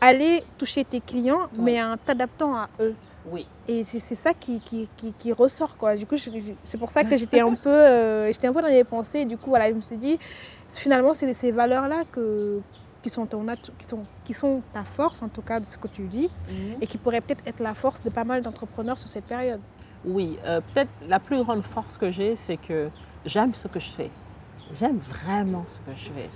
aller 0.00 0.44
toucher 0.58 0.84
tes 0.84 1.00
clients, 1.00 1.48
mais 1.58 1.82
en 1.82 1.96
t'adaptant 1.96 2.54
à 2.54 2.68
eux. 2.78 2.94
Oui. 3.28 3.48
Et 3.66 3.82
c'est 3.82 4.14
ça 4.14 4.32
qui, 4.32 4.60
qui, 4.60 4.88
qui, 5.18 5.32
ressort. 5.32 5.76
Quoi. 5.76 5.96
Du 5.96 6.06
coup, 6.06 6.14
c'est 6.16 6.78
pour 6.78 6.90
ça 6.90 7.02
que 7.02 7.16
j'étais 7.16 7.40
un, 7.40 7.54
peu, 7.66 7.68
euh, 7.68 8.32
j'étais 8.32 8.46
un 8.46 8.52
peu 8.52 8.62
dans 8.62 8.68
les 8.68 8.84
pensées. 8.84 9.24
Du 9.24 9.36
coup, 9.36 9.50
voilà, 9.50 9.70
je 9.70 9.74
me 9.74 9.80
suis 9.80 9.96
dit, 9.96 10.20
finalement, 10.68 11.12
c'est 11.12 11.32
ces 11.32 11.50
valeurs-là 11.50 12.04
que, 12.12 12.60
qui, 13.02 13.10
sont 13.10 13.26
ton, 13.26 13.44
qui, 13.44 13.88
sont, 13.88 14.06
qui 14.22 14.34
sont 14.34 14.62
ta 14.72 14.84
force, 14.84 15.20
en 15.20 15.28
tout 15.28 15.42
cas, 15.42 15.58
de 15.58 15.64
ce 15.64 15.76
que 15.76 15.88
tu 15.88 16.02
dis, 16.02 16.30
mhm. 16.48 16.76
et 16.80 16.86
qui 16.86 16.96
pourraient 16.96 17.22
peut-être 17.22 17.44
être 17.44 17.58
la 17.58 17.74
force 17.74 18.00
de 18.04 18.10
pas 18.10 18.22
mal 18.22 18.40
d'entrepreneurs 18.44 18.98
sur 18.98 19.08
cette 19.08 19.26
période. 19.26 19.60
Oui, 20.04 20.38
euh, 20.44 20.60
peut-être 20.60 20.90
la 21.08 21.18
plus 21.18 21.42
grande 21.42 21.64
force 21.64 21.96
que 21.96 22.12
j'ai, 22.12 22.36
c'est 22.36 22.58
que 22.58 22.88
j'aime 23.26 23.54
ce 23.54 23.68
que 23.68 23.80
je 23.80 23.90
fais. 23.90 24.08
J'aime 24.72 24.98
vraiment 24.98 25.64
ce 25.68 25.78
que 25.90 25.98
je 25.98 26.10
fais. 26.10 26.28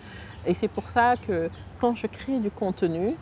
Et 0.46 0.54
c'est 0.54 0.68
pour 0.68 0.88
ça 0.88 1.14
que 1.16 1.48
quand 1.80 1.96
je 1.96 2.06
crée 2.06 2.38
du 2.38 2.50
contenu, 2.50 3.14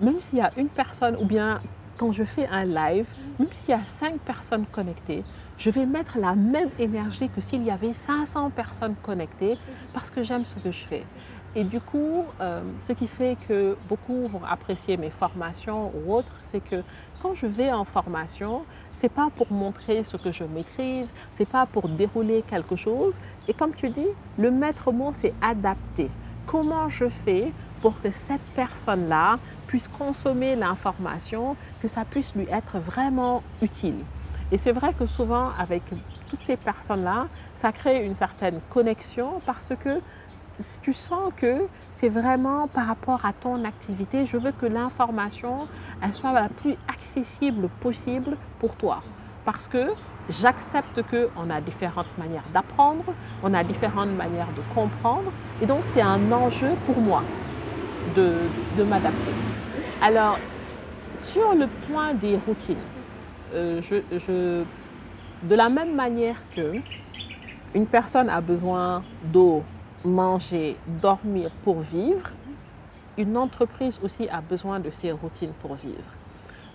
même 0.00 0.20
s'il 0.20 0.38
y 0.38 0.42
a 0.42 0.50
une 0.56 0.68
personne 0.68 1.16
ou 1.16 1.24
bien 1.24 1.60
quand 1.98 2.12
je 2.12 2.24
fais 2.24 2.46
un 2.48 2.64
live, 2.64 3.06
même 3.38 3.48
s'il 3.52 3.70
y 3.70 3.74
a 3.74 3.80
cinq 3.80 4.18
personnes 4.20 4.64
connectées, 4.66 5.22
je 5.58 5.70
vais 5.70 5.86
mettre 5.86 6.18
la 6.18 6.34
même 6.34 6.70
énergie 6.78 7.28
que 7.28 7.40
s'il 7.40 7.62
y 7.62 7.70
avait 7.70 7.92
500 7.92 8.50
personnes 8.50 8.94
connectées 9.02 9.58
parce 9.92 10.10
que 10.10 10.22
j'aime 10.22 10.44
ce 10.44 10.56
que 10.56 10.72
je 10.72 10.84
fais. 10.84 11.04
Et 11.54 11.64
du 11.64 11.80
coup, 11.80 12.24
euh, 12.40 12.62
ce 12.78 12.92
qui 12.92 13.06
fait 13.06 13.36
que 13.46 13.76
beaucoup 13.88 14.26
vont 14.28 14.42
apprécier 14.48 14.96
mes 14.96 15.10
formations 15.10 15.92
ou 15.94 16.14
autres, 16.14 16.32
c'est 16.42 16.64
que 16.64 16.82
quand 17.20 17.34
je 17.34 17.44
vais 17.44 17.70
en 17.70 17.84
formation, 17.84 18.64
c'est 18.90 19.10
pas 19.10 19.28
pour 19.34 19.52
montrer 19.52 20.02
ce 20.02 20.16
que 20.16 20.32
je 20.32 20.44
maîtrise, 20.44 21.12
c'est 21.30 21.48
pas 21.48 21.66
pour 21.66 21.88
dérouler 21.90 22.42
quelque 22.48 22.76
chose. 22.76 23.20
Et 23.48 23.52
comme 23.52 23.74
tu 23.74 23.90
dis, 23.90 24.06
le 24.38 24.50
maître 24.50 24.92
mot, 24.92 25.10
c'est 25.12 25.34
adapter. 25.42 26.08
Comment 26.46 26.88
je 26.88 27.08
fais 27.08 27.52
pour 27.82 28.00
que 28.00 28.10
cette 28.10 28.40
personne-là 28.54 29.38
puisse 29.66 29.88
consommer 29.88 30.56
l'information, 30.56 31.56
que 31.82 31.88
ça 31.88 32.06
puisse 32.06 32.34
lui 32.34 32.46
être 32.50 32.78
vraiment 32.78 33.42
utile? 33.60 33.98
Et 34.50 34.58
c'est 34.58 34.72
vrai 34.72 34.94
que 34.94 35.06
souvent, 35.06 35.50
avec 35.58 35.82
toutes 36.28 36.42
ces 36.42 36.56
personnes-là, 36.56 37.26
ça 37.56 37.72
crée 37.72 38.04
une 38.06 38.14
certaine 38.14 38.60
connexion 38.70 39.38
parce 39.44 39.72
que 39.78 40.00
tu 40.82 40.92
sens 40.92 41.32
que 41.36 41.66
c'est 41.90 42.08
vraiment 42.08 42.68
par 42.68 42.86
rapport 42.86 43.24
à 43.24 43.32
ton 43.32 43.64
activité, 43.64 44.26
je 44.26 44.36
veux 44.36 44.52
que 44.52 44.66
l'information 44.66 45.68
soit 46.12 46.32
la 46.32 46.48
plus 46.48 46.76
accessible 46.88 47.68
possible 47.80 48.36
pour 48.58 48.76
toi. 48.76 48.98
Parce 49.44 49.66
que 49.66 49.92
j'accepte 50.28 51.02
qu'on 51.10 51.50
a 51.50 51.60
différentes 51.60 52.16
manières 52.18 52.44
d'apprendre, 52.52 53.04
on 53.42 53.52
a 53.54 53.64
différentes 53.64 54.14
manières 54.16 54.52
de 54.56 54.62
comprendre, 54.74 55.32
et 55.60 55.66
donc 55.66 55.80
c'est 55.84 56.02
un 56.02 56.30
enjeu 56.30 56.70
pour 56.86 56.98
moi 56.98 57.22
de, 58.16 58.34
de 58.78 58.84
m'adapter. 58.84 59.32
Alors, 60.00 60.38
sur 61.16 61.54
le 61.54 61.66
point 61.86 62.14
des 62.14 62.36
routines, 62.46 62.76
euh, 63.54 63.80
je, 63.80 64.64
de 65.48 65.54
la 65.54 65.68
même 65.68 65.94
manière 65.94 66.36
que 66.54 66.74
une 67.74 67.86
personne 67.86 68.28
a 68.28 68.40
besoin 68.40 69.02
d'eau, 69.24 69.62
manger, 70.04 70.76
dormir 71.00 71.50
pour 71.62 71.78
vivre, 71.80 72.30
une 73.18 73.36
entreprise 73.36 73.98
aussi 74.02 74.28
a 74.28 74.40
besoin 74.40 74.80
de 74.80 74.90
ses 74.90 75.12
routines 75.12 75.52
pour 75.60 75.74
vivre. 75.74 76.02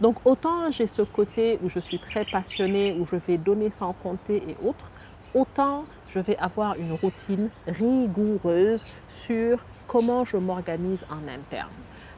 Donc 0.01 0.17
autant 0.25 0.69
j'ai 0.69 0.87
ce 0.87 1.01
côté 1.01 1.59
où 1.63 1.69
je 1.69 1.79
suis 1.79 1.99
très 1.99 2.25
passionnée, 2.25 2.95
où 2.99 3.05
je 3.05 3.15
vais 3.15 3.37
donner 3.37 3.71
sans 3.71 3.93
compter 3.93 4.43
et 4.47 4.55
autres, 4.63 4.91
autant 5.33 5.85
je 6.09 6.19
vais 6.19 6.37
avoir 6.37 6.75
une 6.75 6.93
routine 6.93 7.49
rigoureuse 7.67 8.85
sur 9.07 9.59
comment 9.87 10.23
je 10.23 10.37
m'organise 10.37 11.05
en 11.09 11.27
interne. 11.27 11.69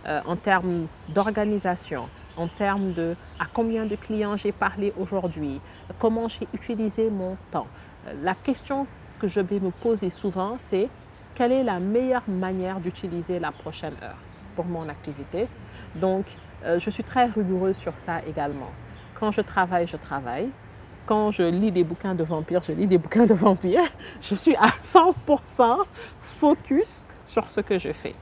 Euh, 0.07 0.21
en 0.25 0.37
termes 0.37 0.87
d'organisation, 1.09 2.07
en 2.37 2.47
termes 2.47 2.93
de 2.93 3.15
à 3.37 3.45
combien 3.53 3.85
de 3.85 3.95
clients 3.95 4.37
j'ai 4.37 4.53
parlé 4.53 4.93
aujourd'hui, 4.97 5.59
comment 5.97 6.29
j'ai 6.29 6.47
utilisé 6.53 7.09
mon 7.09 7.37
temps. 7.51 7.67
Euh, 8.07 8.13
la 8.21 8.33
question 8.33 8.87
que 9.19 9.27
je 9.27 9.41
vais 9.41 9.59
me 9.59 9.71
poser 9.71 10.09
souvent, 10.09 10.55
c'est 10.57 10.89
quelle 11.39 11.53
est 11.53 11.63
la 11.63 11.79
meilleure 11.79 12.27
manière 12.27 12.81
d'utiliser 12.81 13.39
la 13.39 13.51
prochaine 13.51 13.93
heure 14.03 14.17
pour 14.57 14.65
mon 14.65 14.89
activité. 14.89 15.47
Donc, 15.95 16.25
euh, 16.65 16.77
je 16.81 16.89
suis 16.89 17.05
très 17.05 17.27
rigoureuse 17.27 17.77
sur 17.77 17.97
ça 17.97 18.21
également. 18.27 18.71
Quand 19.13 19.31
je 19.31 19.39
travaille, 19.39 19.87
je 19.87 19.95
travaille. 19.95 20.49
Quand 21.05 21.31
je 21.31 21.43
lis 21.43 21.71
des 21.71 21.85
bouquins 21.85 22.13
de 22.13 22.25
vampires, 22.25 22.61
je 22.61 22.73
lis 22.73 22.87
des 22.87 22.97
bouquins 22.97 23.25
de 23.25 23.33
vampires. 23.33 23.89
Je 24.21 24.35
suis 24.35 24.55
à 24.57 24.67
100% 24.67 25.85
focus 26.19 27.07
sur 27.23 27.49
ce 27.49 27.61
que 27.61 27.77
je 27.77 27.93
fais. 27.93 28.15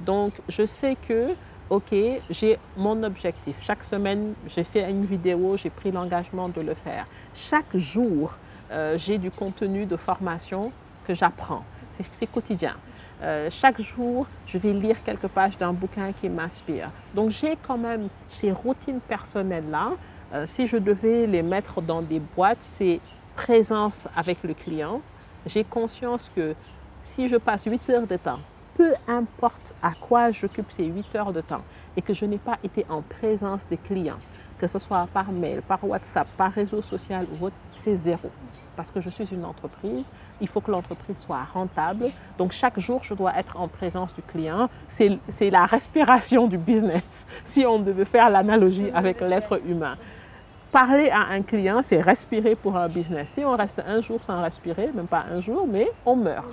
Donc, 0.00 0.34
je 0.50 0.66
sais 0.66 0.96
que, 1.08 1.34
OK, 1.70 1.94
j'ai 2.28 2.58
mon 2.76 3.02
objectif. 3.02 3.56
Chaque 3.62 3.84
semaine, 3.84 4.34
j'ai 4.46 4.64
fait 4.64 4.88
une 4.90 5.06
vidéo, 5.06 5.56
j'ai 5.56 5.70
pris 5.70 5.90
l'engagement 5.90 6.50
de 6.50 6.60
le 6.60 6.74
faire. 6.74 7.06
Chaque 7.32 7.74
jour, 7.74 8.36
euh, 8.70 8.98
j'ai 8.98 9.16
du 9.16 9.30
contenu 9.30 9.86
de 9.86 9.96
formation 9.96 10.72
que 11.06 11.14
j'apprends. 11.14 11.64
C'est 12.12 12.26
quotidien. 12.26 12.76
Euh, 13.22 13.48
chaque 13.50 13.80
jour, 13.80 14.26
je 14.46 14.58
vais 14.58 14.72
lire 14.72 15.02
quelques 15.04 15.28
pages 15.28 15.56
d'un 15.56 15.72
bouquin 15.72 16.12
qui 16.12 16.28
m'inspire. 16.28 16.90
Donc, 17.14 17.30
j'ai 17.30 17.56
quand 17.66 17.78
même 17.78 18.08
ces 18.26 18.52
routines 18.52 19.00
personnelles-là. 19.00 19.92
Euh, 20.32 20.46
si 20.46 20.66
je 20.66 20.76
devais 20.76 21.26
les 21.26 21.42
mettre 21.42 21.82
dans 21.82 22.02
des 22.02 22.20
boîtes, 22.20 22.58
c'est 22.62 23.00
présence 23.34 24.08
avec 24.16 24.42
le 24.42 24.54
client. 24.54 25.00
J'ai 25.46 25.64
conscience 25.64 26.30
que 26.34 26.54
si 27.00 27.28
je 27.28 27.36
passe 27.36 27.64
8 27.64 27.90
heures 27.90 28.06
de 28.06 28.16
temps 28.16 28.40
peu 28.80 28.94
importe 29.08 29.74
à 29.82 29.92
quoi 29.92 30.32
j'occupe 30.32 30.70
ces 30.70 30.86
8 30.86 31.14
heures 31.14 31.32
de 31.34 31.42
temps 31.42 31.60
et 31.98 32.00
que 32.00 32.14
je 32.14 32.24
n'ai 32.24 32.38
pas 32.38 32.58
été 32.64 32.86
en 32.88 33.02
présence 33.02 33.66
des 33.68 33.76
clients, 33.76 34.16
que 34.60 34.66
ce 34.66 34.78
soit 34.78 35.08
par 35.12 35.32
mail, 35.32 35.62
par 35.62 35.82
WhatsApp, 35.82 36.28
par 36.36 36.52
réseau 36.52 36.82
social 36.82 37.26
ou 37.32 37.46
autre, 37.46 37.56
c'est 37.78 37.96
zéro. 37.96 38.30
Parce 38.76 38.90
que 38.90 39.00
je 39.00 39.08
suis 39.08 39.26
une 39.32 39.44
entreprise, 39.46 40.04
il 40.40 40.48
faut 40.48 40.60
que 40.60 40.70
l'entreprise 40.70 41.18
soit 41.18 41.44
rentable. 41.54 42.10
Donc 42.36 42.52
chaque 42.52 42.78
jour, 42.78 43.00
je 43.02 43.14
dois 43.14 43.32
être 43.38 43.58
en 43.58 43.68
présence 43.68 44.14
du 44.14 44.20
client. 44.20 44.68
C'est 44.86 45.50
la 45.50 45.64
respiration 45.64 46.46
du 46.46 46.58
business, 46.58 47.26
si 47.46 47.64
on 47.64 47.80
devait 47.80 48.04
faire 48.04 48.28
l'analogie 48.28 48.90
avec 48.94 49.22
l'être 49.22 49.60
humain. 49.66 49.96
Parler 50.70 51.08
à 51.08 51.32
un 51.32 51.42
client, 51.42 51.80
c'est 51.82 52.00
respirer 52.00 52.54
pour 52.54 52.76
un 52.76 52.86
business. 52.86 53.30
Si 53.30 53.44
on 53.44 53.56
reste 53.56 53.82
un 53.84 54.02
jour 54.02 54.22
sans 54.22 54.42
respirer, 54.42 54.90
même 54.94 55.08
pas 55.08 55.24
un 55.32 55.40
jour, 55.40 55.66
mais 55.66 55.90
on 56.04 56.14
meurt. 56.14 56.50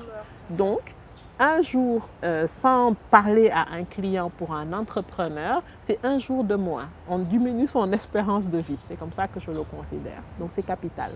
Donc, 0.49 0.95
un 1.39 1.61
jour 1.61 2.07
euh, 2.23 2.47
sans 2.47 2.95
parler 3.09 3.49
à 3.49 3.67
un 3.73 3.83
client 3.83 4.29
pour 4.29 4.53
un 4.53 4.73
entrepreneur, 4.73 5.61
c'est 5.83 5.99
un 6.03 6.19
jour 6.19 6.43
de 6.43 6.55
moins. 6.55 6.87
On 7.07 7.19
diminue 7.19 7.67
son 7.67 7.91
espérance 7.91 8.47
de 8.47 8.57
vie. 8.57 8.77
C'est 8.87 8.97
comme 8.97 9.13
ça 9.13 9.27
que 9.27 9.39
je 9.39 9.51
le 9.51 9.63
considère. 9.63 10.21
Donc 10.39 10.49
c'est 10.51 10.63
capital. 10.63 11.11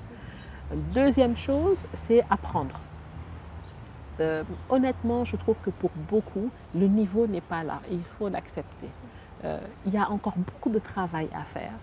Deuxième 0.93 1.35
chose, 1.35 1.87
c'est 1.93 2.23
apprendre. 2.29 2.79
Euh, 4.19 4.43
honnêtement, 4.69 5.25
je 5.25 5.35
trouve 5.35 5.57
que 5.63 5.69
pour 5.69 5.91
beaucoup, 6.09 6.49
le 6.75 6.87
niveau 6.87 7.25
n'est 7.27 7.41
pas 7.41 7.63
là. 7.63 7.79
Il 7.91 8.03
faut 8.17 8.29
l'accepter. 8.29 8.89
Euh, 9.43 9.57
il 9.85 9.93
y 9.93 9.97
a 9.97 10.09
encore 10.09 10.35
beaucoup 10.37 10.69
de 10.69 10.79
travail 10.79 11.27
à 11.33 11.43
faire 11.43 11.73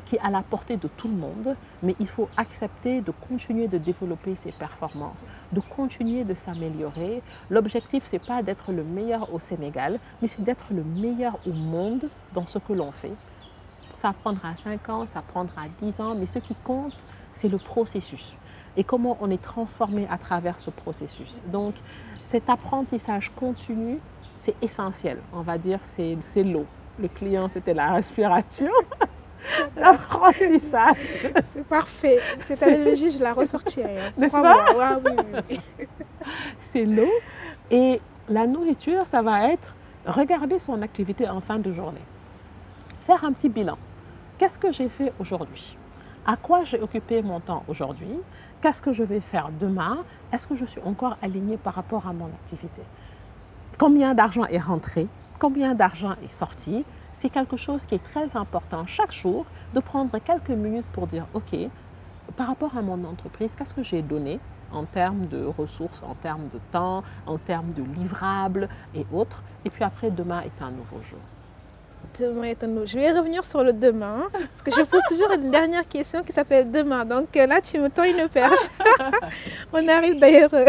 qui 0.00 0.16
est 0.16 0.20
à 0.20 0.30
la 0.30 0.42
portée 0.42 0.76
de 0.76 0.88
tout 0.88 1.08
le 1.08 1.14
monde, 1.14 1.56
mais 1.82 1.94
il 2.00 2.08
faut 2.08 2.28
accepter 2.36 3.00
de 3.00 3.10
continuer 3.10 3.68
de 3.68 3.78
développer 3.78 4.36
ses 4.36 4.52
performances, 4.52 5.26
de 5.52 5.60
continuer 5.60 6.24
de 6.24 6.34
s'améliorer. 6.34 7.22
L'objectif, 7.50 8.06
ce 8.08 8.16
n'est 8.16 8.26
pas 8.26 8.42
d'être 8.42 8.72
le 8.72 8.84
meilleur 8.84 9.32
au 9.32 9.38
Sénégal, 9.38 9.98
mais 10.20 10.28
c'est 10.28 10.42
d'être 10.42 10.66
le 10.70 10.82
meilleur 10.82 11.38
au 11.46 11.52
monde 11.52 12.08
dans 12.34 12.46
ce 12.46 12.58
que 12.58 12.72
l'on 12.72 12.92
fait. 12.92 13.12
Ça 13.94 14.12
prendra 14.12 14.54
5 14.54 14.88
ans, 14.88 15.06
ça 15.12 15.22
prendra 15.22 15.62
10 15.80 16.00
ans, 16.00 16.14
mais 16.16 16.26
ce 16.26 16.38
qui 16.38 16.54
compte, 16.64 16.96
c'est 17.32 17.48
le 17.48 17.58
processus 17.58 18.36
et 18.76 18.84
comment 18.84 19.16
on 19.20 19.30
est 19.30 19.42
transformé 19.42 20.06
à 20.10 20.18
travers 20.18 20.58
ce 20.58 20.70
processus. 20.70 21.40
Donc, 21.46 21.74
cet 22.22 22.48
apprentissage 22.48 23.30
continu, 23.34 23.98
c'est 24.36 24.54
essentiel. 24.62 25.18
On 25.32 25.42
va 25.42 25.58
dire, 25.58 25.78
c'est 25.82 26.16
l'eau. 26.42 26.66
Le 26.98 27.08
client, 27.08 27.48
c'était 27.52 27.74
la 27.74 27.92
respiration. 27.92 28.70
L'apprentissage. 29.76 30.96
C'est 31.46 31.64
parfait. 31.66 32.18
Cette 32.40 32.62
analogie, 32.62 33.12
je 33.12 33.22
la 33.22 33.32
ressortirai. 33.32 33.98
Hein. 33.98 34.10
N'est-ce 34.16 34.32
pas? 34.32 35.00
C'est 36.60 36.84
l'eau. 36.84 37.10
Et 37.70 38.00
la 38.28 38.46
nourriture, 38.46 39.06
ça 39.06 39.22
va 39.22 39.50
être 39.52 39.74
regarder 40.06 40.58
son 40.58 40.82
activité 40.82 41.28
en 41.28 41.40
fin 41.40 41.58
de 41.58 41.72
journée. 41.72 42.02
Faire 43.02 43.24
un 43.24 43.32
petit 43.32 43.48
bilan. 43.48 43.78
qu'est-ce 44.38 44.58
que 44.58 44.72
j'ai 44.72 44.88
fait 44.88 45.12
aujourd'hui? 45.20 45.76
À 46.24 46.36
quoi 46.36 46.62
j'ai 46.64 46.80
occupé 46.80 47.20
mon 47.22 47.40
temps 47.40 47.64
aujourd'hui? 47.66 48.20
Qu'est-ce 48.60 48.80
que 48.80 48.92
je 48.92 49.02
vais 49.02 49.20
faire 49.20 49.50
demain? 49.60 49.98
Est-ce 50.32 50.46
que 50.46 50.54
je 50.54 50.64
suis 50.64 50.80
encore 50.82 51.16
alignée 51.20 51.56
par 51.56 51.74
rapport 51.74 52.06
à 52.06 52.12
mon 52.12 52.26
activité? 52.26 52.82
Combien 53.78 54.14
d'argent 54.14 54.44
est 54.46 54.60
rentré? 54.60 55.08
Combien 55.38 55.74
d'argent 55.74 56.14
est 56.24 56.32
sorti? 56.32 56.84
C'est 57.22 57.30
quelque 57.30 57.56
chose 57.56 57.86
qui 57.86 57.94
est 57.94 58.02
très 58.02 58.36
important 58.36 58.84
chaque 58.88 59.12
jour 59.12 59.46
de 59.74 59.78
prendre 59.78 60.10
quelques 60.18 60.50
minutes 60.50 60.86
pour 60.92 61.06
dire, 61.06 61.24
OK, 61.34 61.56
par 62.36 62.48
rapport 62.48 62.76
à 62.76 62.82
mon 62.82 63.04
entreprise, 63.04 63.52
qu'est-ce 63.56 63.74
que 63.74 63.84
j'ai 63.84 64.02
donné 64.02 64.40
en 64.72 64.86
termes 64.86 65.28
de 65.28 65.44
ressources, 65.44 66.02
en 66.02 66.16
termes 66.16 66.48
de 66.52 66.58
temps, 66.72 67.04
en 67.28 67.38
termes 67.38 67.72
de 67.74 67.84
livrables 67.96 68.68
et 68.96 69.06
autres. 69.12 69.44
Et 69.64 69.70
puis 69.70 69.84
après, 69.84 70.10
demain 70.10 70.40
est 70.40 70.60
un 70.60 70.72
nouveau 70.72 71.00
jour. 71.08 71.20
Demain 72.18 72.48
est 72.48 72.64
un 72.64 72.66
nouveau 72.66 72.86
Je 72.86 72.98
vais 72.98 73.12
revenir 73.12 73.44
sur 73.44 73.62
le 73.62 73.72
demain, 73.72 74.22
parce 74.32 74.62
que 74.64 74.72
je 74.72 74.84
pose 74.84 75.02
toujours 75.08 75.30
une 75.30 75.52
dernière 75.52 75.86
question 75.86 76.22
qui 76.22 76.32
s'appelle 76.32 76.72
demain. 76.72 77.04
Donc 77.04 77.36
euh, 77.36 77.46
là, 77.46 77.60
tu 77.60 77.78
me 77.78 77.88
tends 77.88 78.02
une 78.02 78.28
perche. 78.30 78.66
On 79.72 79.86
arrive 79.86 80.18
d'ailleurs 80.18 80.54
euh, 80.54 80.64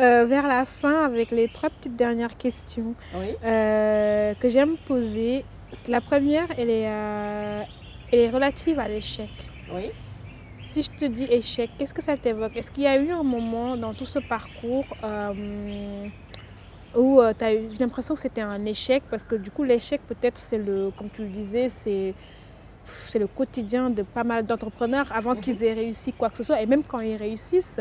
euh, 0.00 0.26
vers 0.26 0.46
la 0.46 0.66
fin 0.66 1.06
avec 1.06 1.30
les 1.30 1.48
trois 1.48 1.70
petites 1.70 1.96
dernières 1.96 2.36
questions 2.36 2.94
que 3.42 4.50
j'aime 4.50 4.76
poser. 4.86 5.46
La 5.86 6.00
première, 6.00 6.46
elle 6.56 6.70
est, 6.70 6.82
elle 8.12 8.18
est 8.20 8.30
relative 8.30 8.78
à 8.78 8.88
l'échec. 8.88 9.30
Oui. 9.72 9.90
Si 10.64 10.82
je 10.82 10.90
te 10.90 11.04
dis 11.06 11.24
échec, 11.24 11.70
qu'est-ce 11.78 11.94
que 11.94 12.02
ça 12.02 12.16
t'évoque? 12.16 12.54
Est-ce 12.56 12.70
qu'il 12.70 12.82
y 12.82 12.86
a 12.86 12.96
eu 12.96 13.10
un 13.10 13.22
moment 13.22 13.76
dans 13.76 13.94
tout 13.94 14.04
ce 14.04 14.18
parcours 14.18 14.84
euh, 15.02 16.06
où 16.94 17.20
euh, 17.20 17.32
tu 17.36 17.44
as 17.44 17.54
eu 17.54 17.68
l'impression 17.80 18.12
que 18.14 18.20
c'était 18.20 18.42
un 18.42 18.64
échec? 18.66 19.02
Parce 19.10 19.24
que 19.24 19.34
du 19.34 19.50
coup, 19.50 19.64
l'échec, 19.64 20.02
peut-être, 20.06 20.36
c'est 20.36 20.58
le, 20.58 20.90
comme 20.96 21.08
tu 21.10 21.22
le 21.22 21.30
disais, 21.30 21.68
c'est 21.70 22.14
c'est 23.06 23.18
le 23.18 23.26
quotidien 23.26 23.90
de 23.90 24.02
pas 24.02 24.24
mal 24.24 24.46
d'entrepreneurs 24.46 25.10
avant 25.12 25.34
mhm. 25.34 25.40
qu'ils 25.40 25.64
aient 25.64 25.74
réussi 25.74 26.12
quoi 26.12 26.30
que 26.30 26.36
ce 26.36 26.42
soit. 26.42 26.60
Et 26.60 26.66
même 26.66 26.82
quand 26.82 27.00
ils 27.00 27.16
réussissent, 27.16 27.80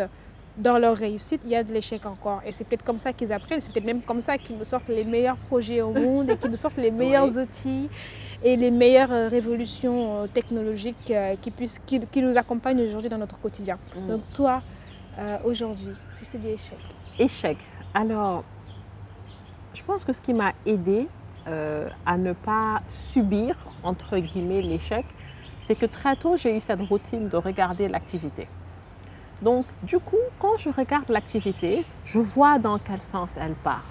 dans 0.57 0.79
leur 0.79 0.97
réussite, 0.97 1.41
il 1.45 1.51
y 1.51 1.55
a 1.55 1.63
de 1.63 1.71
l'échec 1.71 2.05
encore. 2.05 2.41
Et 2.45 2.51
c'est 2.51 2.63
peut-être 2.63 2.83
comme 2.83 2.97
ça 2.97 3.13
qu'ils 3.13 3.31
apprennent, 3.31 3.61
c'est 3.61 3.71
peut-être 3.71 3.85
même 3.85 4.01
comme 4.01 4.21
ça 4.21 4.37
qu'ils 4.37 4.57
nous 4.57 4.63
sortent 4.63 4.89
les 4.89 5.03
meilleurs 5.03 5.37
projets 5.37 5.81
au 5.81 5.91
monde 5.91 6.29
et 6.31 6.37
qu'ils 6.37 6.49
nous 6.49 6.57
sortent 6.57 6.77
les 6.77 6.91
meilleurs 7.03 7.37
outils 7.37 7.89
et 8.43 8.55
les 8.55 8.71
meilleures 8.71 9.11
euh, 9.11 9.27
révolutions 9.27 10.23
euh, 10.23 10.27
technologiques 10.27 11.11
euh, 11.11 11.35
qui, 11.41 11.51
puissent, 11.51 11.79
qui, 11.85 12.21
nous 12.21 12.37
accompagnent 12.37 12.81
aujourd'hui 12.81 13.09
dans 13.09 13.17
notre 13.17 13.39
quotidien. 13.39 13.77
Mm. 13.95 14.07
Donc 14.07 14.21
toi, 14.33 14.61
aujourd'hui, 15.43 15.89
si 16.13 16.25
je 16.25 16.29
te 16.29 16.37
dis 16.37 16.49
échec. 16.49 16.77
Échec. 17.17 17.57
Alors, 17.91 18.43
je 19.73 19.81
pense 19.83 20.03
que 20.05 20.13
ce 20.13 20.21
qui 20.21 20.31
m'a 20.31 20.53
aidé 20.63 21.07
à 22.05 22.17
ne 22.17 22.33
pas 22.33 22.81
subir, 22.87 23.55
entre 23.81 24.19
guillemets, 24.19 24.61
l'échec, 24.61 25.05
c'est 25.61 25.73
que 25.73 25.87
très 25.87 26.15
tôt, 26.17 26.35
j'ai 26.35 26.55
eu 26.55 26.61
cette 26.61 26.81
routine 26.81 27.29
de 27.29 27.37
regarder 27.37 27.87
l'activité. 27.87 28.47
Donc, 29.41 29.65
du 29.83 29.99
coup, 29.99 30.17
quand 30.39 30.57
je 30.57 30.69
regarde 30.69 31.09
l'activité, 31.09 31.85
je 32.03 32.19
vois 32.19 32.57
dans 32.57 32.79
quel 32.79 33.03
sens 33.03 33.35
elle 33.39 33.53
part. 33.53 33.83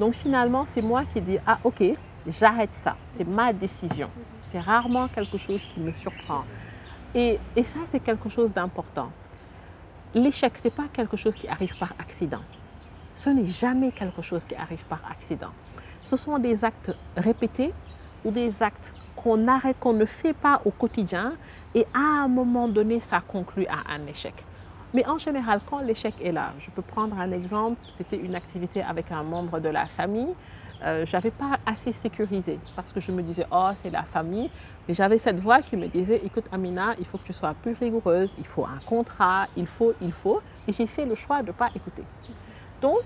Donc, 0.00 0.14
finalement, 0.14 0.64
c'est 0.64 0.82
moi 0.82 1.04
qui 1.12 1.20
dis, 1.20 1.38
ah, 1.46 1.58
ok, 1.62 1.84
j'arrête 2.26 2.74
ça. 2.74 2.96
C'est 3.06 3.26
ma 3.26 3.52
décision. 3.52 4.10
C'est 4.40 4.60
rarement 4.60 5.08
quelque 5.08 5.38
chose 5.38 5.64
qui 5.66 5.80
me 5.80 5.92
surprend. 5.92 6.44
Et, 7.14 7.38
et 7.54 7.62
ça, 7.62 7.80
c'est 7.84 8.00
quelque 8.00 8.28
chose 8.28 8.52
d'important. 8.52 9.10
L'échec, 10.14 10.58
ce 10.58 10.64
n'est 10.64 10.70
pas 10.72 10.88
quelque 10.92 11.16
chose 11.16 11.34
qui 11.34 11.46
arrive 11.48 11.76
par 11.78 11.92
accident. 11.98 12.40
Ce 13.14 13.30
n'est 13.30 13.44
jamais 13.44 13.92
quelque 13.92 14.22
chose 14.22 14.44
qui 14.44 14.54
arrive 14.54 14.84
par 14.86 15.00
accident. 15.10 15.50
Ce 16.04 16.16
sont 16.16 16.38
des 16.38 16.64
actes 16.64 16.96
répétés 17.16 17.72
ou 18.24 18.30
des 18.30 18.62
actes 18.62 18.92
qu'on 19.14 19.46
arrête, 19.46 19.78
qu'on 19.78 19.92
ne 19.92 20.04
fait 20.04 20.32
pas 20.32 20.62
au 20.64 20.70
quotidien 20.70 21.32
et 21.74 21.84
à 21.94 22.22
un 22.22 22.28
moment 22.28 22.68
donné, 22.68 23.00
ça 23.00 23.20
conclut 23.20 23.66
à 23.66 23.92
un 23.92 24.06
échec. 24.06 24.34
Mais 24.94 25.06
en 25.06 25.18
général, 25.18 25.60
quand 25.68 25.80
l'échec 25.80 26.14
est 26.22 26.32
là, 26.32 26.54
je 26.60 26.70
peux 26.70 26.82
prendre 26.82 27.18
un 27.18 27.30
exemple, 27.32 27.80
c'était 27.96 28.16
une 28.16 28.34
activité 28.34 28.82
avec 28.82 29.12
un 29.12 29.22
membre 29.22 29.60
de 29.60 29.68
la 29.68 29.84
famille 29.84 30.34
euh, 30.84 31.04
je 31.04 31.16
n'avais 31.16 31.30
pas 31.30 31.58
assez 31.66 31.92
sécurisé 31.92 32.58
parce 32.76 32.92
que 32.92 33.00
je 33.00 33.10
me 33.10 33.22
disais, 33.22 33.46
oh, 33.50 33.68
c'est 33.82 33.90
la 33.90 34.04
famille. 34.04 34.50
Mais 34.86 34.94
j'avais 34.94 35.18
cette 35.18 35.40
voix 35.40 35.60
qui 35.60 35.76
me 35.76 35.86
disait, 35.88 36.20
écoute, 36.24 36.44
Amina, 36.52 36.94
il 36.98 37.04
faut 37.04 37.18
que 37.18 37.26
tu 37.26 37.32
sois 37.32 37.54
plus 37.54 37.74
rigoureuse, 37.74 38.34
il 38.38 38.46
faut 38.46 38.64
un 38.64 38.78
contrat, 38.86 39.46
il 39.56 39.66
faut, 39.66 39.92
il 40.00 40.12
faut. 40.12 40.40
Et 40.66 40.72
j'ai 40.72 40.86
fait 40.86 41.04
le 41.04 41.14
choix 41.14 41.42
de 41.42 41.48
ne 41.48 41.52
pas 41.52 41.68
écouter. 41.74 42.04
Donc, 42.80 43.02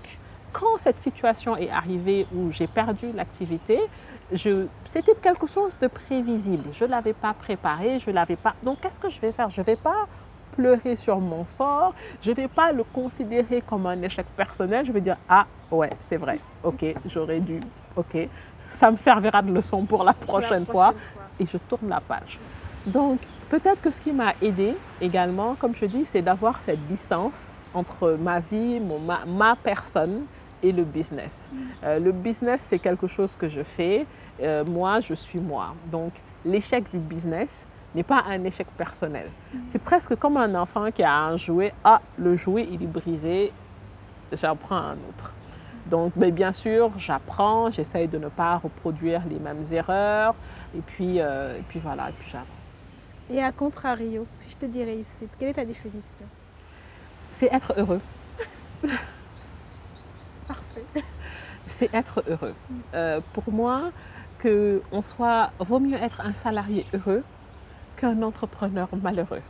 quand 0.51 0.77
cette 0.77 0.99
situation 0.99 1.57
est 1.57 1.71
arrivée 1.71 2.27
où 2.33 2.51
j'ai 2.51 2.67
perdu 2.67 3.11
l'activité, 3.11 3.79
c'était 4.33 5.15
quelque 5.19 5.47
chose 5.47 5.77
de 5.79 5.87
prévisible. 5.87 6.69
Je 6.73 6.85
ne 6.85 6.91
l'avais 6.91 7.13
pas 7.13 7.33
préparé, 7.33 7.99
je 7.99 8.11
l'avais 8.11 8.35
pas. 8.35 8.55
Donc, 8.63 8.79
qu'est-ce 8.81 8.99
que 8.99 9.09
je 9.09 9.19
vais 9.19 9.31
faire? 9.31 9.49
Je 9.49 9.61
ne 9.61 9.65
vais 9.65 9.75
pas 9.75 10.07
pleurer 10.55 10.95
sur 10.95 11.19
mon 11.19 11.45
sort, 11.45 11.93
je 12.21 12.29
ne 12.29 12.35
vais 12.35 12.47
pas 12.47 12.71
le 12.71 12.83
considérer 12.83 13.61
comme 13.61 13.85
un 13.85 14.01
échec 14.01 14.25
personnel, 14.35 14.85
je 14.85 14.91
vais 14.91 15.01
dire, 15.01 15.17
ah 15.27 15.45
ouais, 15.71 15.89
c'est 15.99 16.17
vrai, 16.17 16.39
ok, 16.63 16.85
j'aurais 17.05 17.39
dû, 17.39 17.59
ok, 17.95 18.27
ça 18.67 18.91
me 18.91 18.97
servira 18.97 19.41
de 19.41 19.51
leçon 19.51 19.85
pour 19.85 20.03
la 20.03 20.13
prochaine, 20.13 20.65
fois, 20.65 20.93
et 21.39 21.45
je 21.45 21.57
tourne 21.57 21.89
la 21.89 22.01
page. 22.01 22.39
Donc, 22.85 23.19
peut-être 23.49 23.81
que 23.81 23.91
ce 23.91 24.01
qui 24.01 24.11
m'a 24.11 24.33
aidé 24.41 24.75
également, 24.99 25.55
comme 25.55 25.75
je 25.75 25.85
dis, 25.85 26.05
c'est 26.05 26.21
d'avoir 26.21 26.61
cette 26.61 26.85
distance 26.87 27.51
entre 27.73 28.17
ma 28.19 28.39
vie, 28.39 28.79
mon, 28.79 28.99
ma, 28.99 29.55
personne 29.55 30.25
et 30.61 30.71
le 30.71 30.83
business. 30.83 31.47
Mm. 31.51 31.57
Euh, 31.83 31.99
le 31.99 32.11
business, 32.11 32.61
c'est 32.69 32.79
quelque 32.79 33.07
chose 33.07 33.35
que 33.35 33.47
je 33.47 33.63
fais. 33.63 34.05
Euh, 34.41 34.65
moi, 34.65 34.99
je 35.01 35.13
suis 35.13 35.39
moi. 35.39 35.73
Donc, 35.91 36.11
l'échec 36.45 36.83
du 36.91 36.99
business, 36.99 37.65
n'est 37.95 38.03
pas 38.03 38.23
un 38.27 38.43
échec 38.43 38.67
personnel. 38.77 39.29
C'est 39.67 39.81
presque 39.81 40.15
comme 40.15 40.37
un 40.37 40.55
enfant 40.55 40.91
qui 40.91 41.03
a 41.03 41.15
un 41.15 41.37
jouet. 41.37 41.73
Ah, 41.83 42.01
le 42.17 42.35
jouet, 42.35 42.67
il 42.71 42.81
est 42.83 42.87
brisé, 42.87 43.51
j'en 44.31 44.55
prends 44.55 44.77
un 44.77 44.97
autre. 45.09 45.33
Donc, 45.85 46.13
mais 46.15 46.31
bien 46.31 46.51
sûr, 46.51 46.91
j'apprends, 46.97 47.69
j'essaye 47.69 48.07
de 48.07 48.17
ne 48.17 48.29
pas 48.29 48.57
reproduire 48.57 49.21
les 49.29 49.39
mêmes 49.39 49.63
erreurs, 49.71 50.33
et 50.75 50.81
puis, 50.81 51.19
euh, 51.19 51.57
et 51.57 51.61
puis 51.61 51.79
voilà, 51.79 52.09
et 52.09 52.13
puis 52.13 52.29
j'avance. 52.31 52.47
Et 53.29 53.43
à 53.43 53.51
contrario, 53.51 54.25
si 54.37 54.49
je 54.49 54.57
te 54.57 54.65
dis 54.65 54.83
réussite, 54.83 55.29
quelle 55.37 55.49
est 55.49 55.53
ta 55.53 55.65
définition? 55.65 56.25
C'est 57.31 57.51
être 57.51 57.73
heureux. 57.77 58.01
Parfait. 60.47 60.85
C'est 61.67 61.93
être 61.93 62.23
heureux. 62.27 62.55
Euh, 62.93 63.21
pour 63.33 63.51
moi, 63.51 63.91
que 64.39 64.81
on 64.91 65.01
soit, 65.01 65.51
vaut 65.59 65.79
mieux 65.79 65.97
être 65.97 66.21
un 66.21 66.33
salarié 66.33 66.85
heureux 66.93 67.23
qu'un 68.03 68.21
entrepreneur 68.21 68.89
malheureux. 69.01 69.41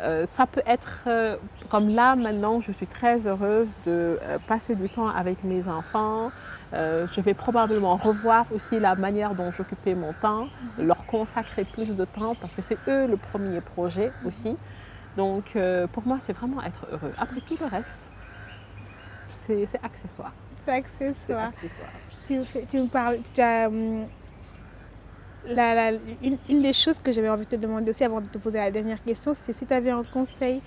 Euh, 0.00 0.26
ça 0.26 0.46
peut 0.46 0.62
être 0.66 1.02
euh, 1.06 1.36
comme 1.70 1.88
là 1.88 2.16
maintenant, 2.16 2.60
je 2.60 2.72
suis 2.72 2.86
très 2.86 3.26
heureuse 3.26 3.76
de 3.86 4.18
euh, 4.22 4.38
passer 4.46 4.74
du 4.74 4.88
temps 4.88 5.08
avec 5.08 5.42
mes 5.44 5.68
enfants. 5.68 6.30
je 6.72 7.20
vais 7.20 7.34
probablement 7.34 7.96
revoir 7.96 8.46
aussi 8.52 8.80
la 8.80 8.94
manière 8.96 9.34
dont 9.34 9.50
j'occupais 9.56 9.94
mon 9.94 10.12
temps, 10.12 10.48
leur 10.78 11.06
consacrer 11.06 11.64
plus 11.64 11.90
de 11.94 12.04
temps 12.04 12.34
parce 12.40 12.54
que 12.56 12.62
c'est 12.62 12.78
eux 12.88 13.06
le 13.06 13.16
premier 13.16 13.60
projet 13.60 14.10
aussi. 14.26 14.56
Donc 15.16 15.56
pour 15.92 16.04
moi, 16.08 16.18
c'est 16.20 16.32
vraiment 16.32 16.60
être 16.62 16.86
heureux. 16.92 17.14
Après 17.16 17.40
tout 17.46 17.56
le 17.60 17.66
reste, 17.66 18.10
c'est 19.28 19.80
accessoire. 19.82 20.32
C'est 20.58 20.72
accessoire. 20.72 21.48
accessoire. 21.48 21.94
Tu, 22.26 22.40
tu, 22.70 22.78
me 22.80 22.88
parles, 22.88 23.18
tu 23.34 23.40
as, 23.40 23.68
une, 25.48 26.62
des 26.62 26.72
choses 26.72 26.98
que 26.98 27.12
j'avais 27.12 27.28
envie 27.28 27.44
de 27.44 27.50
te 27.50 27.56
demander 27.56 27.90
aussi 27.90 28.04
avant 28.04 28.20
de 28.20 28.26
te 28.26 28.38
poser 28.38 28.58
la 28.58 28.70
dernière 28.70 29.02
question, 29.02 29.32
c'est 29.34 29.52
si 29.52 29.66
tu 29.66 29.74
avais 29.74 29.90
un 29.90 30.04
conseil 30.04 30.60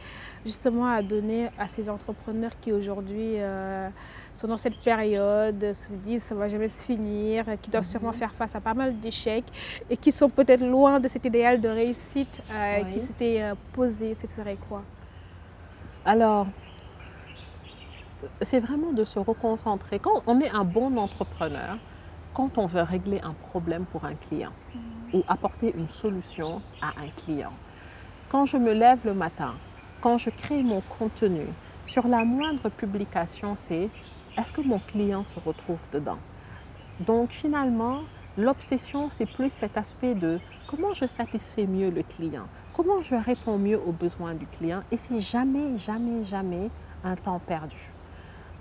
justement 0.46 0.88
à 0.88 1.02
donner 1.02 1.50
à 1.58 1.68
ces 1.68 1.90
entrepreneurs 1.90 2.52
qui 2.62 2.72
aujourd'hui 2.72 3.40
euh, 3.40 3.90
sont 4.34 4.48
dans 4.48 4.58
cette 4.58 4.78
période, 4.78 5.74
se 5.74 5.94
disent 5.94 6.24
ça 6.24 6.36
ne 6.36 6.40
va 6.40 6.48
jamais 6.48 6.68
se 6.68 6.82
finir, 6.84 7.46
qui 7.62 7.70
doivent 7.70 7.84
sûrement 7.84 8.10
mhm. 8.10 8.16
faire 8.16 8.34
face 8.34 8.56
à 8.56 8.62
pas 8.62 8.74
mal 8.74 9.00
d'échecs 9.00 9.46
et 9.90 9.98
qui 9.98 10.12
sont 10.12 10.30
peut-être 10.30 10.66
loin 10.66 11.00
de 11.00 11.08
cet 11.08 11.26
idéal 11.26 11.60
de 11.60 11.70
réussite 11.70 12.42
euh, 12.52 12.84
qui 12.92 13.00
s'était 13.00 13.42
euh, 13.42 13.56
posé, 13.74 14.16
ce 14.16 14.28
serait 14.28 14.58
quoi? 14.70 14.84
Alors, 16.06 16.48
c'est 18.42 18.60
vraiment 18.60 18.94
de 18.94 19.04
se 19.04 19.20
reconcentrer. 19.20 20.00
Quand 20.00 20.24
on 20.26 20.40
est 20.40 20.50
un 20.50 20.64
bon 20.64 20.98
entrepreneur, 20.98 21.78
quand 22.38 22.60
on 22.60 22.68
veut 22.68 22.84
régler 22.84 23.20
un 23.22 23.34
problème 23.34 23.86
pour 23.86 24.06
un 24.06 24.14
client 24.14 24.52
ou 25.12 25.24
apporter 25.28 25.74
une 25.76 25.90
solution 25.90 26.62
à 26.84 26.90
un 26.90 27.10
client, 27.16 27.54
quand 28.30 28.46
je 28.46 28.58
me 28.58 28.74
lève 28.74 29.00
le 29.06 29.16
matin, 29.16 29.56
quand 30.02 30.20
je 30.20 30.30
crée 30.30 30.62
mon 30.62 30.82
contenu, 30.82 31.48
sur 31.88 32.08
la 32.08 32.24
moindre 32.26 32.70
publication, 32.70 33.56
c'est 33.56 33.90
est-ce 34.38 34.54
que 34.54 34.62
mon 34.62 34.78
client 34.78 35.24
se 35.24 35.40
retrouve 35.40 35.80
dedans? 35.92 36.20
Donc 37.00 37.32
finalement, 37.32 38.02
l'obsession, 38.38 39.10
c'est 39.10 39.26
plus 39.26 39.50
cet 39.50 39.76
aspect 39.76 40.14
de 40.14 40.40
comment 40.68 40.94
je 40.94 41.08
satisfais 41.08 41.66
mieux 41.66 41.90
le 41.90 42.04
client, 42.04 42.46
comment 42.76 43.02
je 43.02 43.16
réponds 43.16 43.58
mieux 43.58 43.82
aux 43.82 43.94
besoins 43.94 44.36
du 44.36 44.46
client, 44.46 44.84
et 44.92 44.98
c'est 44.98 45.22
jamais, 45.22 45.80
jamais, 45.80 46.24
jamais 46.24 46.70
un 47.04 47.16
temps 47.16 47.40
perdu. 47.40 47.97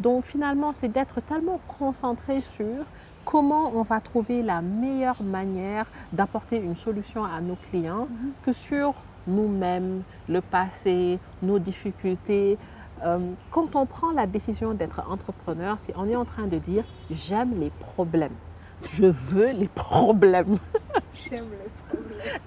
Donc 0.01 0.25
finalement, 0.25 0.73
c'est 0.73 0.89
d'être 0.89 1.21
tellement 1.21 1.61
concentré 1.79 2.41
sur 2.41 2.85
comment 3.25 3.73
on 3.75 3.83
va 3.83 4.01
trouver 4.01 4.43
la 4.43 4.61
meilleure 4.61 5.23
manière 5.23 5.87
d'apporter 6.13 6.59
une 6.59 6.77
solution 6.77 7.25
à 7.25 7.41
nos 7.41 7.57
clients 7.57 8.07
Mhm. 8.11 8.33
que 8.45 8.53
sur 8.53 8.95
nous-mêmes, 9.27 10.03
le 10.29 10.41
passé, 10.41 11.19
nos 11.43 11.59
difficultés. 11.59 12.59
Euh, 13.05 13.19
quand 13.51 13.75
on 13.75 13.85
prend 13.87 14.11
la 14.13 14.27
décision 14.27 14.73
d'être 14.75 15.03
entrepreneur, 15.11 15.77
c'est 15.79 15.93
on 15.97 16.09
est 16.09 16.17
en 16.17 16.25
train 16.25 16.47
de 16.47 16.59
dire 16.59 16.85
j'aime 17.11 17.59
les 17.59 17.71
problèmes. 17.71 18.33
Je 18.93 19.07
veux 19.07 19.51
les 19.53 19.69
problèmes. 19.69 20.59
J'aime 21.15 21.47
les 21.51 21.69
problèmes. 21.69 21.86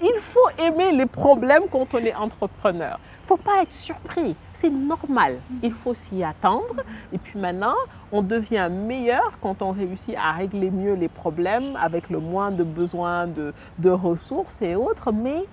Il 0.01 0.19
faut 0.19 0.49
aimer 0.57 0.91
les 0.91 1.05
problèmes 1.05 1.63
quand 1.71 1.87
on 1.93 1.99
est 1.99 2.15
entrepreneur. 2.15 2.99
Il 2.99 3.23
ne 3.23 3.27
faut 3.27 3.43
pas 3.43 3.61
être 3.61 3.73
surpris. 3.73 4.35
C'est 4.53 4.69
normal. 4.69 5.37
Il 5.61 5.73
faut 5.73 5.93
s'y 5.93 6.23
attendre. 6.23 6.83
Et 7.13 7.17
puis 7.17 7.39
maintenant, 7.39 7.75
on 8.11 8.21
devient 8.21 8.69
meilleur 8.71 9.39
quand 9.41 9.61
on 9.61 9.71
réussit 9.71 10.15
à 10.15 10.31
régler 10.31 10.71
mieux 10.71 10.93
les 10.93 11.09
problèmes 11.09 11.75
avec 11.79 12.09
le 12.09 12.19
moins 12.19 12.51
de 12.51 12.63
besoin 12.63 13.27
de, 13.27 13.53
de 13.77 13.89
ressources 13.89 14.61
et 14.61 14.75
autres. 14.75 15.11
Mais 15.11 15.45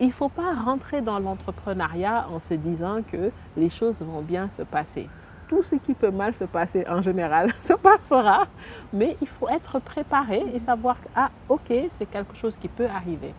il 0.00 0.08
ne 0.08 0.12
faut 0.12 0.28
pas 0.28 0.54
rentrer 0.54 1.00
dans 1.02 1.18
l'entrepreneuriat 1.18 2.26
en 2.32 2.40
se 2.40 2.54
disant 2.54 3.02
que 3.02 3.30
les 3.56 3.70
choses 3.70 4.00
vont 4.00 4.22
bien 4.22 4.48
se 4.48 4.62
passer. 4.62 5.08
Tout 5.48 5.62
ce 5.62 5.76
qui 5.76 5.94
peut 5.94 6.10
mal 6.10 6.34
se 6.34 6.44
passer 6.44 6.84
en 6.88 7.02
général 7.02 7.52
se 7.60 7.74
passera, 7.74 8.46
mais 8.92 9.16
il 9.20 9.28
faut 9.28 9.48
être 9.48 9.78
préparé 9.78 10.44
et 10.52 10.58
savoir 10.58 11.00
que, 11.00 11.08
ah, 11.14 11.30
ok, 11.48 11.72
c'est 11.90 12.10
quelque 12.10 12.36
chose 12.36 12.56
qui 12.56 12.68
peut 12.68 12.86
arriver. 12.86 13.34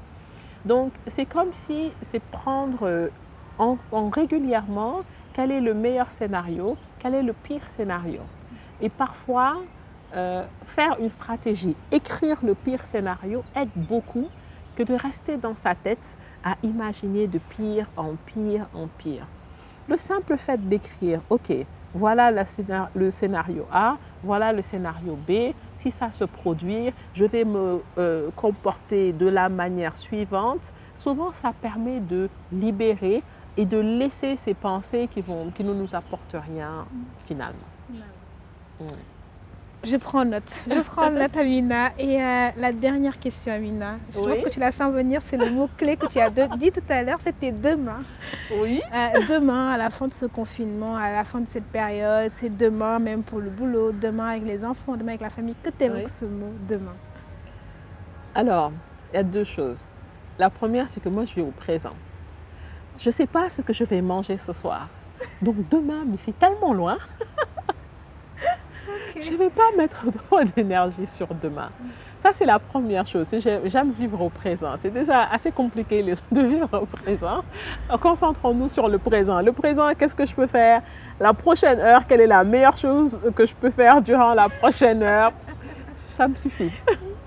Donc, 0.65 0.91
c'est 1.07 1.25
comme 1.25 1.53
si 1.53 1.91
c'est 2.01 2.21
prendre 2.21 2.83
euh, 2.83 3.09
en, 3.57 3.77
en 3.91 4.09
régulièrement 4.09 5.01
quel 5.33 5.51
est 5.51 5.61
le 5.61 5.73
meilleur 5.73 6.11
scénario, 6.11 6.77
quel 6.99 7.13
est 7.13 7.23
le 7.23 7.33
pire 7.33 7.69
scénario. 7.69 8.21
Et 8.81 8.89
parfois, 8.89 9.57
euh, 10.15 10.45
faire 10.65 10.95
une 10.99 11.09
stratégie, 11.09 11.75
écrire 11.91 12.37
le 12.43 12.55
pire 12.55 12.85
scénario 12.85 13.43
aide 13.55 13.69
beaucoup 13.75 14.27
que 14.75 14.83
de 14.83 14.93
rester 14.93 15.37
dans 15.37 15.55
sa 15.55 15.75
tête 15.75 16.15
à 16.43 16.55
imaginer 16.63 17.27
de 17.27 17.37
pire 17.37 17.87
en 17.97 18.13
pire 18.25 18.67
en 18.73 18.87
pire. 18.87 19.27
Le 19.87 19.97
simple 19.97 20.37
fait 20.37 20.57
d'écrire, 20.69 21.21
OK, 21.29 21.51
voilà 21.93 22.31
le 22.31 23.09
scénario 23.09 23.65
A, 23.71 23.97
voilà 24.23 24.51
le 24.53 24.61
scénario 24.61 25.17
B, 25.27 25.53
si 25.85 25.91
ça 25.91 26.11
se 26.11 26.23
produit, 26.23 26.91
je 27.13 27.25
vais 27.25 27.45
me 27.45 27.81
euh, 27.99 28.29
comporter 28.35 29.13
de 29.13 29.27
la 29.27 29.49
manière 29.49 29.95
suivante. 29.95 30.73
Souvent, 30.95 31.31
ça 31.33 31.53
permet 31.53 31.99
de 31.99 32.27
libérer 32.51 33.21
et 33.55 33.65
de 33.65 33.77
laisser 33.77 34.35
ces 34.35 34.55
pensées 34.55 35.07
qui, 35.13 35.21
vont, 35.21 35.51
qui 35.51 35.63
ne 35.63 35.73
nous 35.73 35.95
apportent 35.95 36.35
rien 36.35 36.85
finalement. 37.27 37.69
Mm. 37.91 38.85
Je 39.85 39.97
prends 39.97 40.25
note. 40.25 40.43
Je 40.67 40.79
prends 40.81 41.11
note, 41.11 41.37
Amina. 41.37 41.91
Et 41.99 42.21
euh, 42.21 42.49
la 42.57 42.71
dernière 42.73 43.19
question, 43.19 43.53
Amina. 43.53 43.97
Je 44.09 44.17
pense 44.19 44.39
que 44.39 44.49
tu 44.49 44.59
la 44.59 44.71
sens 44.71 44.91
venir. 44.91 45.21
C'est 45.23 45.37
le 45.37 45.49
mot-clé 45.51 45.95
que 45.95 46.07
tu 46.07 46.19
as 46.19 46.29
de- 46.29 46.57
dit 46.57 46.71
tout 46.71 46.81
à 46.89 47.03
l'heure. 47.03 47.19
C'était 47.23 47.51
demain. 47.51 48.01
Oui. 48.59 48.81
Euh, 48.93 49.25
demain, 49.29 49.71
à 49.71 49.77
la 49.77 49.89
fin 49.89 50.07
de 50.07 50.13
ce 50.13 50.25
confinement, 50.25 50.95
à 50.97 51.11
la 51.11 51.23
fin 51.23 51.39
de 51.39 51.47
cette 51.47 51.65
période, 51.65 52.29
c'est 52.31 52.55
demain 52.55 52.99
même 52.99 53.21
pour 53.23 53.39
le 53.39 53.49
boulot, 53.49 53.91
demain 53.91 54.29
avec 54.29 54.43
les 54.45 54.65
enfants, 54.65 54.95
demain 54.95 55.09
avec 55.09 55.21
la 55.21 55.29
famille. 55.29 55.55
Que 55.63 55.69
t'évoque 55.69 55.99
Oui. 56.05 56.09
ce 56.09 56.25
mot, 56.25 56.51
demain? 56.67 56.95
Alors, 58.33 58.71
il 59.13 59.17
y 59.17 59.19
a 59.19 59.23
deux 59.23 59.43
choses. 59.43 59.79
La 60.39 60.49
première, 60.49 60.89
c'est 60.89 60.99
que 61.01 61.09
moi, 61.09 61.25
je 61.25 61.35
vais 61.35 61.41
au 61.41 61.51
présent. 61.51 61.93
Je 62.97 63.09
ne 63.09 63.13
sais 63.13 63.27
pas 63.27 63.49
ce 63.49 63.61
que 63.61 63.71
je 63.73 63.83
vais 63.83 64.01
manger 64.01 64.37
ce 64.37 64.51
soir. 64.53 64.87
Donc 65.41 65.55
demain, 65.69 66.03
mais 66.05 66.17
c'est 66.19 66.37
tellement 66.37 66.73
loin. 66.73 66.97
Je 69.21 69.31
ne 69.31 69.37
vais 69.37 69.49
pas 69.49 69.71
mettre 69.77 70.05
trop 70.27 70.43
d'énergie 70.43 71.07
sur 71.07 71.27
demain. 71.41 71.69
Ça, 72.19 72.31
c'est 72.33 72.45
la 72.45 72.59
première 72.59 73.05
chose. 73.05 73.33
J'aime 73.65 73.91
vivre 73.91 74.19
au 74.21 74.29
présent. 74.29 74.73
C'est 74.79 74.89
déjà 74.89 75.23
assez 75.31 75.51
compliqué 75.51 76.03
de 76.31 76.41
vivre 76.41 76.69
au 76.81 76.85
présent. 76.85 77.43
Concentrons-nous 78.01 78.69
sur 78.69 78.87
le 78.87 78.97
présent. 78.97 79.41
Le 79.41 79.51
présent, 79.51 79.93
qu'est-ce 79.97 80.15
que 80.15 80.25
je 80.25 80.33
peux 80.33 80.47
faire? 80.47 80.81
La 81.19 81.33
prochaine 81.33 81.79
heure, 81.79 82.05
quelle 82.07 82.21
est 82.21 82.27
la 82.27 82.43
meilleure 82.43 82.77
chose 82.77 83.21
que 83.35 83.45
je 83.45 83.55
peux 83.55 83.69
faire 83.69 84.01
durant 84.01 84.33
la 84.33 84.49
prochaine 84.49 85.03
heure? 85.03 85.31
Ça 86.09 86.27
me 86.27 86.35
suffit. 86.35 86.71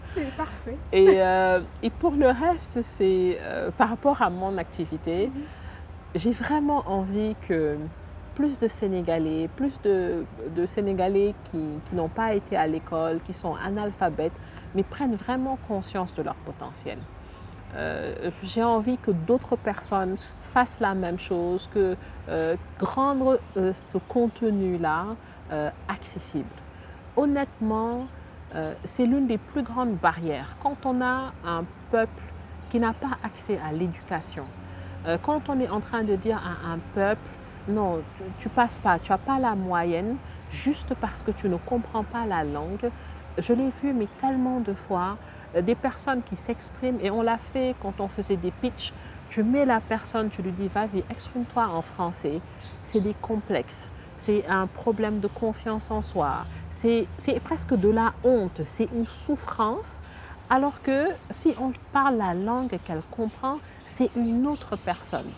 C'est 0.06 0.32
parfait. 0.36 0.76
Et, 0.92 1.06
euh, 1.20 1.60
et 1.82 1.90
pour 1.90 2.12
le 2.12 2.28
reste, 2.28 2.80
c'est 2.82 3.38
euh, 3.42 3.70
par 3.76 3.90
rapport 3.90 4.20
à 4.20 4.30
mon 4.30 4.56
activité, 4.58 5.30
j'ai 6.14 6.32
vraiment 6.32 6.82
envie 6.86 7.36
que 7.46 7.76
plus 8.38 8.60
de 8.60 8.68
Sénégalais, 8.68 9.48
plus 9.56 9.74
de, 9.82 10.24
de 10.54 10.64
Sénégalais 10.64 11.34
qui, 11.50 11.58
qui 11.84 11.94
n'ont 11.96 12.08
pas 12.08 12.34
été 12.34 12.56
à 12.56 12.68
l'école, 12.68 13.18
qui 13.26 13.34
sont 13.34 13.56
analphabètes, 13.56 14.38
mais 14.76 14.84
prennent 14.84 15.16
vraiment 15.16 15.58
conscience 15.66 16.14
de 16.14 16.22
leur 16.22 16.36
potentiel. 16.36 16.98
Euh, 17.74 18.30
j'ai 18.44 18.62
envie 18.62 18.96
que 18.96 19.10
d'autres 19.10 19.56
personnes 19.56 20.16
fassent 20.44 20.78
la 20.78 20.94
même 20.94 21.18
chose, 21.18 21.68
que 21.74 21.96
euh, 22.28 22.54
rendre 22.80 23.40
euh, 23.56 23.72
ce 23.72 23.98
contenu-là 23.98 25.06
euh, 25.50 25.70
accessible. 25.88 26.56
Honnêtement, 27.16 28.06
c'est 28.84 29.04
l'une 29.04 29.26
des 29.26 29.36
plus 29.36 29.62
grandes 29.62 29.96
barrières. 29.96 30.56
Quand 30.62 30.86
on 30.86 31.02
a 31.02 31.32
un 31.44 31.64
peuple 31.90 32.22
qui 32.70 32.78
n'a 32.80 32.94
pas 32.94 33.18
accès 33.22 33.58
à 33.68 33.72
l'éducation, 33.72 34.44
quand 35.22 35.50
on 35.50 35.60
est 35.60 35.68
en 35.68 35.80
train 35.80 36.02
de 36.02 36.16
dire 36.16 36.38
à 36.38 36.72
un 36.72 36.78
peuple, 36.94 37.20
non, 37.68 38.02
tu, 38.38 38.48
ne 38.48 38.54
passes 38.54 38.78
pas, 38.78 38.98
tu 38.98 39.12
n'as 39.12 39.18
pas 39.18 39.38
la 39.38 39.54
moyenne, 39.54 40.16
juste 40.50 40.94
parce 40.94 41.22
que 41.22 41.30
tu 41.30 41.48
ne 41.48 41.56
comprends 41.56 42.04
pas 42.04 42.26
la 42.26 42.42
langue. 42.42 42.90
Je 43.36 43.52
l'ai 43.52 43.70
vu, 43.82 43.92
mais 43.92 44.08
tellement 44.20 44.60
de 44.60 44.72
fois, 44.72 45.18
euh, 45.54 45.62
des 45.62 45.74
personnes 45.74 46.22
qui 46.22 46.36
s'expriment, 46.36 46.98
et 47.02 47.10
on 47.10 47.22
l'a 47.22 47.38
fait 47.38 47.76
quand 47.80 48.00
on 48.00 48.08
faisait 48.08 48.36
des 48.36 48.50
pitchs, 48.50 48.92
tu 49.28 49.42
mets 49.42 49.66
la 49.66 49.80
personne, 49.80 50.30
tu 50.30 50.42
lui 50.42 50.52
dis, 50.52 50.68
vas-y, 50.68 51.04
exprime-toi 51.10 51.68
en 51.68 51.82
français. 51.82 52.40
C'est 52.84 53.00
des 53.00 53.14
complexes, 53.14 53.86
c'est 54.16 54.46
un 54.48 54.66
problème 54.66 55.20
de 55.20 55.28
confiance 55.28 55.90
en 55.90 56.00
soi, 56.00 56.46
c'est 56.70 57.06
c'est 57.18 57.38
presque 57.40 57.74
de 57.74 57.90
la 57.90 58.14
honte, 58.24 58.62
c'est 58.64 58.88
une 58.94 59.06
souffrance. 59.06 60.00
Alors 60.48 60.80
que 60.80 61.08
si 61.30 61.54
on 61.60 61.72
parle 61.92 62.16
la 62.16 62.32
langue 62.32 62.78
qu'elle 62.86 63.02
comprend, 63.10 63.58
c'est 63.82 64.08
une 64.16 64.46
autre 64.46 64.76
personne. 64.76 65.30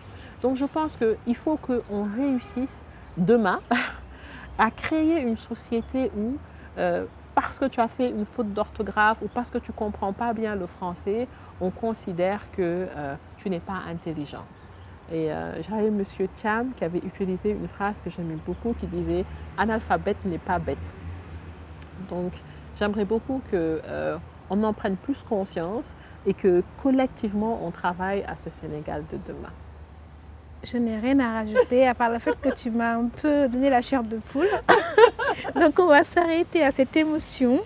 Donc 0.43 0.57
je 0.57 0.65
pense 0.65 0.97
qu'il 0.97 1.37
faut 1.37 1.57
qu'on 1.57 2.05
réussisse 2.17 2.83
demain 3.17 3.61
à 4.59 4.71
créer 4.71 5.21
une 5.23 5.37
société 5.37 6.11
où, 6.17 6.37
euh, 6.79 7.05
parce 7.35 7.59
que 7.59 7.67
tu 7.67 7.81
as 7.81 7.89
fait 7.89 8.11
une 8.11 8.25
faute 8.25 8.53
d'orthographe 8.53 9.23
ou 9.23 9.29
parce 9.29 9.51
que 9.51 9.59
tu 9.59 9.71
ne 9.71 9.77
comprends 9.77 10.13
pas 10.13 10.33
bien 10.33 10.55
le 10.55 10.67
français, 10.67 11.29
on 11.61 11.71
considère 11.71 12.51
que 12.53 12.89
euh, 12.97 13.15
tu 13.39 13.51
n'es 13.51 13.61
pas 13.61 13.81
intelligent. 13.89 14.45
Et 15.13 15.33
euh, 15.33 15.61
j'avais 15.63 15.89
M. 15.89 16.03
Thiam 16.35 16.73
qui 16.75 16.85
avait 16.85 16.99
utilisé 16.99 17.51
une 17.51 17.67
phrase 17.69 18.01
que 18.01 18.11
j'aimais 18.11 18.39
beaucoup 18.47 18.75
qui 18.79 18.87
disait 18.87 19.25
Analphabète 19.59 20.25
n'est 20.25 20.39
pas 20.39 20.59
bête. 20.59 20.79
Donc 22.09 22.33
j'aimerais 22.77 23.05
beaucoup 23.05 23.43
que 23.51 23.81
euh, 23.85 24.19
on 24.51 24.63
en 24.63 24.73
prenne 24.73 24.97
plus 24.97 25.23
conscience 25.23 25.97
et 26.27 26.35
que 26.35 26.63
collectivement 26.81 27.61
on 27.65 27.71
travaille 27.71 28.23
à 28.25 28.37
ce 28.37 28.51
Sénégal 28.51 29.05
de 29.11 29.19
demain. 29.27 29.53
Je 30.63 30.77
n'ai 30.77 30.99
rien 30.99 31.19
à 31.21 31.33
rajouter 31.33 31.87
à 31.87 31.95
part 31.95 32.11
le 32.11 32.19
fait 32.19 32.39
que 32.41 32.51
tu 32.51 32.71
m'as 32.71 32.97
un 32.97 33.07
peu 33.07 33.49
donné 33.49 33.71
la 33.71 33.81
chair 33.81 34.03
de 34.03 34.19
poule. 34.33 34.49
Donc 35.61 35.79
on 35.79 35.87
va 35.87 36.03
s'arrêter 36.05 36.63
à 36.63 36.71
cette 36.71 36.97
émotion, 36.97 37.61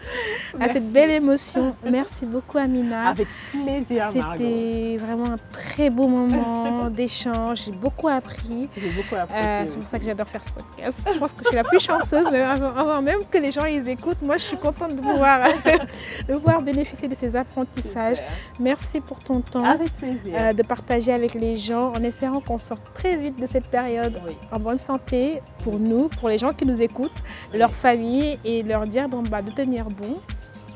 à 0.60 0.68
cette 0.68 0.90
belle 0.92 1.10
émotion. 1.10 1.74
Merci 1.88 2.24
beaucoup 2.26 2.58
Amina. 2.58 3.08
Avec 3.08 3.28
plaisir. 3.50 4.06
C'était 4.10 4.96
vraiment 4.98 5.26
un 5.32 5.38
très 5.52 5.90
beau 5.90 6.06
moment 6.08 6.88
d'échange. 6.90 7.64
J'ai 7.66 7.72
beaucoup 7.72 8.08
appris. 8.08 8.68
J'ai 8.76 8.90
beaucoup 8.90 9.14
Euh, 9.14 9.22
apprécié. 9.22 9.66
c'est 9.66 9.76
pour 9.78 9.86
ça 9.86 9.98
que 9.98 10.04
j'adore 10.04 10.28
faire 10.28 10.44
ce 10.44 10.50
podcast. 10.50 10.98
Je 11.12 11.18
pense 11.18 11.32
que 11.32 11.42
je 11.44 11.48
suis 11.48 11.56
la 11.56 11.64
plus 11.64 11.80
chanceuse. 11.80 12.26
mais 12.30 12.40
Avant, 12.42 13.00
même 13.02 13.20
que 13.30 13.38
les 13.38 13.50
gens 13.50 13.64
ils 13.64 13.88
écoutent, 13.88 14.22
moi 14.22 14.36
je 14.36 14.42
suis 14.44 14.56
contente 14.56 14.96
de 14.96 15.00
pouvoir, 15.00 15.40
de 16.28 16.34
pouvoir 16.34 16.62
bénéficier 16.62 17.08
de 17.08 17.14
ces 17.14 17.36
apprentissages. 17.36 18.22
Merci 18.58 19.00
pour 19.00 19.20
ton 19.20 19.40
temps. 19.40 19.64
Avec 19.64 19.92
plaisir. 19.96 20.32
euh, 20.34 20.52
de 20.52 20.62
partager 20.62 21.12
avec 21.12 21.34
les 21.34 21.56
gens 21.56 21.92
en 21.92 22.02
espérant 22.02 22.40
qu'on 22.40 22.58
sorte 22.58 22.82
très 22.92 23.16
vite 23.16 23.40
de 23.40 23.46
cette 23.46 23.66
période 23.66 24.20
Oui. 24.26 24.36
en 24.52 24.58
bonne 24.58 24.78
santé 24.78 25.40
pour 25.62 25.78
nous, 25.78 26.08
pour 26.08 26.28
les 26.28 26.38
gens 26.38 26.52
qui 26.52 26.66
nous 26.66 26.80
écoutent, 26.82 27.22
leur 27.64 27.74
famille 27.74 28.38
et 28.44 28.62
leur 28.62 28.86
dire 28.86 29.08
bon, 29.08 29.22
bah, 29.22 29.40
de 29.40 29.50
tenir 29.50 29.88
bon. 29.88 30.16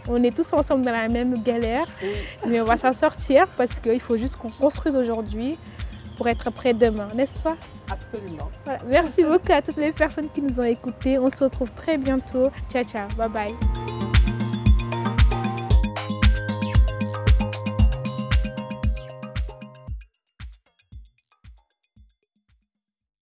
On 0.08 0.22
est 0.22 0.34
tous 0.34 0.50
ensemble 0.54 0.82
dans 0.86 0.92
la 0.92 1.06
même 1.08 1.34
galère, 1.42 1.86
Oui. 2.02 2.08
mais 2.48 2.62
on 2.62 2.64
va 2.64 2.78
s'en 2.78 2.94
sortir 2.94 3.46
parce 3.58 3.78
qu'il 3.78 4.00
faut 4.00 4.16
juste 4.16 4.36
qu'on 4.36 4.48
construise 4.48 4.96
aujourd'hui 4.96 5.58
pour 6.16 6.26
être 6.28 6.50
prêt 6.50 6.72
demain, 6.72 7.08
n'est-ce 7.14 7.42
pas? 7.42 7.56
Absolument. 7.90 8.48
Voilà. 8.64 8.80
Merci 8.88 9.22
beaucoup 9.22 9.52
à 9.52 9.60
toutes 9.60 9.76
les 9.76 9.92
personnes 9.92 10.28
qui 10.34 10.40
nous 10.40 10.58
ont 10.58 10.64
écoutés. 10.64 11.18
On 11.18 11.28
se 11.28 11.44
retrouve 11.44 11.70
très 11.72 11.98
bientôt. 11.98 12.48
Ciao, 12.72 12.84
ciao. 12.84 13.06
Bye 13.18 13.28
bye. 13.28 14.17